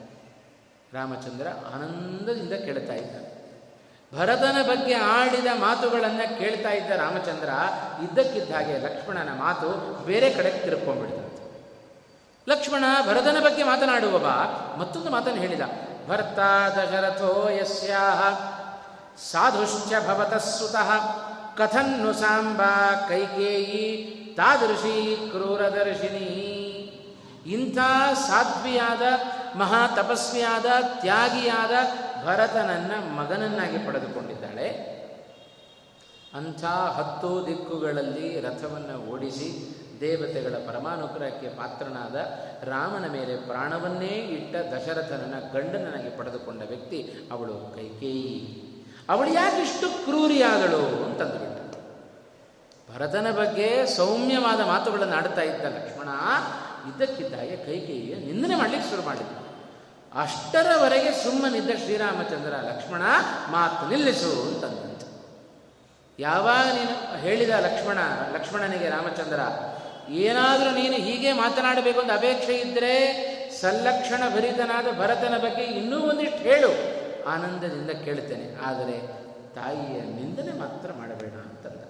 ರಾಮಚಂದ್ರ 0.94 1.48
ಆನಂದದಿಂದ 1.76 2.54
ಕೇಳ್ತಾ 2.54 2.94
ಇದ್ದ. 2.94 3.16
ಭರತನ 4.18 4.62
ಬಗ್ಗೆ 4.62 4.94
ಆಡಿದ 4.94 5.46
ಮಾತುಗಳನ್ನು 5.60 6.40
ಕೇಳ್ತಾ 6.40 6.70
ಇದ್ದ 6.70 6.92
ರಾಮಚಂದ್ರ 6.92 7.50
ಇದ್ದಕ್ಕಿದ್ದ 8.04 8.52
ಹಾಗೆ 8.52 8.78
ಲಕ್ಷ್ಮಣನ 8.78 9.30
ಮಾತು 9.34 10.00
ಬೇರೆ 10.06 10.30
ಕಡೆಗೆ 10.30 10.58
ತಿರುಕೊಂಡ್ಬಿಡ್ತಂತೆ 10.58 11.42
ಲಕ್ಷ್ಮಣ 12.50 12.84
ಭರತನ 13.08 13.38
ಬಗ್ಗೆ 13.44 13.64
ಮಾತನಾಡುವವ 13.64 14.28
ಮತ್ತೊಂದು 14.78 15.12
ಮಾತನ್ನು 15.12 15.42
ಹೇಳಿದ. 15.42 15.62
ಭರ್ತ 16.08 16.40
ದಶರಥೋ 16.78 17.50
ಯಸ್ಯಾಹ 17.50 18.20
ಸಾಧುಶ್ಚ 19.32 19.94
ಭವತಃ 20.08 20.38
ಸುತಃ 20.38 20.90
ಕಥನ್ನು 21.58 22.14
ಸಾಂಬಾ 22.14 23.06
ಕೈಕೇಯಿ 23.10 23.86
ತಾದೃಶಿ 24.38 25.30
ಕ್ರೂರದರ್ಶಿನಿ 25.32 26.28
ಇಂಥ 27.46 27.78
ಸಾಧ್ವಿಯಾದ 28.28 29.02
ಮಹಾ 29.58 29.88
ತಪಸ್ವಿಯಾದ 29.88 30.66
ತ್ಯಾಗಿಯಾದ 31.02 31.74
ಭರತನನ್ನ 32.26 32.92
ಮಗನನ್ನಾಗಿ 33.20 33.78
ಪಡೆದುಕೊಂಡಿದ್ದಾಳೆ. 33.78 34.92
ಅಂಥ 36.34 36.64
ಹತ್ತು 36.66 37.48
ದಿಕ್ಕುಗಳಲ್ಲಿ 37.48 38.42
ರಥವನ್ನು 38.42 39.12
ಓಡಿಸಿ 39.12 39.50
ದೇವತೆಗಳ 40.02 40.56
ಪರಮಾನುಗ್ರಹಕ್ಕೆ 40.68 41.48
ಪಾತ್ರನಾದ 41.48 42.16
ರಾಮನ 42.70 43.12
ಮೇಲೆ 43.12 43.36
ಪ್ರಾಣವನ್ನೇ 43.36 44.08
ಇಟ್ಟ 44.08 44.56
ದಶರಥನನ್ನ 44.56 45.34
ಗಂಡನಾಗಿ 45.54 46.18
ಪಡೆದುಕೊಂಡ 46.18 46.62
ವ್ಯಕ್ತಿ 46.68 47.30
ಅವಳು 47.32 47.76
ಕೈಕೇಯಿ. 47.76 48.72
ಅವಳು 49.10 49.34
ಯಾಕಿಷ್ಟು 49.34 50.04
ಕ್ರೂರಿಯಾದಳು 50.04 51.04
ಅಂತಂದುಬಿಟ್ಟು 51.04 51.62
ಭರತನ 52.94 53.32
ಬಗ್ಗೆ 53.32 53.88
ಸೌಮ್ಯವಾದ 53.88 54.62
ಮಾತುಗಳನ್ನು 54.62 55.16
ಆಡ್ತಾ 55.16 55.42
ಇದ್ದ 55.42 55.64
ಲಕ್ಷ್ಮಣ 55.66 56.10
ಇದ್ದಕ್ಕಿದ್ದಾಗೆ 56.90 57.56
ಕೈಕೇಯಿಯ 57.56 58.16
ನಿಂದನೆ 58.16 58.56
ಮಾಡಲಿಕ್ಕೆ 58.56 58.90
ಶುರು 58.90 59.02
ಮಾಡಿದ್ದ 59.02 59.38
ಅಷ್ಟರವರೆಗೆ 60.20 61.24
ಸುಮ್ಮನಿದ್ದ 61.24 61.70
ಶ್ರೀರಾಮಚಂದ್ರ, 61.70 62.50
ಲಕ್ಷ್ಮಣ, 62.50 63.02
ಮಾತು 63.52 63.90
ನಿಲ್ಲಿಸು 63.90 64.42
ಅಂತಂದಂತೆ. 64.42 65.08
ಯಾವಾಗ 66.20 66.66
ನೀನು 66.66 67.18
ಹೇಳಿದ 67.18 67.50
ಲಕ್ಷ್ಮಣ, 67.50 67.98
ಲಕ್ಷ್ಮಣನಿಗೆ 68.34 68.90
ರಾಮಚಂದ್ರ 68.90 69.40
ಏನಾದರೂ 70.26 70.70
ನೀನು 70.76 70.98
ಹೀಗೆ 71.08 71.32
ಮಾತನಾಡಬೇಕು 71.34 72.00
ಅಂತ 72.00 72.12
ಅಪೇಕ್ಷೆ 72.12 72.56
ಇದ್ದರೆ 72.56 72.94
ಸಲ್ಲಕ್ಷಣ 73.62 74.22
ಭರಿತನಾದ 74.36 74.88
ಭರತನ 75.00 75.36
ಬಗ್ಗೆ 75.44 75.64
ಇನ್ನೂ 75.80 75.98
ಒಂದಿಷ್ಟು 76.10 76.42
ಹೇಳು. 76.50 76.72
ಆನಂದದಿಂದ 77.34 77.92
ಕೇಳ್ತೇನೆ 78.06 78.48
ಆದರೆ 78.68 78.96
ತಾಯಿಯ 79.56 79.98
ನಿಂದನೆ 80.18 80.54
ಮಾತ್ರ 80.60 80.90
ಮಾಡಬೇಡ 81.00 81.34
ಅಂತಂದ 81.48 81.84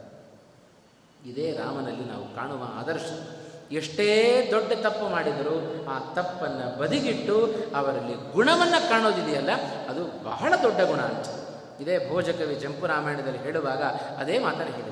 ಇದೇ 1.30 1.48
ರಾಮನಲ್ಲಿ 1.52 2.06
ನಾವು 2.12 2.26
ಕಾಣುವ 2.36 2.64
ಆದರ್ಶ. 2.80 3.10
ಎಷ್ಟೇ 3.72 4.08
ದೊಡ್ಡ 4.52 4.72
ತಪ್ಪು 4.86 5.06
ಮಾಡಿದರೂ 5.10 5.56
ಆ 5.94 5.98
ತಪ್ಪನ್ನು 6.14 6.80
ಬದಿಗಿಟ್ಟು 6.80 7.36
ಅವರಲ್ಲಿ 7.76 8.16
ಗುಣವನ್ನು 8.34 8.90
ಕಾಣೋದಿದೆಯಲ್ಲ, 8.90 9.52
ಅದು 9.90 10.02
ಬಹಳ 10.30 10.52
ದೊಡ್ಡ 10.64 10.82
ಗುಣ 10.82 11.00
ಅಂತ. 11.00 11.28
ಇದೇ 11.80 12.10
ಭೋಜಕವಿ 12.10 12.56
ಜಂಪು 12.56 12.86
ರಾಮಾಯಣದಲ್ಲಿ 12.86 13.38
ಹೇಳುವಾಗ 13.38 13.84
ಅದೇ 14.22 14.40
ಮಾತನ್ನು 14.40 14.74
ಹೇಳಿದರು. 14.78 14.91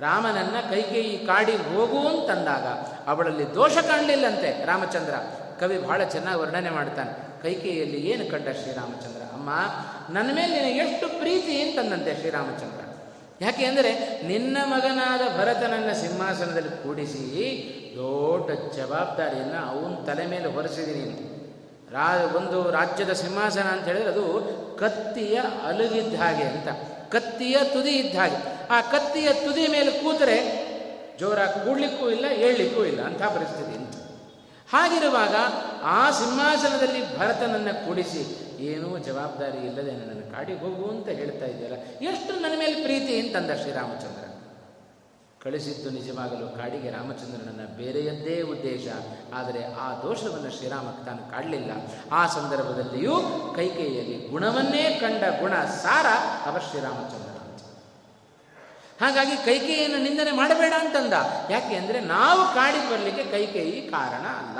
ರಾಮನನ್ನ 0.00 0.56
ಕೈಕೇಯಿ 0.70 1.26
ಕಾಡಿ 1.26 1.52
ಹೋಗು 1.52 2.08
ಅಂತಂದಾಗ 2.08 2.66
ಅವಳಲ್ಲಿ 3.08 3.54
ದೋಷ 3.54 3.78
ಕಾಣಲಿಲ್ಲಂತೆ 3.78 4.64
ರಾಮಚಂದ್ರ. 4.64 5.14
ಕವಿ 5.60 5.78
ಬಹಳ 5.78 6.04
ಚೆನ್ನಾಗಿ 6.04 6.40
ವರ್ಣನೆ 6.40 6.70
ಮಾಡ್ತಾನೆ. 6.70 7.42
ಕೈಕೇಯಿಯಲ್ಲಿ 7.42 7.96
ಏನು 7.96 8.30
ಕಂಡ 8.30 8.48
ಶ್ರೀರಾಮಚಂದ್ರ? 8.48 9.22
ಅಮ್ಮ, 9.32 9.50
ನನ್ನ 10.14 10.34
ಮೇಲೆ 10.34 10.62
ನಿನಗೆ 10.62 10.78
ಎಷ್ಟು 10.78 11.08
ಪ್ರೀತಿ 11.08 11.62
ಅಂತಂದಂತೆ 11.62 12.14
ಶ್ರೀರಾಮಚಂದ್ರ. 12.14 12.84
ಯಾಕೆ 13.40 13.64
ಅಂದರೆ 13.64 14.22
ನಿನ್ನ 14.26 14.56
ಮಗನಾದ 14.64 15.38
ಭರತನನ್ನ 15.38 15.92
ಸಿಂಹಾಸನದಲ್ಲಿ 15.92 16.82
ಕೂಡಿಸಿ 16.82 17.24
ದೊಡ್ಡ 17.96 18.74
ಜವಾಬ್ದಾರಿಯನ್ನು 18.76 19.70
ಅವನ 19.70 20.04
ತಲೆ 20.04 20.26
ಮೇಲೆ 20.26 20.46
ಹೊರಿಸಿದೀನಿ. 20.46 21.34
ರಾ 21.92 22.30
ಒಂದು 22.36 22.70
ರಾಜ್ಯದ 22.70 23.12
ಸಿಂಹಾಸನ 23.12 23.62
ಅಂತ 23.62 23.84
ಹೇಳಿದ್ರೆ 23.84 24.10
ಅದು 24.10 24.24
ಕತ್ತಿಯ 24.78 25.40
ಅಲುಗಿದ್ದ 25.66 26.20
ಹಾಗೆ 26.20 26.42
ಅಂತ. 26.42 26.68
ಕತ್ತಿಯ 27.12 27.56
ತುದಿ 27.72 27.90
ಇದ್ದ 27.90 28.18
ಹಾಗೆ. 28.18 28.57
ಆ 28.70 28.78
ಕತ್ತಿಯ 28.92 29.28
ತುದಿ 29.44 29.64
ಮೇಲೆ 29.74 29.90
ಕೂತರೆ 30.02 30.38
ಜೋರಾಗಿ 31.20 31.58
ಕೂಡ್ಲಿಕ್ಕೂ 31.64 32.04
ಇಲ್ಲ 32.16 32.26
ಹೇಳಲಿಕ್ಕೂ 32.40 32.82
ಇಲ್ಲ 32.84 33.00
ಅಂಥ 33.08 33.22
ಪರಿಸ್ಥಿತಿ 33.36 33.74
ಅಂತ 33.80 33.94
ಹಾಗಿರುವಾಗ 34.72 35.34
ಆ 35.96 36.00
ಸಿಂಹಾಸನದಲ್ಲಿ 36.18 37.00
ಭರತನನ್ನು 37.18 37.74
ಕೂಡಿಸಿ, 37.84 38.22
ಏನೂ 38.70 38.88
ಜವಾಬ್ದಾರಿ 39.06 39.60
ಇಲ್ಲದೆ 39.68 39.92
ನನ್ನನ್ನು 39.98 40.26
ಕಾಡಿ 40.34 40.54
ಹೋಗು 40.62 40.84
ಅಂತ 40.94 41.08
ಹೇಳ್ತಾ 41.20 41.46
ಇದೆಯಲ್ಲ 41.52 41.76
ಎಷ್ಟು 42.10 42.32
ನನ್ನ 42.42 42.56
ಮೇಲೆ 42.62 42.76
ಪ್ರೀತಿ 42.86 43.12
ಅಂತಂದ 43.20 43.52
ಶ್ರೀರಾಮಚಂದ್ರ. 43.62 44.24
ಕಳಿಸಿದ್ದು 45.44 45.88
ನಿಜವಾಗಲು 45.96 46.46
ಕಾಡಿಗೆ 46.56 46.88
ರಾಮಚಂದ್ರನನ್ನ 46.90 47.64
ಬೇರೆಯದ್ದೇ 47.80 48.36
ಉದ್ದೇಶ, 48.54 48.86
ಆದರೆ 49.38 49.62
ಆ 49.84 49.88
ದೋಷವನ್ನು 50.04 50.50
ಶ್ರೀರಾಮಕ್ಕೆ 50.56 51.04
ತಾನು 51.08 51.22
ಕಾಡಲಿಲ್ಲ. 51.32 51.70
ಆ 52.12 52.22
ಸಂದರ್ಭದಲ್ಲಿಯೂ 52.36 53.14
ಕೈಕೇಯಲ್ಲಿ 53.56 54.18
ಗುಣವನ್ನೇ 54.32 54.84
ಕಂಡ 55.02 55.22
ಗುಣ 55.42 55.54
ಸಾರ 55.84 56.06
ಅವ 56.50 56.58
ಶ್ರೀರಾಮಚಂದ್ರ 56.68 57.27
ಹಾಗಾಗಿ 59.00 59.36
ಕೈಕೇಯಿಯನ್ನು 59.44 59.98
ನಿಂದನೆ 59.98 60.32
ಮಾಡಬೇಡ 60.32 60.72
ಅಂತಂದ. 60.78 61.12
ಯಾಕೆ 61.50 61.74
ಅಂದರೆ 61.76 62.00
ನಾವು 62.00 62.54
ಕಾಡಿ 62.54 62.80
ಬರಲಿಕ್ಕೆ 62.90 63.24
ಕೈಕೇಯಿ 63.24 63.80
ಕಾರಣ 63.80 64.26
ಅಲ್ಲ. 64.42 64.58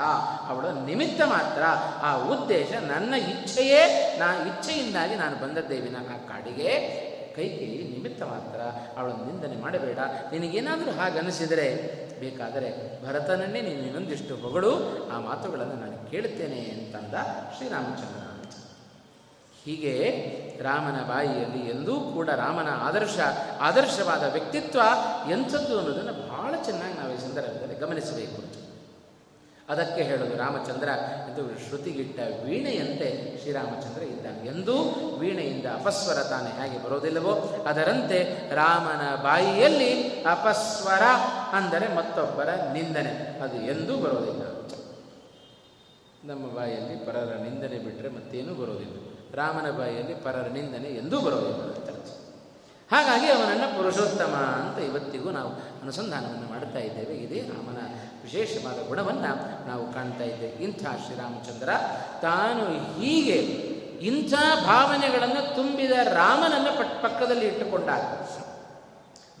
ಅವಳ 0.49 0.65
ನಿಮಿತ್ತ 0.85 1.21
ಮಾತ್ರ 1.21 1.63
ಆ 2.01 2.15
ಉದ್ದೇಶ 2.15 2.71
ನನ್ನ 2.87 3.13
ಇಚ್ಛೆಯೇ, 3.13 3.81
ನಾ 4.19 4.27
ಇಚ್ಛೆಯಿಂದಾಗಿ 4.33 5.15
ನಾನು 5.15 5.35
ಬಂದದ್ದೇ 5.35 5.79
ವಿನಃ 5.79 6.09
ಕಾಡಿಗೆ. 6.29 6.71
ಕೈಕೇಯಿ 7.35 7.81
ನಿಮಿತ್ತ 7.95 8.23
ಮಾತ್ರ 8.23 8.59
ಅವಳ 8.99 9.11
ನಿಂದನೆ 9.11 9.61
ಮಾಡಬೇಡ. 9.61 9.99
ನಿನಗೇನಾದರೂ 10.31 10.91
ಹಾಗನಿಸಿದರೆ 10.91 11.67
ಬೇಕಾದರೆ 12.19 12.69
ಭರತನನ್ನೇ 13.05 13.61
ನೀನು 13.61 13.81
ಇನ್ನೊಂದಿಷ್ಟು 13.81 14.35
ಹೊಗಳು 14.35 14.71
ಆ 15.15 15.19
ಮಾತುಗಳನ್ನು 15.19 15.75
ನಾನು 15.75 16.11
ಕೇಳುತ್ತೇನೆ 16.11 16.59
ಅಂತಂದ 16.59 17.13
ಶ್ರೀರಾಮಚಂದ್ರ. 17.57 18.28
ಹೀಗೆ 19.65 19.99
ರಾಮನ 20.61 21.09
ಬಾಯಿಯಲ್ಲಿ 21.09 21.69
ಎಂದೂ 21.69 21.99
ಕೂಡ 21.99 22.29
ರಾಮನ 22.29 22.67
ಆದರ್ಶ, 22.69 23.19
ಆದರ್ಶವಾದ 23.61 24.31
ವ್ಯಕ್ತಿತ್ವ 24.31 24.79
ಎಂಥದ್ದು 25.29 25.79
ಅನ್ನೋದನ್ನು 25.79 26.29
ಬಹಳ 26.29 26.55
ಚೆನ್ನಾಗಿ 26.63 26.93
ನಾವು 26.93 27.13
ಈ 27.13 27.17
ಸಂದರ್ಭದಲ್ಲಿ 27.17 27.75
ಗಮನಿಸಬೇಕು. 27.75 28.59
ಅದಕ್ಕೆ 29.69 30.03
ಹೇಳೋದು 30.03 30.37
ರಾಮಚಂದ್ರ 30.37 30.89
ಎಂದು 31.29 31.67
ಶ್ರುತಿಗಿಟ್ಟ 31.67 32.19
ವೀಣೆಯಂತೆ 32.43 33.37
ಶ್ರೀರಾಮಚಂದ್ರ 33.41 34.01
ಇದ್ದಾನೆ. 34.03 34.47
ಎಂದೂ 34.47 34.73
ವೀಣೆಯಿಂದ 35.19 35.65
ಅಪಸ್ವರ 35.65 36.23
ತಾನೇ 36.23 36.49
ಹೇಗೆ 36.49 36.83
ಬರೋದಿಲ್ಲವೋ? 36.83 37.63
ಅದರಂತೆ 37.67 38.49
ರಾಮನ 38.55 39.23
ಬಾಯಿಯಲ್ಲಿ 39.23 40.23
ಅಪಸ್ವರ 40.23 41.01
ಅಂದರೆ 41.51 41.95
ಮತ್ತೊಬ್ಬರ 41.95 42.49
ನಿಂದನೆ. 42.73 43.39
ಅದು 43.39 43.55
ಎಂದೂ 43.55 43.97
ಬರೋದಿಲ್ಲ. 43.97 44.41
ನಮ್ಮ 46.31 46.55
ಬಾಯಲ್ಲಿ 46.55 47.05
ಪರರ 47.05 47.33
ನಿಂದನೆ 47.43 47.79
ಬಿಟ್ಟರೆ 47.79 48.09
ಮತ್ತೇನೂ 48.09 48.53
ಬರೋದಿಲ್ಲ. 48.53 49.08
ರಾಮನ 49.35 49.71
ಬಾಯಿಯಲ್ಲಿ 49.71 50.15
ಪರರ 50.15 50.47
ನಿಂದನೆ 50.47 50.87
ಎಂದೂ 50.87 51.21
ಬರೋದಿಲ್ಲ 51.21 51.63
ಅರ್ಥ 51.63 51.89
ಹಾಗಾಗಿ 52.91 53.25
ಅವನನ್ನು 53.25 53.77
ಪುರುಷೋತ್ತಮ 53.77 54.33
ಅಂತ 54.35 54.79
ಇವತ್ತಿಗೂ 54.79 55.29
ನಾವು 55.29 55.49
ಅನುಸಂಧಾನವನ್ನು 55.81 56.49
ಮಾಡ್ತಾ 56.49 56.79
ಇದ್ದೇವೆ. 56.79 57.13
ಇದೇ 57.13 57.41
ರಾಮನ 57.41 57.77
ವಿಶೇಷವಾದ 58.23 58.87
ಗುಣವನ್ನು 58.87 59.67
ನಾವು 59.67 59.93
ಕಾಣ್ತಾ 59.93 60.23
ಇದ್ದೇವೆ. 60.23 60.63
ಇಂಥ 60.63 60.79
ಶ್ರೀರಾಮಚಂದ್ರ 60.79 61.69
ತಾನು 62.21 62.65
ಹೀಗೆ 62.99 63.35
ಇಂಥ 64.07 64.33
ಭಾವನೆಗಳನ್ನು 64.65 65.55
ತುಂಬಿದ 65.55 65.91
ರಾಮನನ್ನು 65.91 66.77
ಪಟ್ 66.77 67.03
ಪಕ್ಕದಲ್ಲಿ 67.03 67.45
ಇಟ್ಟುಕೊಂಡಾಗ 67.45 68.01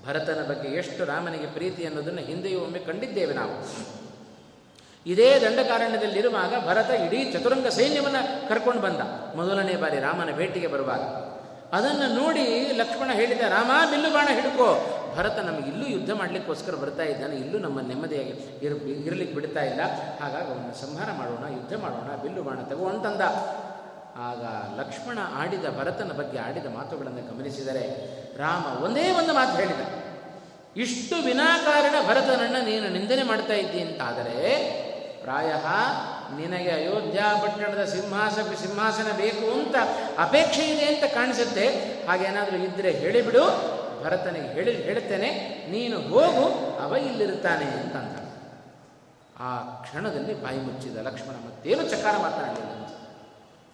ಭರತನ 0.07 0.45
ಬಗ್ಗೆ 0.49 0.69
ಎಷ್ಟು 0.69 1.05
ರಾಮನಿಗೆ 1.05 1.47
ಪ್ರೀತಿ 1.47 1.85
ಅನ್ನೋದನ್ನು 1.85 2.21
ಹಿಂದೆಯೂ 2.21 2.59
ಒಮ್ಮೆ 2.59 2.79
ಕಂಡಿದ್ದೇವೆ 2.79 3.33
ನಾವು. 3.33 3.63
ಇದೇ 5.11 5.39
ದಂಡಕಾರಣ್ಯದಲ್ಲಿರುವಾಗ 5.39 6.53
ಭರತ 6.67 6.89
ಇಡೀ 6.89 7.31
ಚತುರಂಗ 7.31 7.67
ಸೈನ್ಯವನ್ನು 7.67 8.49
ಕರ್ಕೊಂಡು 8.49 8.81
ಬಂದ. 8.81 9.01
ಮೊದಲನೇ 9.35 9.75
ಬಾರಿ 9.75 9.99
ರಾಮನ 9.99 10.31
ಭೇಟಿಗೆ 10.31 10.67
ಬರುವಾಗ. 10.67 11.03
ಅದನ್ನು 11.77 12.07
ನೋಡಿ 12.21 12.43
ಲಕ್ಷ್ಮಣ 12.77 13.11
ಹೇಳಿದ, 13.11 13.41
ರಾಮ, 13.41 13.71
ಬಿಲ್ಲು 13.91 14.09
ಬಾಣ 14.13 14.27
ಹಿಡ್ಕೋ. 14.31 14.69
ಭರತ 15.17 15.37
ನಮಗೆ 15.39 15.69
ಇಲ್ಲೂ 15.69 15.87
ಯುದ್ಧ 15.87 16.11
ಮಾಡಲಿಕ್ಕೋಸ್ಕರ 16.11 16.75
ಬರ್ತಾ 16.75 17.03
ಇದ್ದಾನೆ. 17.03 17.35
ಇಲ್ಲೂ 17.35 17.59
ನಮ್ಮ 17.59 17.81
ನೆಮ್ಮದಿಯಾಗಿ 17.81 18.33
ಇರ್ 18.65 18.75
ಇರಲಿಕ್ಕೆ 19.07 19.35
ಬಿಡ್ತಾ 19.35 19.63
ಇಲ್ಲ. 19.63 19.81
ಹಾಗಾಗಿ 20.21 20.47
ಅವನ 20.47 20.71
ಸಂಹಾರ 20.81 21.09
ಮಾಡೋಣ, 21.11 21.45
ಯುದ್ಧ 21.53 21.73
ಮಾಡೋಣ, 21.83 22.15
ಬಿಲ್ಲು 22.15 22.43
ಬಾಣ 22.43 22.55
ತಗೋ 22.55 22.85
ಅಂತಂದ. 22.85 23.21
ಆಗ 24.29 24.43
ಲಕ್ಷ್ಮಣ 24.79 25.19
ಆಡಿದ, 25.33 25.65
ಭರತನ 25.79 26.11
ಬಗ್ಗೆ 26.11 26.37
ಆಡಿದ 26.37 26.65
ಮಾತುಗಳನ್ನು 26.75 27.23
ಗಮನಿಸಿದರೆ 27.31 27.85
ರಾಮ 28.37 28.83
ಒಂದೇ 28.83 29.09
ಒಂದು 29.11 29.33
ಮಾತು 29.33 29.55
ಹೇಳಿದ. 29.57 29.81
ಇಷ್ಟು 30.77 31.15
ವಿನಾಕಾರಣ 31.25 31.95
ಭರತನನ್ನು 32.07 32.65
ನೀನು 32.65 32.89
ನಿಂದನೆ 32.89 33.23
ಮಾಡ್ತಾ 33.23 33.53
ಇದ್ದಿ 33.53 33.79
ಅಂತಾದರೆ 33.79 34.37
ಪ್ರಾಯ 35.29 35.51
ನಿನಗೆ 36.35 36.69
ಅಯೋಧ್ಯ 36.69 37.19
ಪಟ್ಟಣದ 37.41 37.85
ಸಿಂಹಾಸ 37.85 38.37
ಸಿಂಹಾಸನ 38.61 39.09
ಬೇಕು 39.17 39.59
ಅಂತ 39.59 39.75
ಅಪೇಕ್ಷೆ 40.19 40.63
ಇದೆ 40.65 40.85
ಅಂತ 40.85 41.13
ಕಾಣಿಸುತ್ತೆ. 41.13 41.65
ಹಾಗೇನಾದರೂ 42.07 42.57
ಇದ್ದರೆ 42.57 42.91
ಹೇಳಿಬಿಡು, 42.91 43.43
ಭರತನಿಗೆ 44.03 44.47
ಹೇಳಿ 44.47 44.81
ಹೇಳ್ತೇನೆ, 44.83 45.29
ನೀನು 45.71 45.97
ಹೋಗು, 45.99 46.45
ಅವ 46.85 46.95
ಇಲ್ಲಿರುತ್ತಾನೆ 46.95 47.65
ಅಂತಂದ. 47.65 48.15
ಆ 49.39 49.57
ಕ್ಷಣದಲ್ಲಿ 49.57 50.33
ಬಾಯಿ 50.43 50.57
ಮುಚ್ಚಿದ 50.57 50.97
ಲಕ್ಷ್ಮಣ 50.97 51.35
ಮತ್ತೇನು 51.47 51.83
ಚಕಾರ 51.89 52.17
ಮಾತನಾಡಲಿಲ್ಲ 52.17 52.75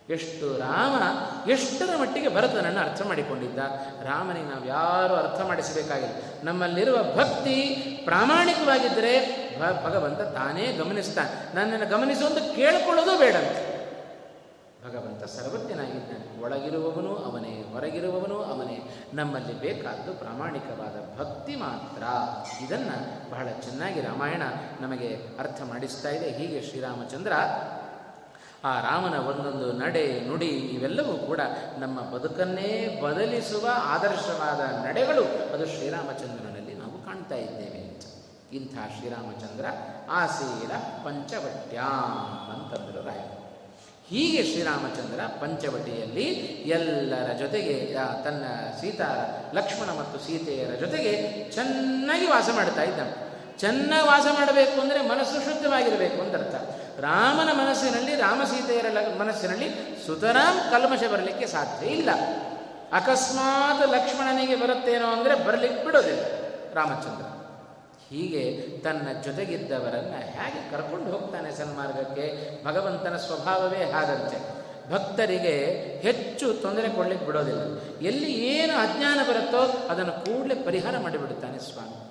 ಎಷ್ಟು 0.09 0.57
ರಾಮ, 0.57 0.95
ಎಷ್ಟರ 1.49 1.95
ಮಟ್ಟಿಗೆ 1.97 2.29
ಭರತನನ್ನು 2.35 2.79
ಅರ್ಥ 2.79 3.01
ಮಾಡಿಕೊಂಡಿದ್ದ. 3.01 3.59
ರಾಮನಿಗೆ 4.03 4.45
ನಾವು 4.45 4.65
ಯಾರು 4.65 5.13
ಅರ್ಥ 5.15 5.41
ಮಾಡಿಸಬೇಕಾಗಿಲ್ಲ. 5.41 6.15
ನಮ್ಮಲ್ಲಿರುವ 6.43 6.97
ಭಕ್ತಿ 7.15 7.55
ಪ್ರಾಮಾಣಿಕವಾಗಿದ್ದರೆ 8.05 9.44
ಭಗವಂತ 9.59 10.21
ತಾನೇ 10.21 10.71
ಗಮನಿಸ್ತಾನೆ. 10.71 11.55
ನನ್ನನ್ನು 11.55 11.89
ಗಮನಿಸುವಂತ 11.89 12.37
ಕೇಳಿಕೊಳ್ಳೋದು 12.55 13.17
ಬೇಡಂತೆ 13.17 13.75
ಭಗವಂತ 14.85 15.23
ಸರ್ವಜ್ಞನಾಗಿದ್ದಾನೆ. 15.23 16.43
ಒಳಗಿರುವವನು 16.43 17.15
ಅವನೇ, 17.15 17.65
ಹೊರಗಿರುವವನು 17.73 18.43
ಅವನೇ. 18.43 19.05
ನಮ್ಮಲ್ಲಿ 19.13 19.59
ಬೇಕಾದ್ದು 19.59 20.13
ಪ್ರಾಮಾಣಿಕವಾದ 20.13 21.19
ಭಕ್ತಿ 21.19 21.55
ಮಾತ್ರ. 21.55 22.03
ಇದನ್ನು 22.63 23.31
ಬಹಳ 23.31 23.47
ಚೆನ್ನಾಗಿ 23.61 24.01
ರಾಮಾಯಣ 24.01 24.41
ನಮಗೆ 24.81 25.19
ಅರ್ಥ 25.39 25.61
ಮಾಡಿಸ್ತಾ 25.61 26.09
ಇದೆ. 26.09 26.29
ಹೀಗೆ 26.29 26.61
ಶ್ರೀರಾಮಚಂದ್ರ 26.61 27.33
ಆ 28.63 28.79
ರಾಮನ 28.79 29.17
ಒಂದೊಂದು 29.17 29.71
ನಡೆ, 29.71 30.19
ನುಡಿ 30.27 30.47
ಇವೆಲ್ಲವೂ 30.47 31.13
ಕೂಡ 31.13 31.39
ನಮ್ಮ 31.79 32.01
ಬದುಕನ್ನೇ 32.01 33.01
ಬದಲಿಸುವ 33.03 33.69
ಆದರ್ಶವಾದ 33.83 34.85
ನಡೆಗಳು 34.85 35.53
ಅದು 35.53 35.65
ಶ್ರೀರಾಮಚಂದ್ರನಲ್ಲಿ 35.65 36.73
ನಾವು 36.73 37.05
ಕಾಣ್ತಾ 37.05 37.35
ಇದ್ದೇವೆ. 37.35 37.74
ಇಂಥ 38.55 38.75
ಶ್ರೀರಾಮಚಂದ್ರ 38.95 39.65
ಆಸೀರ 40.21 40.71
ಪಂಚವಟ್ಯಾಂ 41.05 42.13
ಅಂತಂದರು 42.53 43.01
ರಾಯ 43.07 43.23
ಹೀಗೆ 44.09 44.41
ಶ್ರೀರಾಮಚಂದ್ರ 44.49 45.21
ಪಂಚವಟಿಯಲ್ಲಿ 45.41 46.25
ಎಲ್ಲರ 46.77 47.29
ಜೊತೆಗೆ 47.39 47.75
ತನ್ನ 48.23 48.43
ಸೀತಾ 48.79 49.09
ಲಕ್ಷ್ಮಣ 49.53 49.89
ಮತ್ತು 49.99 50.17
ಸೀತೆಯರ 50.25 50.73
ಜೊತೆಗೆ 50.83 51.13
ಚೆನ್ನಾಗಿ 51.55 52.25
ವಾಸ 52.33 52.49
ಮಾಡ್ತಾ 52.55 52.83
ಇದ್ದಾನೆ. 52.83 53.13
ಚೆನ್ನಾಗಿ 53.59 54.07
ವಾಸ 54.07 54.27
ಮಾಡಬೇಕು 54.37 54.81
ಅಂದರೆ 54.81 54.99
ಮನಸ್ಸು 55.07 55.37
ಶುದ್ಧವಾಗಿರಬೇಕು 55.45 56.19
ಅಂತ 56.21 56.35
ಅರ್ಥ 56.35 56.55
ರಾಮನ 57.03 57.49
ಮನಸ್ಸಿನಲ್ಲಿ 57.61 58.15
ರಾಮಸೀತೆಯರ 58.15 58.87
ಮನಸ್ಸಿನಲ್ಲಿ 59.21 59.69
ಸುತರಾಂ 60.05 60.57
ಕಲ್ಮಶ 60.71 61.03
ಬರಲಿಕ್ಕೆ 61.13 61.47
ಸಾಧ್ಯ 61.47 61.87
ಇಲ್ಲ. 61.99 62.09
ಅಕಸ್ಮಾತ್ 62.99 63.83
ಲಕ್ಷ್ಮಣನಿಗೆ 63.95 64.55
ಬರುತ್ತೇನೋ 64.55 65.07
ಅಂದರೆ 65.07 65.35
ಬರಲಿಕ್ಕೆ 65.47 65.81
ಬಿಡೋದಿಲ್ಲ 65.85 66.23
ರಾಮಚಂದ್ರ. 66.73 67.25
ಹೀಗೆ 68.15 68.61
ತನ್ನ 68.83 69.21
ಜೊತೆಗಿದ್ದವರನ್ನು 69.21 70.17
ಹೇಗೆ 70.21 70.71
ಕರ್ಕೊಂಡು 70.71 71.11
ಹೋಗ್ತಾನೆ 71.11 71.51
ಸನ್ಮಾರ್ಗಕ್ಕೆ? 71.51 72.25
ಭಗವಂತನ 72.65 73.17
ಸ್ವಭಾವವೇ 73.17 73.91
ಹಾಗಂತೆ. 73.91 74.65
ಭಕ್ತರಿಗೆ 74.91 75.55
ಹೆಚ್ಚು 76.01 76.53
ತೊಂದರೆ 76.53 76.89
ಕೊಡ್ಲಿಕ್ಕೆ 76.89 77.25
ಬಿಡೋದಿಲ್ಲ. 77.25 77.61
ಎಲ್ಲಿ 78.01 78.33
ಏನು 78.33 78.73
ಅಜ್ಞಾನ 78.73 79.19
ಬರುತ್ತೋ 79.29 79.87
ಅದನ್ನು 79.87 80.25
ಕೂಡಲೇ 80.25 80.55
ಪರಿಹಾರ 80.55 80.97
ಮಾಡಿಬಿಡುತ್ತಾನೆ 80.97 81.59
ಸ್ವಾಮಿ. 81.59 82.05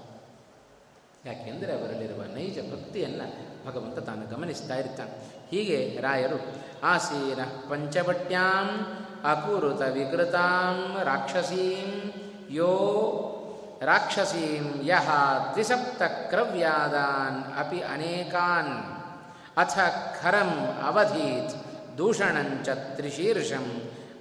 ಯಾಕೆಂದರೆ 1.28 1.72
ಅವರಲ್ಲಿರುವ 1.72 2.22
ನೈಜ 2.34 2.59
ಭಕ್ತಿಯನ್ನು 2.72 3.26
ಭಗವಂತ 3.66 3.98
ತಾನು 3.98 4.36
ಗಮನಿಸ್ತಾ 4.36 4.74
ಇರ್ತಾನೆ. 4.74 5.11
ಹೀಗೆ 5.50 5.98
ರಾಯರು, 6.00 6.40
ಆಸೀನ 6.82 7.44
ಪಂಚವಟ್ಯಾಂ 7.70 8.68
ಅಕುರುತ 9.30 9.82
ವಿಕೃತಾಂ 9.82 11.05
ರಾಕ್ಷಸೀಂ 11.05 12.12
ಯೋ 12.50 12.70
ರಾಕ್ಷಸೀಂ 13.85 14.66
ಯಹ 14.85 15.09
ತ್ರಿಸಪ್ತ 15.53 16.03
ಕ್ರವ್ಯಾದಾನ್ 16.03 17.41
ಅಪಿ 17.59 17.80
ಅನೇಕಾನ್ 17.82 18.74
ಅಥ 19.57 19.78
ಖರಂ 20.22 20.51
ಅವಧೀತ್ 20.85 21.55
ದೂಷಣಂಚ 21.99 22.68
ತ್ರಿಶೀರ್ಷಂ 22.68 23.66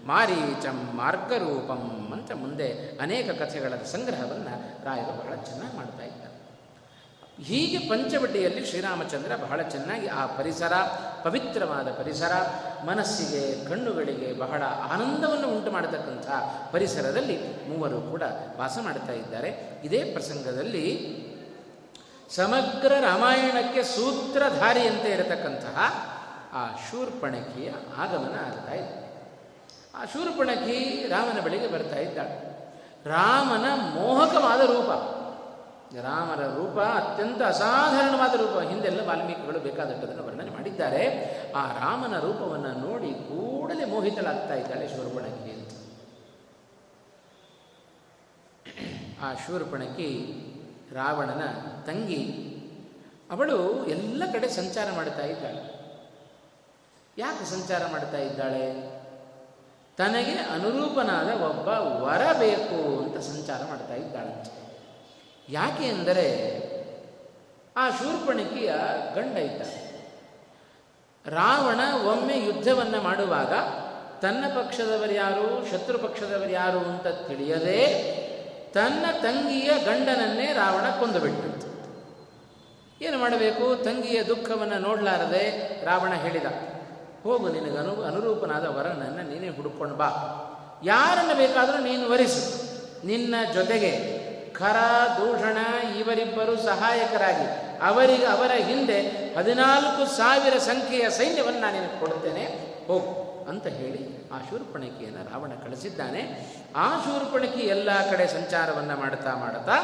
ಮಾರೀಚಂ 0.06 0.78
ಮಾರ್ಗರೂಪಂ 0.94 1.84
ಅಂತ 2.14 2.32
ಮುಂದೆ 2.32 2.98
ಅನೇಕ 3.02 3.30
ಕಥೆಗಳ 3.32 3.74
ಸಂಗ್ರಹವನ್ನು 3.92 4.86
ರಾಯರು 4.86 5.14
ಬಹಳ 5.22 5.36
ಚೆನ್ನಾಗಿ 5.36 5.76
ಮಾಡ್ತಾ 5.78 6.04
ಇದ್ದಾರೆ. 6.04 6.34
ಹೀಗೆ 7.44 7.78
ಪಂಚವಟಿಯಲ್ಲಿ 7.78 8.66
ಶ್ರೀರಾಮಚಂದ್ರ 8.66 9.36
ಬಹಳ 9.36 9.62
ಚೆನ್ನಾಗಿ 9.62 10.08
ಆ 10.08 10.26
ಪರಿಸರ 10.26 10.74
ಪವಿತ್ರವಾದ 11.24 11.88
ಪರಿಸರ, 11.88 12.32
ಮನಸ್ಸಿಗೆ, 12.86 13.70
ಕಣ್ಣುಗಳಿಗೆ 13.70 14.34
ಬಹಳ 14.34 14.64
ಆನಂದವನ್ನು 14.92 15.48
ಉಂಟು 15.48 15.72
ಮಾಡತಕ್ಕಂಥ 15.72 16.28
ಪರಿಸರದಲ್ಲಿ 16.72 17.40
ಮೂವರು 17.70 18.02
ಕೂಡ 18.02 18.22
ವಾಸ 18.58 18.78
ಮಾಡ್ತಾ 18.82 19.14
ಇದ್ದಾರೆ. 19.14 19.82
ಇದೇ 19.84 20.04
ಪ್ರಸಂಗದಲ್ಲಿ 20.04 21.24
ಸಮಗ್ರ 22.30 22.92
ರಾಮಾಯಣಕ್ಕೆ 23.02 23.84
ಸೂತ್ರಧಾರಿಯಂತೆ 23.84 25.12
ಇರತಕ್ಕಂತಹ 25.12 25.78
ಆ 26.54 26.76
ಶೂರ್ಪಣಕಿಯ 26.92 27.70
ಆಗಮನ 27.98 28.36
ಆಗ್ತಾ 28.48 28.74
ಇದೆ. 28.74 29.04
ಆ 29.96 30.06
ಶೂರ್ಪಣಕಿ 30.06 31.08
ರಾಮನ 31.10 31.42
ಬಳಿಗೆ 31.42 31.68
ಬರ್ತಾ 31.68 31.96
ಇದ್ದಾಳೆ. 31.96 32.54
ರಾಮನ 33.06 33.66
ಮೋಹಕವಾದ 33.76 34.60
ರೂಪ. 34.60 35.23
ರಾಮರ 36.02 36.42
ರೂಪ 36.48 36.80
ಅತ್ಯಂತ 36.80 37.42
ಅಸಾಧಾರಣವಾದ 37.42 38.34
ರೂಪ. 38.34 38.60
ಹಿಂದೆಲ್ಲ 38.60 39.08
ವಾಲ್ಮೀಕಿಗಳು 39.08 39.60
ಬೇಕಾದಟ್ಟದನ್ನು 39.60 40.24
ವರ್ಣನೆ 40.24 40.52
ಮಾಡಿದ್ದಾರೆ. 40.52 41.04
ಆ 41.54 41.72
ರಾಮನ 41.72 42.20
ರೂಪವನ್ನು 42.20 42.72
ನೋಡಿ 42.88 43.14
ಕೂಡಲೇ 43.14 43.86
ಮೋಹಿತಳಾಗ್ತಾ 43.86 44.54
ಇದ್ದಾಳೆ 44.54 44.88
ಶೂರ್ಪಣಕಿ 44.88 45.54
ಆ 49.22 49.34
ಶೂರ್ಪಣಕಿ 49.34 50.10
ರಾವಣನ 50.94 51.44
ತಂಗಿ, 51.88 52.24
ಅವಳು 53.32 53.86
ಎಲ್ಲ 53.86 54.24
ಕಡೆ 54.34 54.50
ಸಂಚಾರ 54.50 54.88
ಮಾಡ್ತಾ 54.96 55.26
ಇದ್ದಾಳೆ. 55.26 55.62
ಯಾಕೆ 57.18 57.46
ಸಂಚಾರ 57.46 57.86
ಮಾಡ್ತಾ 57.92 58.18
ಇದ್ದಾಳೆ? 58.18 58.66
ತನಗೆ 59.98 60.32
ಅನುರೂಪನಾದ 60.32 61.42
ಒಬ್ಬ 61.42 61.68
ವರ 62.04 62.40
ಬೇಕು 62.40 63.04
ಅಂತ 63.04 63.18
ಸಂಚಾರ 63.18 63.62
ಮಾಡ್ತಾ 63.70 63.94
ಇದ್ದಾಳಂತೆ 63.94 64.53
ಯಾಕೆ 65.50 65.86
ಅಂದರೆ 65.86 66.28
ಆ 67.78 67.90
ಶೂರ್ಪಣಿಕೆಯ 67.90 68.72
ಗಂಡ 69.16 69.38
ಇದ್ದ 69.38 69.62
ರಾವಣ 71.26 71.80
ಒಮ್ಮೆ 72.08 72.38
ಯುದ್ಧವನ್ನು 72.40 73.02
ಮಾಡುವಾಗ 73.02 73.54
ತನ್ನ 74.22 74.44
ಪಕ್ಷದವರು 74.56 75.14
ಯಾರು, 75.14 75.72
ಶತ್ರು 75.72 75.98
ಪಕ್ಷದವರು 75.98 76.50
ಯಾರು 76.50 76.80
ಅಂತ 76.80 77.08
ತಿಳಿಯದೆ 77.08 77.80
ತನ್ನ 78.74 79.06
ತಂಗಿಯ 79.22 79.70
ಗಂಡನನ್ನೇ 79.86 80.48
ರಾವಣ 80.54 80.86
ಕೊಂದುಬಿಟ್ಟು. 81.00 81.50
ಏನು 83.02 83.18
ಮಾಡಬೇಕು? 83.18 83.84
ತಂಗಿಯ 83.84 84.24
ದುಃಖವನ್ನು 84.24 84.80
ನೋಡಲಾರದೆ 84.80 85.44
ರಾವಣ 85.86 86.14
ಹೇಳಿದ, 86.14 86.46
ಹೋಗು 87.24 87.48
ನಿನಗೆ 87.50 87.78
ಅನು, 87.78 87.94
ಅನುರೂಪನಾದ 88.02 88.66
ವರನನ್ನು 88.66 89.24
ನೀನೇ 89.30 89.50
ಹುಡುಕೊಂಡು 89.50 89.96
ಬಾ. 89.96 90.10
ಯಾರನ್ನು 90.84 91.36
ಬೇಕಾದರೂ 91.36 91.78
ನೀನು 91.84 92.10
ವರಿಸು. 92.10 92.44
ನಿನ್ನ 93.08 93.36
ಜೊತೆಗೆ 93.54 94.23
ಖರ, 94.54 94.78
ದೂಷಣ 95.18 95.58
ಇವರಿಬ್ಬರು 95.98 96.58
ಸಹಾಯಕರಾಗಿ. 96.58 97.48
ಅವರಿಗೆ, 97.82 98.26
ಅವರ 98.26 98.52
ಹಿಂದೆ 98.52 99.00
ಹದಿನಾಲ್ಕು 99.36 100.18
ಸಾವಿರ 100.18 100.58
ಸಂಖ್ಯೆಯ 100.58 101.10
ಸೈನ್ಯವನ್ನು 101.10 101.62
ನಾನು 101.62 102.00
ಕೊಡುತ್ತೇನೆ. 102.00 102.44
ಹೋಗು 102.88 103.34
ಅಂತ 103.50 103.68
ಹೇಳಿ 103.68 104.30
ಆ 104.32 104.38
ಶೂರ್ಪಣಕಿಯನ್ನು 104.50 105.34
ರಾವಣ 105.34 105.52
ಕಳಿಸಿದ್ದಾನೆ. 105.64 106.22
ಆ 106.76 107.00
ಶೂರ್ಪಣಕಿ 107.00 107.60
ಎಲ್ಲ 107.60 108.12
ಕಡೆ 108.12 108.28
ಸಂಚಾರವನ್ನು 108.28 109.00
ಮಾಡ್ತಾ 109.00 109.36
ಮಾಡ್ತಾ 109.36 109.78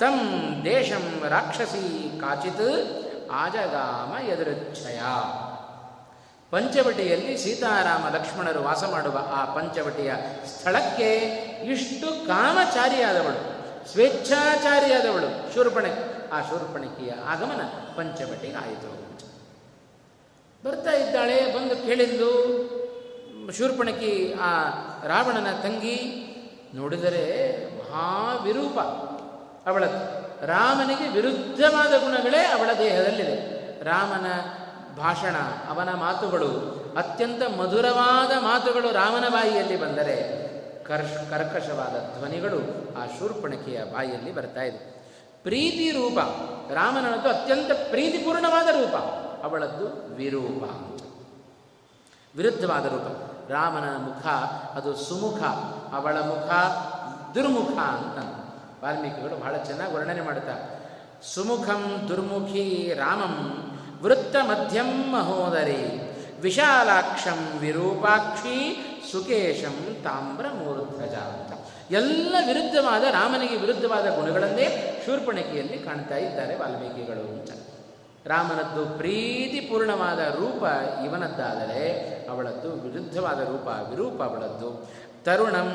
ತಂ 0.00 0.18
ದೇಶಂ 0.64 1.22
ರಾಕ್ಷಸಿ 1.28 2.20
ಕಾಚಿತ್, 2.20 2.68
ಆಜಗಾಮ 3.32 4.28
ಎದುರುಚ್ಛಯ 4.28 5.00
ಪಂಚವಟಿಯಲ್ಲಿ 6.50 7.38
ಸೀತಾರಾಮ 7.38 8.14
ಲಕ್ಷ್ಮಣರು 8.14 8.62
ವಾಸ 8.62 8.84
ಮಾಡುವ 8.84 9.18
ಆ 9.32 9.54
ಪಂಚವಟಿಯ 9.54 10.12
ಸ್ಥಳಕ್ಕೆ 10.46 11.14
ಇಷ್ಟು 11.64 12.26
ಕಾಮಚಾರಿಯಾದವಳು. 12.26 13.51
ಸ್ವೇಚ್ಛಾಚಾರಿಯಾದವಳು. 13.86 15.54
ಶೂರ್ಪಣಕಿ 15.54 16.30
ಆ 16.30 16.40
ಶೂರ್ಪಣಕಿಯ 16.40 17.12
ಆಗಮನ 17.26 17.62
ಪಂಚವಟಿಗೆ 17.96 18.54
ಆಯಿತು 18.54 19.02
ಬರ್ತಾ 20.64 20.90
ಇದ್ದಾಳೆ, 20.90 21.54
ಬಂದು 21.54 21.76
ಕೇಳಿದ್ದು, 21.76 22.30
ಶೂರ್ಪಣಕಿ 23.52 24.34
ಆ 24.40 24.68
ರಾವಣನ 25.06 25.50
ತಂಗಿ 25.62 25.98
ನೋಡಿದರೆ 26.74 27.24
ಮಹಾವಿರೂಪ. 27.78 28.78
ಅವಳ 29.68 29.84
ರಾಮನಿಗೆ 30.46 31.08
ವಿರುದ್ಧವಾದ 31.08 31.90
ಗುಣಗಳೇ 31.90 32.38
ಅವಳ 32.38 32.70
ದೇಹದಲ್ಲಿದೆ 32.78 33.36
ರಾಮನ 33.84 34.26
ಭಾಷಣ, 34.96 35.36
ಅವನ 35.70 35.94
ಮಾತುಗಳು, 35.94 36.50
ಅತ್ಯಂತ 36.96 37.42
ಮಧುರವಾದ 37.58 38.42
ಮಾತುಗಳು 38.42 38.92
ರಾಮನ 38.92 39.28
ಬಾಯಿಯಲ್ಲಿ 39.28 39.76
ಬಂದರೆ 39.76 40.16
ಕರ್ಷ 40.92 41.30
ಕರ್ಕಶವಾದ 41.30 42.18
ಧ್ವನಿಗಳು 42.18 42.58
ಆ 42.98 43.06
ಶೂರ್ಪಣಕಿಯ 43.18 43.84
ಬಾಯಿಯಲ್ಲಿ 43.84 44.32
ಬರ್ತಾ 44.32 44.62
ಇದೆ. 44.62 44.78
ಪ್ರೀತಿ 45.42 45.90
ರೂಪ. 45.90 46.18
ರಾಮನದ್ದು 46.72 47.28
ಅತ್ಯಂತ 47.28 47.72
ಪ್ರೀತಿಪೂರ್ಣವಾದ 47.90 48.66
ರೂಪ. 48.66 48.96
ಅವಳದ್ದು 49.44 50.14
ವಿರೂಪ. 50.14 50.62
ವಿರುದ್ಧವಾದ 52.36 52.84
ರೂಪ. 52.84 53.30
ರಾಮನ 53.50 53.96
ಮುಖ 53.96 54.26
ಅದು 54.76 54.96
ಸುಮುಖ. 54.96 55.42
ಅವಳ 55.94 56.16
ಮುಖ 56.16 56.50
ದುರ್ಮುಖ 57.34 57.78
ಅಂತ. 57.78 58.18
ವಾಲ್ಮೀಕಿಗಳು 58.84 59.40
ಬಹಳ 59.40 59.56
ಚೆನ್ನಾಗಿ 59.56 59.94
ವರ್ಣನೆ 59.94 60.20
ಮಾಡುತ್ತಾರೆ 60.20 60.82
ಸುಮುಖಂ 61.34 62.06
ದುರ್ಮುಖಿ 62.08 62.92
ರಾಮಂ 62.96 63.68
ವೃತ್ತ 64.02 64.36
ಮಧ್ಯಂ 64.36 65.12
ಮಹೋದರಿ. 65.12 66.12
ವಿಶಾಲಾಕ್ಷಂ 66.40 67.58
ವಿರೂಪಾಕ್ಷಿ 67.58 68.88
ಸುಕೇಶಂ 69.12 69.96
ತಾಮ್ರ 70.04 70.46
ಮೂರ್ಧಜ 71.02 71.18
ಅಂತ 71.18 71.52
ಎಲ್ಲ 71.90 72.36
ವಿರುದ್ಧವಾದ 72.46 73.02
ರಾಮನಿಗೆ 73.02 73.56
ವಿರುದ್ಧವಾದ 73.56 74.06
ಗುಣಗಳನ್ನೇ 74.14 74.98
ಶೂರ್ಪಣಿಕೆಯಲ್ಲಿ 75.06 75.78
ಕಾಣ್ತಾ 75.78 76.16
ಇದ್ದಾರೆ 76.16 76.56
ವಾಲ್ಮೀಕಿಗಳು 76.56 77.20
ಅಂತ. 77.20 77.50
ರಾಮನದ್ದು 78.26 78.86
ಪ್ರೀತಿಪೂರ್ಣವಾದ 78.86 80.18
ರೂಪ 80.18 80.62
ಇವನದ್ದಾದರೆ 81.06 81.88
ಅವಳದ್ದು 82.30 82.70
ವಿರುದ್ಧವಾದ 82.70 83.40
ರೂಪ 83.40 83.66
ವಿರೂಪ 83.90 84.22
ಅವಳದ್ದು. 84.22 84.90
ತರುಣಂ 85.24 85.70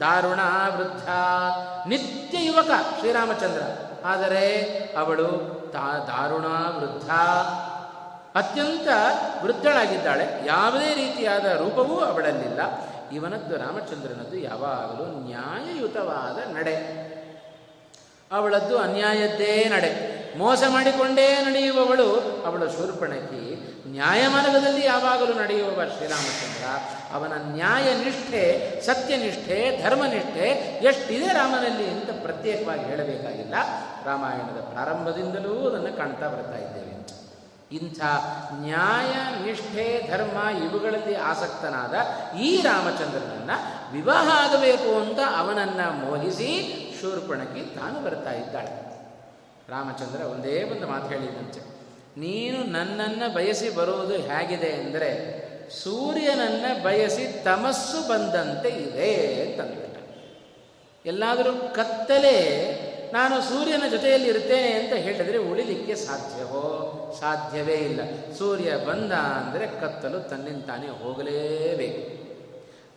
ದಾರುಣ 0.00 0.40
ವೃದ್ಧ 0.76 1.08
ನಿತ್ಯ 1.88 2.44
ಯುವಕ 2.44 2.70
ಶ್ರೀರಾಮಚಂದ್ರ. 2.98 3.62
ಆದರೆ 4.04 4.68
ಅವಳು 4.98 5.28
ತಾ 5.72 6.04
ದಾರುಣ 6.06 6.44
ವೃದ್ಧ 6.78 7.10
ಅತ್ಯಂತ 8.36 8.88
ವೃದ್ಧಳಾಗಿದ್ದಾಳೆ. 9.44 10.46
ಯಾವುದೇ 10.46 10.94
ರೀತಿಯಾದ 10.94 11.44
ರೂಪವೂ 11.44 11.96
ಅವಳಲ್ಲಿಲ್ಲ. 11.96 12.60
ಇವನದ್ದು 13.12 13.56
ರಾಮಚಂದ್ರನದ್ದು 13.56 14.36
ಯಾವಾಗಲೂ 14.36 15.26
ನ್ಯಾಯಯುತವಾದ 15.26 16.56
ನಡೆ. 16.56 17.04
ಅವಳದ್ದು 18.32 18.78
ಅನ್ಯಾಯದ್ದೇ 18.78 19.64
ನಡೆ. 19.64 20.14
ಮೋಸ 20.38 20.62
ಮಾಡಿಕೊಂಡೇ 20.68 21.34
ನಡೆಯುವವಳು 21.34 22.20
ಅವಳ 22.46 22.66
ಶೂರ್ಪಣಕಿ. 22.66 23.74
ನ್ಯಾಯಮಾರ್ಗದಲ್ಲಿ 23.86 24.86
ಯಾವಾಗಲೂ 24.86 25.32
ನಡೆಯುವವ 25.32 25.82
ಶ್ರೀರಾಮಚಂದ್ರ. 25.96 26.64
ಅವನ 27.14 27.32
ನ್ಯಾಯ 27.54 27.94
ನಿಷ್ಠೆ 28.04 28.70
ಸತ್ಯನಿಷ್ಠೆ, 28.86 29.82
ಧರ್ಮನಿಷ್ಠೆ 29.82 30.48
ಎಷ್ಟಿದೆ 30.84 31.26
ರಾಮನಲ್ಲಿ 31.26 31.88
ಅಂತ 31.88 32.10
ಪ್ರತ್ಯೇಕವಾಗಿ 32.22 32.84
ಹೇಳಬೇಕಾಗಿಲ್ಲ. 32.84 33.54
ರಾಮಾಯಣದ 34.04 34.60
ಪ್ರಾರಂಭದಿಂದಲೂ 34.60 35.68
ಅದನ್ನು 35.68 35.96
ಕಾಣ್ತಾ 35.96 36.28
ಬರ್ತಾ 36.28 36.58
ಇದ್ದೇವೆ. 36.58 36.93
ಇಂಥ 37.76 38.00
ನ್ಯಾಯ 38.64 39.12
ನಿಷ್ಠೆ 39.44 39.86
ಧರ್ಮ 40.10 40.38
ಇವುಗಳಲ್ಲಿ 40.64 41.14
ಆಸಕ್ತನಾದ 41.30 41.94
ಈ 42.46 42.50
ರಾಮಚಂದ್ರನನ್ನ 42.62 43.52
ವಿವಾಹ 43.92 44.26
ಆಗಬೇಕು 44.42 44.90
ಅಂತ 45.02 45.20
ಅವನನ್ನ 45.40 45.80
ಮೋಹಿಸಿ 46.02 46.50
ಶೂರ್ಪಣಕ್ಕೆ 47.00 47.62
ತಾನು 47.78 47.96
ಬರ್ತಾ 48.00 48.32
ಇದ್ದಾಳೆ. 48.42 48.74
ರಾಮಚಂದ್ರ 49.68 50.20
ಒಂದೇ 50.32 50.56
ಒಂದು 50.72 50.86
ಮಾತು 50.86 51.06
ಹೇಳಿದಂತೆ, 51.06 51.60
ನೀನು 52.16 52.58
ನನ್ನನ್ನು 52.76 53.28
ಬಯಸಿ 53.34 53.68
ಬರೋದು 53.78 54.16
ಹೇಗಿದೆ 54.28 54.70
ಅಂದರೆ 54.72 55.10
ಸೂರ್ಯನನ್ನ 55.82 56.66
ಬಯಸಿ 56.82 57.24
ತಮಸ್ಸು 57.44 58.00
ಬಂದಂತೆ 58.08 58.70
ಇದೆ 58.86 59.12
ಅಂತಂದ್ಬಿಟ್ಟ 59.44 59.96
ಎಲ್ಲಾದರೂ 61.04 61.52
ಕತ್ತಲೆ 61.74 62.36
ನಾನು 63.14 63.42
ಸೂರ್ಯನ 63.42 63.82
ಜೊತೆಯಲ್ಲಿ 63.90 64.28
ಇರ್ತೇನೆ 64.28 64.72
ಅಂತ 64.72 64.92
ಹೇಳಿದರೆ 64.92 65.38
ಉಳಿಲಿಕ್ಕೆ 65.38 65.94
ಸಾಧ್ಯವೋ? 65.94 66.62
ಸಾಧ್ಯವೇ 67.20 67.74
ಇಲ್ಲ. 67.74 68.00
ಸೂರ್ಯ 68.38 68.76
ಬಂದ 68.76 69.12
ಅಂದರೆ 69.12 69.66
ಕತ್ತಲು 69.66 70.20
ತನ್ನಿಂತಾನೇ 70.20 70.88
ಹೋಗಲೇಬೇಕು. 70.88 72.24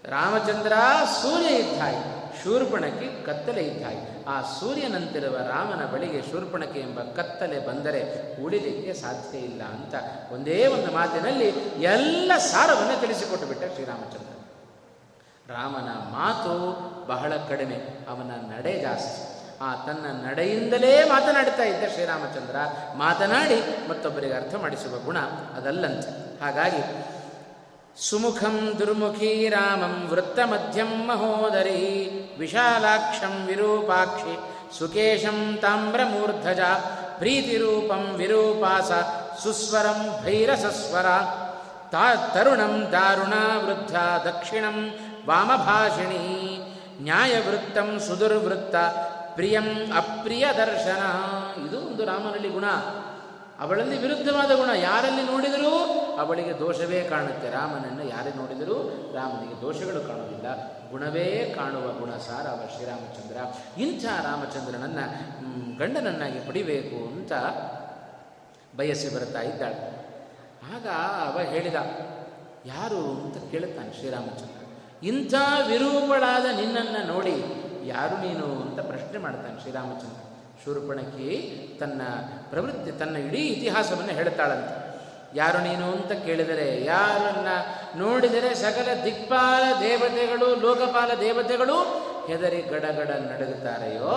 ರಾಮಚಂದ್ರ 0.09 0.73
ಸೂರ್ಯ 1.21 1.55
ಇದ್ದಾಯಿ 1.55 2.17
ಶೂರ್ಪಣಕ್ಕೆ 2.43 3.25
ಕತ್ತಲೆ 3.25 3.63
ಇದ್ದಾಯಿ 3.63 4.25
ಆ 4.27 4.41
ಸೂರ್ಯನಂತಿರುವ 4.41 5.37
ರಾಮನ 5.37 5.85
ಬಳಿಗೆ 5.85 6.21
ಶೂರ್ಪಣಕ್ಕೆ 6.31 6.79
ಎಂಬ 6.79 6.99
ಕತ್ತಲೆ 6.99 7.59
ಬಂದರೆ 7.67 8.01
ಉಳಿಲಿಕ್ಕೆ 8.43 8.93
ಸಾಧ್ಯ 8.93 9.37
ಇಲ್ಲ 9.37 9.61
ಅಂತ 9.61 9.95
ಒಂದೇ 10.33 10.67
ಒಂದು 10.67 10.91
ಮಾತಿನಲ್ಲಿ 10.91 11.49
ಎಲ್ಲ 11.83 12.31
ಸಾರವನ್ನು 12.37 13.01
ತಿಳಿಸಿಕೊಟ್ಟು 13.01 13.47
ಬಿಟ್ಟ 13.47 13.63
ಶ್ರೀರಾಮಚಂದ್ರ. 13.63 14.33
ರಾಮನ 15.53 15.89
ಮಾತು 16.15 16.53
ಬಹಳ 17.07 17.33
ಕಡಿಮೆ, 17.49 17.75
ಅವನ 18.09 18.55
ನಡೆ 18.55 18.79
ಜಾಸ್ತಿ. 18.79 19.26
ಆ 19.61 19.75
ತನ್ನ 19.75 20.27
ನಡೆಯಿಂದಲೇ 20.27 21.03
ಮಾತನಾಡ್ತಾ 21.03 21.63
ಇದ್ದ 21.63 21.83
ಶ್ರೀರಾಮಚಂದ್ರ 21.93 22.55
ಮಾತನಾಡಿ 22.97 23.89
ಮತ್ತೊಬ್ಬರಿಗೆ 23.89 24.33
ಅರ್ಥ 24.33 24.55
ಮಾಡಿಸುವ 24.55 24.97
ಗುಣ 25.05 25.17
ಅದಲ್ಲಂತೆ. 25.57 26.41
ಹಾಗಾಗಿ, 26.43 26.83
ಸುಮುಖಂ 28.01 28.75
ದುರ್ಮುಖಿ 28.79 29.49
ರಾಮಂ 29.49 30.07
ವೃತ್ತಮಧ್ಯಂ 30.09 31.07
ಮಹೋದರಿ, 31.07 31.81
ವಿಶಾಲಾಕ್ಷಂ 32.39 33.45
ವಿರೂಪಾಕ್ಷಿ, 33.45 34.35
ಸುಕೇಶಂ 34.79 35.59
ತಾಮ್ರಮೂರ್ಧಜ, 35.61 36.59
ಪ್ರೀತಿರೂಪಂ 37.17 38.13
ವಿರೂಪಾಸ, 38.15 38.91
ಸುಸ್ವರಂ 39.43 40.23
ಭೈರಸಸ್ವರ, 40.23 41.05
ತಾ 41.91 42.15
ತರುಣಂ 42.33 42.87
ದಾರುಣಾ 42.91 43.57
ವೃದ್ಧ 43.65 43.95
ದಕ್ಷಿಣಂ 44.27 44.91
ವಾಮಭಾಷಿಣಿ, 45.25 46.23
ನ್ಯಾಯವೃತ್ತಂ 47.01 47.99
ಸುದುರ್ವೃತ್ತ 47.99 48.75
ಪ್ರಿಯಂ 49.37 49.93
ಅಪ್ರಿಯ 49.97 50.47
ದರ್ಶನ 50.57 51.01
ಇದು 51.67 51.77
ಒಂದು 51.77 52.05
ರಾಮನಲ್ಲಿ 52.05 52.49
ಗುಣ. 52.49 52.65
ಅವಳಲ್ಲಿ 53.59 53.97
ವಿರುದ್ಧವಾದ 53.97 54.51
ಗುಣ. 54.55 54.69
ಯಾರಲ್ಲಿ 54.69 55.23
ನೋಡಿದರೂ 55.23 55.75
ಅವಳಿಗೆ 56.19 56.59
ದೋಷವೇ 56.59 57.07
ಕಾಣುತ್ತೆ. 57.09 57.49
ರಾಮನನ್ನು 57.49 58.03
ಯಾರೇ 58.07 58.33
ನೋಡಿದರೂ 58.35 58.75
ರಾಮನಿಗೆ 59.15 59.61
ದೋಷಗಳು 59.61 60.07
ಕಾಣುವುದಿಲ್ಲ. 60.07 60.67
ಗುಣವೇ 60.89 61.53
ಕಾಣುವ 61.55 61.99
ಗುಣ 61.99 62.09
ಸಾರ 62.09 62.47
ಅವ 62.47 62.59
ಶ್ರೀರಾಮಚಂದ್ರ. 62.75 63.37
ಇಂಥ 63.81 64.05
ರಾಮಚಂದ್ರನನ್ನು 64.05 65.77
ಗಂಡನನ್ನಾಗಿ 65.77 66.39
ಪಡಿಬೇಕು 66.39 67.07
ಅಂತ 67.07 67.33
ಬಯಸಿ 68.77 69.15
ಬರ್ತಾ 69.15 69.41
ಇದ್ದಾಳೆ. 69.41 70.07
ಆಗ 70.75 70.87
ಅವ 71.27 71.41
ಹೇಳಿದ, 71.41 71.75
ಯಾರು? 72.65 72.97
ಅಂತ 72.97 73.51
ಕೇಳುತ್ತಾನೆ 73.51 73.93
ಶ್ರೀರಾಮಚಂದ್ರ. 73.93 74.53
ಇಂಥ 75.05 75.33
ವಿರೂಪಳಾದ 75.67 76.45
ನಿನ್ನನ್ನು 76.45 77.07
ನೋಡಿ 77.07 77.66
ಯಾರು 77.87 78.17
ನೀನು 78.17 78.45
ಅಂತ 78.45 78.79
ಪ್ರಶ್ನೆ 78.79 79.17
ಮಾಡ್ತಾನೆ 79.17 79.59
ಶ್ರೀರಾಮಚಂದ್ರ. 79.59 80.23
ಶೂರ್ಪಣಕಿ 80.65 81.77
ತನ್ನ 81.79 82.01
ಪ್ರವೃತ್ತಿ, 82.49 82.91
ತನ್ನ 82.91 83.17
ಇಡೀ 83.17 83.37
ಇತಿಹಾಸವನ್ನು 83.37 84.11
ಹೇಳ್ತಾಳಂತೆ. 84.11 84.87
ಯಾರು 85.35 85.59
ನೀನು 85.59 85.91
ಅಂತ 85.91 86.11
ಕೇಳಿದರೆ, 86.11 86.85
ಯಾರನ್ನ 86.85 87.47
ನೋಡಿದರೆ 87.95 88.55
ಸಕಲ 88.55 89.01
ದಿಕ್ಪಾಲ 89.05 89.79
ದೇವತೆಗಳು, 89.79 90.55
ಲೋಕಪಾಲ 90.55 91.11
ದೇವತೆಗಳು 91.19 92.07
ಹೆದರಿ 92.27 92.61
ಗಡಗಡ 92.61 93.07
ನಡುಗುತ್ತಾರೆಯೋ 93.07 94.09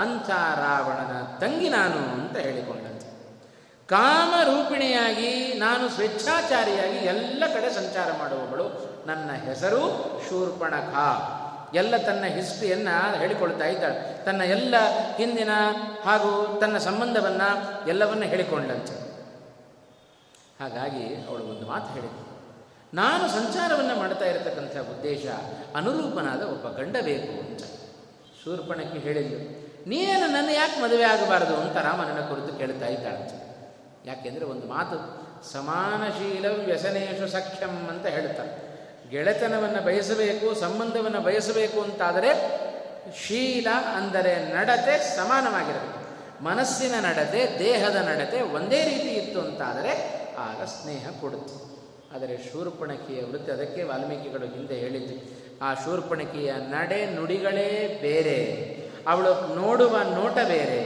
ಅಂಥ 0.00 0.30
ರಾವಣನ 0.30 1.38
ತಂಗಿ 1.38 1.68
ನಾನು 1.68 1.98
ಅಂತ 1.98 2.36
ಹೇಳಿಕೊಂಡಂತೆ. 2.36 2.96
ಕಾಮರೂಪಿಣಿಯಾಗಿ 3.86 5.54
ನಾನು 5.58 5.88
ಸ್ವೇಚ್ಛಾಚಾರಿಯಾಗಿ 5.88 6.96
ಎಲ್ಲ 6.96 7.44
ಕಡೆ 7.54 7.70
ಸಂಚಾರ 7.70 8.12
ಮಾಡುವವಳು 8.18 8.96
ನನ್ನ 9.06 9.30
ಹೆಸರು 9.30 9.80
ಶೂರ್ಪಣಖ 10.28 10.94
ಎಲ್ಲ 11.76 11.96
ತನ್ನ 11.96 12.24
ಹಿಸ್ಟ್ರಿಯನ್ನು 12.24 13.18
ಹೇಳಿಕೊಳ್ತಾ 13.18 13.66
ಇದ್ದಾಳೆ. 13.66 14.24
ತನ್ನ 14.24 14.42
ಎಲ್ಲ 14.42 14.74
ಹಿಂದಿನ 15.16 15.48
ಹಾಗೂ 16.04 16.58
ತನ್ನ 16.60 16.78
ಸಂಬಂಧವನ್ನು 16.78 17.48
ಎಲ್ಲವನ್ನು 17.88 18.22
ಹೇಳಿಕೊಂಡಂತೆ. 18.22 19.06
ಹಾಗಾಗಿ 20.60 21.26
ಅವಳು 21.28 21.44
ಒಂದು 21.44 21.66
ಮಾತು 21.66 21.92
ಹೇಳಿದ್ರು 21.92 22.26
ನಾನು 22.94 23.28
ಸಂಚಾರವನ್ನು 23.28 23.96
ಮಾಡ್ತಾ 23.96 24.24
ಇರತಕ್ಕಂಥ 24.24 24.76
ಉದ್ದೇಶ 24.76 25.26
ಅನುರೂಪನಾದ 25.76 26.42
ಒಬ್ಬ 26.42 26.68
ಗಂಡ 26.68 26.96
ಬೇಕು 27.00 27.46
ಅಂತ. 27.46 27.62
ಶೂರ್ಪಣಕ್ಕೆ 28.44 28.98
ಹೇಳಿದ್ದು 28.98 29.66
ನೀನು 29.88 30.32
ನನ್ನ 30.32 30.48
ಯಾಕೆ 30.48 30.82
ಮದುವೆ 30.82 31.02
ಆಗಬಾರದು 31.02 31.56
ಅಂತ 31.56 31.76
ರಾಮನನ್ನ 31.76 32.20
ಕುರಿತು 32.20 32.58
ಕೇಳ್ತಾ 32.58 32.86
ಇದ್ದಾಳಂತೆ. 32.86 33.46
ಯಾಕೆಂದರೆ 34.06 34.44
ಒಂದು 34.44 34.66
ಮಾತು 34.66 35.26
ಸಮಾನಶೀಲ 35.52 36.46
ವ್ಯಸನೇಶು 36.64 37.28
ಸಖ್ಯಂ 37.28 37.88
ಅಂತ 37.88 38.06
ಹೇಳ್ತಾರೆ 38.06 38.65
ಗೆಳೆತನವನ್ನು 39.10 39.80
ಬಯಸಬೇಕು, 39.86 40.54
ಸಂಬಂಧವನ್ನು 40.54 41.20
ಬಯಸಬೇಕು 41.20 41.80
ಅಂತಾದರೆ 41.80 42.30
ಶೀಲ 43.22 43.68
ಅಂದರೆ 43.96 44.32
ನಡತೆ 44.54 44.94
ಸಮಾನವಾಗಿರಬೇಕು. 45.16 46.00
ಮನಸ್ಸಿನ 46.44 46.94
ನಡತೆ, 47.00 47.40
ದೇಹದ 47.58 47.98
ನಡತೆ 48.08 48.40
ಒಂದೇ 48.40 48.80
ರೀತಿ 48.84 49.08
ಇತ್ತು 49.08 49.40
ಅಂತಾದರೆ 49.40 49.92
ಆಗ 50.38 50.64
ಸ್ನೇಹ 50.64 51.06
ಕೊಡುತ್ತೆ. 51.20 51.54
ಆದರೆ 52.14 52.34
ಶೂರ್ಪಣಕಿಯ 52.36 53.20
ವೃತ್ತಿ 53.22 53.50
ಅದಕ್ಕೆ 53.50 53.82
ವಾಲ್ಮೀಕಿಗಳು 53.82 54.46
ಹಿಂದೆ 54.46 54.74
ಹೇಳಿದ್ದು, 54.74 55.16
ಆ 55.62 55.74
ಶೂರ್ಪಣಕಿಯ 55.74 56.52
ನಡೆ 56.52 57.00
ನುಡಿಗಳೇ 57.06 57.98
ಬೇರೆ, 58.02 58.38
ಅವಳು 59.06 59.32
ನೋಡುವ 59.60 59.96
ನೋಟ 60.14 60.38
ಬೇರೆ, 60.48 60.80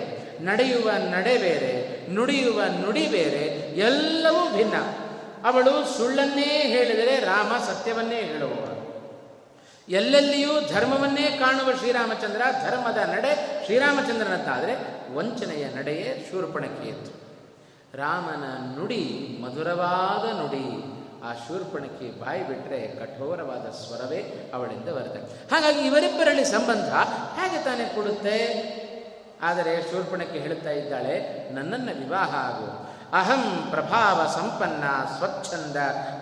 ನಡೆಯುವ 0.44 0.90
ನಡೆ 1.10 1.34
ಬೇರೆ, 1.38 1.72
ನುಡಿಯುವ 2.14 2.60
ನುಡಿ 2.80 3.06
ಬೇರೆ, 3.06 3.44
ಎಲ್ಲವೂ 3.80 4.42
ಭಿನ್ನ. 4.56 4.74
ಅವಳು 5.44 5.98
ಸುಳ್ಳನ್ನೇ 5.98 6.50
ಹೇಳಿದರೆ 6.58 7.20
ರಾಮ 7.20 7.52
ಸತ್ಯವನ್ನೇ 7.64 8.16
ಹೇಳುವವ 8.16 8.70
ಎಲ್ಲೆಲ್ಲಿಯೂ 9.88 10.60
ಧರ್ಮವನ್ನೇ 10.60 11.36
ಕಾಣುವ 11.38 11.72
ಶ್ರೀರಾಮಚಂದ್ರ 11.72 12.42
ಧರ್ಮದ 12.68 12.96
ನಡೆ 12.96 13.64
ಶ್ರೀರಾಮಚಂದ್ರನದ್ದಾದರೆ 13.64 14.74
ವಂಚನೆಯ 15.14 15.68
ನಡೆಯೇ 15.68 16.28
ಶೂರ್ಪಣಕಿಯತ್ತು. 16.30 17.20
ರಾಮನ 17.98 18.76
ನುಡಿ, 18.78 19.38
ಮಧುರವಾದ 19.42 20.36
ನುಡಿ, 20.40 21.00
ಆ 21.24 21.32
ಶೂರ್ಪಣಕ್ಕೆ 21.32 22.20
ಬಾಯಿ 22.20 22.48
ಬಿಟ್ಟರೆ 22.48 22.88
ಕಠೋರವಾದ 22.88 23.70
ಸ್ವರವೇ 23.70 24.50
ಅವಳಿಂದ 24.54 24.88
ಬರುತ್ತೆ. 24.88 25.20
ಹಾಗಾಗಿ 25.54 25.80
ಇವರಿಬ್ಬರಲ್ಲಿ 25.86 26.44
ಸಂಬಂಧ 26.44 26.92
ಹೇಗೆ 27.40 27.64
ತಾನೇ 27.64 27.92
ಕೊಡುತ್ತೆ? 27.94 28.36
ಆದರೆ 29.42 29.82
ಶೂರ್ಪಣಕ್ಕೆ 29.82 30.38
ಹೇಳುತ್ತಾ 30.38 30.70
ಇದ್ದಾಳೆ, 30.70 31.48
ನನ್ನನ್ನು 31.52 32.00
ವಿವಾಹ 32.00 32.34
ಆಗು. 32.34 32.89
ಅಹಂ 33.12 33.66
ಪ್ರಭಾವ 33.70 34.26
ಸಂಪನ್ನ 34.26 34.84
ಸ್ವಚ್ಛಂದ 35.18 35.76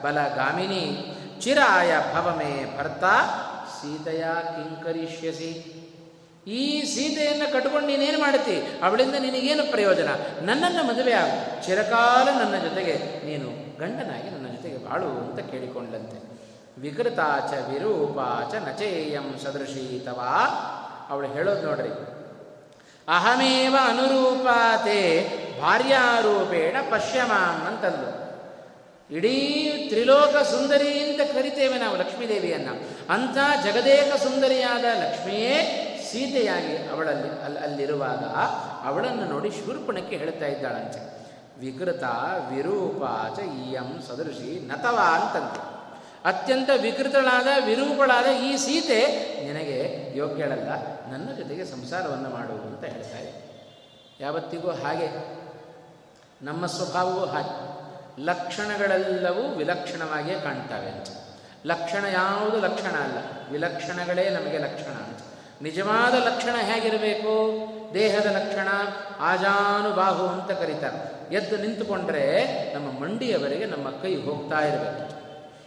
ಬಲಗಾಮಿನಿ 0.04 1.14
ಚಿರಾಯ 1.40 1.96
ಭವಮೇ 2.14 2.76
ಭರ್ತ 2.78 3.04
ಸೀತೆಯ 3.80 4.24
ಕಿಂಕರಿಷ್ಯಸಿ. 4.42 5.74
ಈ 6.46 6.82
ಸೀತೆಯನ್ನು 6.82 7.52
ಕಟ್ಕೊಂಡು 7.52 7.86
ನೀನೇನು 7.86 8.20
ಮಾಡುತ್ತಿ? 8.20 8.56
ಅವಳಿಂದ 8.82 9.14
ನಿನಗೇನು 9.14 9.70
ಪ್ರಯೋಜನ? 9.70 10.08
ನನ್ನನ್ನು 10.42 10.84
ಮದುವೆ 10.84 11.12
ಆಗು. 11.12 11.66
ಚಿರಕಾಲ 11.66 12.28
ನನ್ನ 12.38 12.62
ಜೊತೆಗೆ, 12.62 13.26
ನೀನು 13.26 13.78
ಗಂಡನಾಗಿ 13.78 14.30
ನನ್ನ 14.30 14.46
ಜೊತೆಗೆ 14.56 14.90
ಬಾಳು 14.90 15.06
ಅಂತ 15.06 15.50
ಕೇಳಿಕೊಂಡಂತೆ. 15.50 16.38
ವಿಕೃತಾಚ 16.80 17.70
ವಿರೂಪಾಚ 17.70 18.54
ನಚೇಯಂ 18.54 19.38
ಸದೃಶೀತವಾ. 19.44 20.46
ಅವಳು 21.10 21.28
ಹೇಳೋದು 21.28 21.62
ನೋಡ್ರಿ. 21.62 21.88
ಅಹಮೇವ 23.08 23.76
ಅನುರೂಪಾತೆ 23.84 25.28
ಭಾರ್ಯಾರೂಪೇಣ 25.60 26.76
ಪಶ್ಯಮಾಂ 26.90 27.66
ಅಂತಂದು. 27.66 28.28
ಇಡೀ 29.14 29.36
ತ್ರಿಲೋಕ 29.88 30.42
ಸುಂದರಿ 30.42 30.98
ಅಂತ 31.00 31.20
ಕರಿತೇವೆ 31.32 31.78
ನಾವು 31.78 31.96
ಲಕ್ಷ್ಮೀದೇವಿಯನ್ನು. 31.96 32.74
ಅಂಥ 33.12 33.36
ಜಗದೇಕ 33.64 34.22
ಸುಂದರಿಯಾದ 34.22 34.84
ಲಕ್ಷ್ಮಿಯೇ 34.84 35.84
ಸೀತೆಯಾಗಿ 36.10 36.76
ಅವಳಲ್ಲಿ 36.76 37.44
ಅಲ್ಲಿ 37.44 37.58
ಅಲ್ಲಿರುವಾಗ 37.58 38.24
ಅವಳನ್ನು 38.86 39.24
ನೋಡಿ 39.24 39.50
ಶೂರ್ಪಣಕ್ಕೆ 39.50 40.16
ಹೇಳ್ತಾ 40.16 40.46
ಇದ್ದಾಳಂತೆ. 40.46 41.18
ವಿಕೃತ 41.60 42.02
ವಿರೂಪಾಚ 42.50 43.38
ಇಯಂ 43.38 44.02
ಸದೃಶಿ 44.08 44.66
ನತವ 44.66 44.98
ಅಂತಂತೆ 45.12 45.62
ಅತ್ಯಂತ 46.24 46.70
ವಿಕೃತಳಾದ 46.82 47.46
ವಿರೂಪಳಾದ 47.66 48.26
ಈ 48.26 48.56
ಸೀತೆ 48.56 49.00
ನಿನಗೆ 49.44 49.78
ಯೋಗ್ಯಳಲ್ಲ 50.18 50.70
ನನ್ನ 51.12 51.32
ಜೊತೆಗೆ 51.36 51.64
ಸಂಸಾರವನ್ನು 51.64 52.30
ಮಾಡು 52.30 52.52
ಅಂತ 52.52 52.84
ಹೇಳ್ತಾರೆ 52.84 53.48
ಯಾವತ್ತಿಗೂ 54.20 54.70
ಹಾಗೆ. 54.70 55.38
ನಮ್ಮ 56.42 56.66
ಸ್ವಭಾವವೂ 56.66 57.26
ಹಾಗೆ. 57.26 57.68
ಲಕ್ಷಣಗಳೆಲ್ಲವೂ 58.24 59.54
ವಿಲಕ್ಷಣವಾಗಿಯೇ 59.54 60.40
ಕಾಣ್ತವೆ 60.40 60.90
ಅಂತ. 60.90 61.06
ಲಕ್ಷಣ 61.66 62.04
ಯಾವುದು 62.04 62.60
ಲಕ್ಷಣ 62.60 62.90
ಅಲ್ಲ. 62.90 63.18
ವಿಲಕ್ಷಣಗಳೇ 63.52 64.30
ನಮಗೆ 64.30 64.58
ಲಕ್ಷಣ 64.58 64.90
ಅಂತ. 64.90 65.18
ನಿಜವಾದ 65.62 66.14
ಲಕ್ಷಣ 66.14 66.54
ಹೇಗಿರಬೇಕು? 66.60 67.34
ದೇಹದ 67.94 68.26
ಲಕ್ಷಣ, 68.26 68.68
ಆಜಾನುಬಾಹು 69.20 70.26
ಅಂತ 70.26 70.50
ಕರೀತಾರೆ. 70.50 71.34
ಎದ್ದು 71.34 71.56
ನಿಂತುಕೊಂಡ್ರೆ 71.56 72.44
ನಮ್ಮ 72.74 73.00
ಮಂಡಿಯವರೆಗೆ 73.00 73.66
ನಮ್ಮ 73.66 73.90
ಕೈ 73.90 74.16
ಹೋಗ್ತಾ 74.16 74.60
ಇರಬೇಕು. 74.60 75.18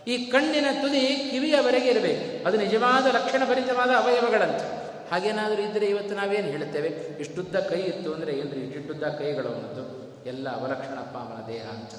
ಈ 0.07 0.25
ಕಣ್ಣಿನ 0.25 0.65
ತುದಿ 0.81 1.27
ಕಿವಿಯವರೆಗೆ 1.31 1.89
ಇರಬೇಕು. 1.89 2.47
ಅದು 2.47 2.57
ನಿಜವಾದ 2.57 3.05
ಲಕ್ಷಣ 3.05 3.45
ಭರಿತವಾದ 3.45 3.89
ಅವಯವಗಳಂತೆ. 3.89 4.81
ಹಾಗೇನಾದರೂ 5.11 5.61
ಇದ್ದರೆ 5.61 5.85
ಇವತ್ತು 5.85 6.15
ನಾವೇನು 6.15 6.47
ಹೇಳ್ತೇವೆ? 6.47 6.87
ಇಷ್ಟುದ್ದ 7.19 7.55
ಕೈ 7.55 7.79
ಇತ್ತು 7.79 8.13
ಅಂದರೆ 8.13 8.31
ಏನ್ರಿ? 8.31 8.59
ಇಷ್ಟುದ್ದ 8.59 9.03
ಕೈಗಳು 9.03 9.47
ಅನ್ನೋದು 9.47 10.00
ಎಲ್ಲ 10.25 10.61
ಅವಲಕ್ಷಣಪ್ಪ 10.61 11.17
ಅವನ 11.17 11.47
ದೇಹ 11.47 11.69
ಅಂತ 11.69 11.93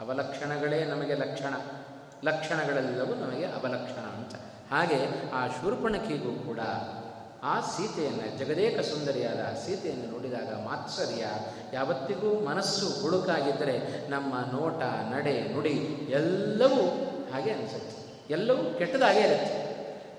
ಅವಲಕ್ಷಣಗಳೇ 0.00 0.84
ನಮಗೆ 0.84 1.14
ಲಕ್ಷಣ. 1.14 1.54
ಲಕ್ಷಣಗಳೆಲ್ಲವೂ 2.24 3.14
ನಮಗೆ 3.14 3.44
ಅವಲಕ್ಷಣ 3.44 4.02
ಅಂತ 4.02 4.34
ಹಾಗೆ 4.72 5.30
ಆ 5.30 5.46
ಶೂರ್ಪಣಕಿಗೂ 5.46 6.44
ಕೂಡ 6.46 6.58
ಆ 7.42 7.60
ಸೀತೆಯನ್ನು, 7.60 8.38
ಜಗದೇಕ 8.38 8.80
ಸುಂದರಿಯಾದ 8.80 9.56
ಸೀತೆಯನ್ನು 9.66 10.12
ನೋಡಿದಾಗ 10.12 10.64
ಮಾತ್ಸರ್ಯ 10.64 11.26
ಯಾವತ್ತಿಗೂ 11.72 12.44
ಮನಸ್ಸು 12.44 13.02
ಹುಡುಕಾಗಿದ್ದರೆ 13.02 14.08
ನಮ್ಮ 14.10 14.34
ನೋಟ, 14.34 14.82
ನಡೆ, 14.82 15.52
ನುಡಿ 15.52 16.06
ಎಲ್ಲವೂ 16.10 16.82
ಹಾಗೆ 17.32 17.50
ಅನಿಸುತ್ತೆ. 17.50 17.96
ಎಲ್ಲವೂ 18.30 18.78
ಕೆಟ್ಟದಾಗೇ 18.78 19.20
ಇರುತ್ತೆ. 19.20 19.65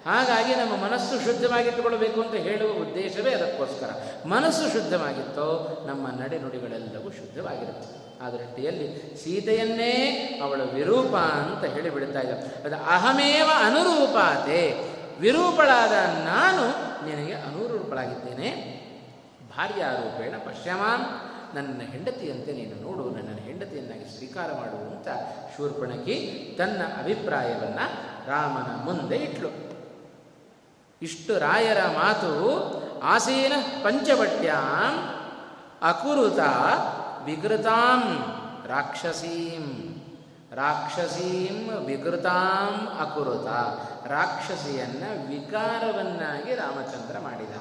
ಹಾಗಾಗಿ 0.07 0.55
ನಮ್ಮ 0.55 0.75
ಮನಸ್ಸು 0.83 1.25
ಶುದ್ಧವಾಗಿಟ್ಟುಕೊಳ್ಬೇಕು 1.25 2.21
ಅಂತ 2.21 2.33
ಹೇಳುವ 2.33 2.71
ಉದ್ದೇಶವೇ 2.71 3.31
ಅದಕ್ಕೋಸ್ಕರ. 3.33 3.89
ಮನಸ್ಸು 4.27 4.73
ಶುದ್ಧವಾಗಿತ್ತೋ 4.73 5.47
ನಮ್ಮ 5.87 6.07
ನಡೆನುಡಿಗಳೆಲ್ಲವೂ 6.07 7.09
ಶುದ್ಧವಾಗಿರುತ್ತೆ. 7.09 8.07
ಆ 8.25 8.29
ದೃಷ್ಟಿಯಲ್ಲಿ 8.29 9.17
ಸೀತೆಯನ್ನೇ 9.23 9.93
ಅವಳ 10.43 10.61
ವಿರೂಪ 10.61 11.15
ಅಂತ 11.15 11.65
ಹೇಳಿ 11.65 11.81
ಹೇಳಿಬಿಡ್ತಾ 11.81 12.19
ಇದ್ದ 12.19 12.65
ಅದು 12.65 12.75
ಅಹಮೇವ 12.75 13.49
ಅನುರೂಪಾತೆ. 13.65 14.61
ವಿರೂಪಳಾದ 15.19 15.91
ನಾನು 16.25 16.63
ನಿನಗೆ 17.07 17.33
ಅನುರೂಪಳಾಗಿದ್ದೇನೆ. 17.33 18.49
ಭಾರ್ಯಾರೂಪೇಣ 19.57 20.35
ಪಶ್ಯಮಾನ್, 20.37 21.05
ನನ್ನ 21.55 21.81
ಹೆಂಡತಿಯಂತೆ 21.91 22.51
ನೀನು 22.51 22.75
ನೋಡು, 22.81 23.03
ನನ್ನನ್ನು 23.09 23.41
ಹೆಂಡತಿಯನ್ನಾಗಿ 23.41 24.17
ಸ್ವೀಕಾರ 24.17 24.51
ಮಾಡು 24.51 24.91
ಅಂತ 24.91 25.07
ಶೂರ್ಪಣಕಿ 25.57 26.55
ತನ್ನ 26.57 26.81
ಅಭಿಪ್ರಾಯವನ್ನು 26.97 27.85
ರಾಮನ 28.27 28.85
ಮುಂದೆ 28.85 29.15
ಇಟ್ಲು. 29.15 29.66
ಇಷ್ಟು 31.01 31.37
ರಾಯರ 31.37 31.77
ಮಾತು 31.85 32.31
ಆಸೀನ 33.03 33.53
ಪಂಚವಟ್ಯಾಂ 33.83 35.13
ಅಕುರುತ 35.87 36.39
ವಿಕೃತಾಂ 37.23 38.03
ರಾಕ್ಷಸೀಂ. 38.67 39.95
ರಾಕ್ಷಸೀಂ 40.51 41.85
ವಿಕೃತಾಂ 41.85 42.87
ಅಕುರುತ. 42.87 43.47
ರಾಕ್ಷಸಿಯನ್ನ 44.07 45.03
ವಿಕಾರವನ್ನಾಗಿ 45.29 46.55
ರಾಮಚಂದ್ರ 46.55 47.19
ಮಾಡಿದ. 47.19 47.55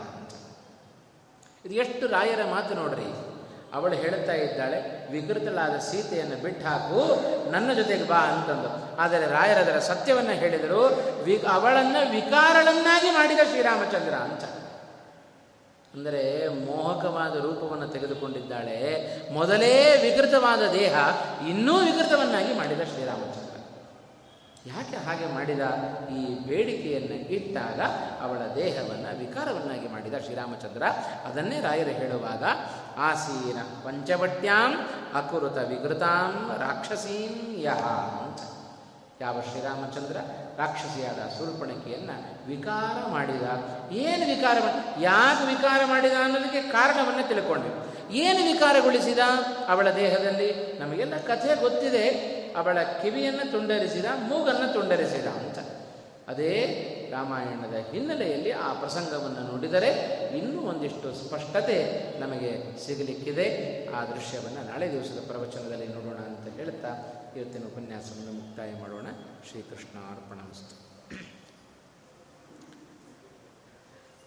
ಇದು 1.66 1.74
ಎಷ್ಟು 1.74 2.06
ರಾಯರ 2.06 2.40
ಮಾತು 2.50 2.74
ನೋಡ್ರಿ. 2.74 3.35
ಅವಳು 3.74 3.94
ಹೇಳ್ತಾ 3.94 4.32
ಇದ್ದಾಳೆ, 4.32 4.78
ವಿಕೃತಳಾದ 5.12 5.78
ಸೀತೆಯನ್ನು 5.78 6.42
ಬಿಟ್ಟು 6.42 6.66
ಹಾಕು 6.66 7.00
ನನ್ನ 7.50 7.72
ಜೊತೆಗೆ 7.72 8.04
ಬಾ 8.04 8.16
ಅಂತಂದು. 8.16 9.00
ಆದರೆ 9.00 9.26
ರಾಯರದರ 9.26 9.78
ಸತ್ಯವನ್ನು 9.78 10.32
ಹೇಳಿದರು 10.32 10.82
ವಿ, 11.24 11.42
ಅವಳನ್ನು 11.50 12.10
ವಿಕಾರಳನ್ನಾಗಿ 12.10 13.10
ಮಾಡಿದ 13.10 13.38
ಶ್ರೀರಾಮಚಂದ್ರ 13.38 14.14
ಅಂತ. 14.14 14.44
ಅಂದರೆ 15.94 16.48
ಮೋಹಕವಾದ 16.48 17.34
ರೂಪವನ್ನು 17.36 17.88
ತೆಗೆದುಕೊಂಡಿದ್ದಾಳೆ, 17.88 18.78
ಮೊದಲೇ 19.32 19.74
ವಿಕೃತವಾದ 20.02 20.62
ದೇಹ, 20.72 20.94
ಇನ್ನೂ 21.48 21.78
ವಿಕೃತವನ್ನಾಗಿ 21.78 22.54
ಮಾಡಿದ 22.54 22.80
ಶ್ರೀರಾಮಚಂದ್ರ. 22.80 23.42
ಯಾಕೆ 24.66 24.96
ಹಾಗೆ 24.96 25.26
ಮಾಡಿದ? 25.34 25.60
ಈ 26.10 26.22
ಬೇಡಿಕೆಯನ್ನು 26.48 27.16
ಇಟ್ಟಾಗ 27.30 27.80
ಅವಳ 28.22 28.38
ದೇಹವನ್ನು 28.54 29.18
ವಿಕಾರವನ್ನಾಗಿ 29.18 29.88
ಮಾಡಿದ 29.88 30.14
ಶ್ರೀರಾಮಚಂದ್ರ. 30.24 30.82
ಅದನ್ನೇ 31.24 31.60
ರಾಯರು 31.60 31.90
ಹೇಳುವಾಗ 31.90 32.44
ಆಸೀನ 32.98 33.56
ಪಂಚವಟ್ಯಾಂ 33.84 34.72
ಅಕುರುತ 35.14 35.58
ವಿಕೃತಾಂ 35.58 36.56
ರಾಕ್ಷಸೀಂ 36.58 37.60
ಯಹ 37.62 37.84
ಅಂತ. 38.22 38.40
ಯಾವ 39.20 39.40
ಶ್ರೀರಾಮಚಂದ್ರ 39.40 40.16
ರಾಕ್ಷಸಿಯಾದ 40.58 41.18
ಸುರ್ಪಣಿಕೆಯನ್ನು 41.38 42.48
ವಿಕಾರ 42.48 43.08
ಮಾಡಿದ? 43.10 43.42
ಏನು 43.92 44.26
ವಿಕಾರ 44.26 44.58
ಯಾಕೆ 45.00 45.46
ವಿಕಾರ 45.46 45.84
ಮಾಡಿದ 45.84 46.12
ಅನ್ನೋದಕ್ಕೆ 46.24 46.62
ಕಾರಣವನ್ನು 46.62 47.28
ತಿಳ್ಕೊಂಡ್ವಿ 47.28 47.72
ಏನು 48.16 48.52
ವಿಕಾರಗೊಳಿಸಿದ? 48.52 49.18
ಅವಳ 49.68 49.90
ದೇಹದಲ್ಲಿ 49.90 50.78
ನಮಗೆಲ್ಲ 50.78 51.16
ಕಥೆ 51.16 51.60
ಗೊತ್ತಿದೆ. 51.60 52.36
ಅವಳ 52.56 52.82
ಕಿವಿಯನ್ನು 52.82 53.50
ತುಂಡರಿಸಿದ, 53.50 54.04
ಮೂಗನ್ನು 54.28 54.72
ತುಂಡರಿಸಿದ 54.72 55.26
ಅಂತ. 55.26 55.58
ಅದೇ 56.28 56.52
ರಾಮಾಯಣದ 57.12 57.74
ಹಿನ್ನೆಲೆಯಲ್ಲಿ 57.90 58.50
ಆ 58.50 58.68
ಪ್ರಸಂಗವನ್ನು 58.80 59.42
ನೋಡಿದರೆ 59.52 59.90
ಇನ್ನೂ 60.38 60.60
ಒಂದಿಷ್ಟು 60.62 61.08
ಸ್ಪಷ್ಟತೆ 61.14 61.76
ನಮಗೆ 62.20 62.50
ಸಿಗಲಿಕ್ಕಿದೆ. 62.86 63.46
ಆ 63.88 64.04
ದೃಶ್ಯವನ್ನು 64.04 64.62
ನಾಳೆ 64.70 64.86
ದಿವಸದ 64.92 65.20
ಪ್ರವಚನದಲ್ಲಿ 65.26 65.88
ನೋಡೋಣ 65.88 66.18
ಅಂತ 66.30 66.48
ಹೇಳ್ತಾ 66.56 66.90
ಇವತ್ತಿನ 67.36 67.64
ಉಪನ್ಯಾಸವನ್ನು 67.64 68.32
ಮುಕ್ತಾಯ 68.32 68.70
ಮಾಡೋಣ. 68.80 69.06
ಶ್ರೀಕೃಷ್ಣ 69.50 69.96
ಅರ್ಪಣಮಸ್ತು 70.10 70.74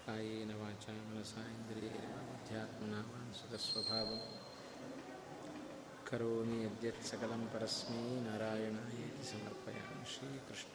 ಕಾಯೇನ 0.06 0.52
ವಾಚ 0.62 0.86
ಮನಸಾ 1.08 1.41
ಇಂದ್ರಿಯೇಧ್ಯಾತ್ಮನ 1.56 2.95
ಸ್ವಭಾವ 3.58 4.10
ಕರೋಮಿ 6.10 6.60
ಯದ್ಯತ್ 6.66 7.04
ಸಕಲಂ 7.06 7.43
ಪರಸ್ಮೈ 7.54 8.06
ನಾರಾಯಣ 8.28 8.78
ಸಮರ್ಪಯಾಮಿ 9.30 10.06
ಶ್ರೀಕೃಷ್ಣ. 10.14 10.68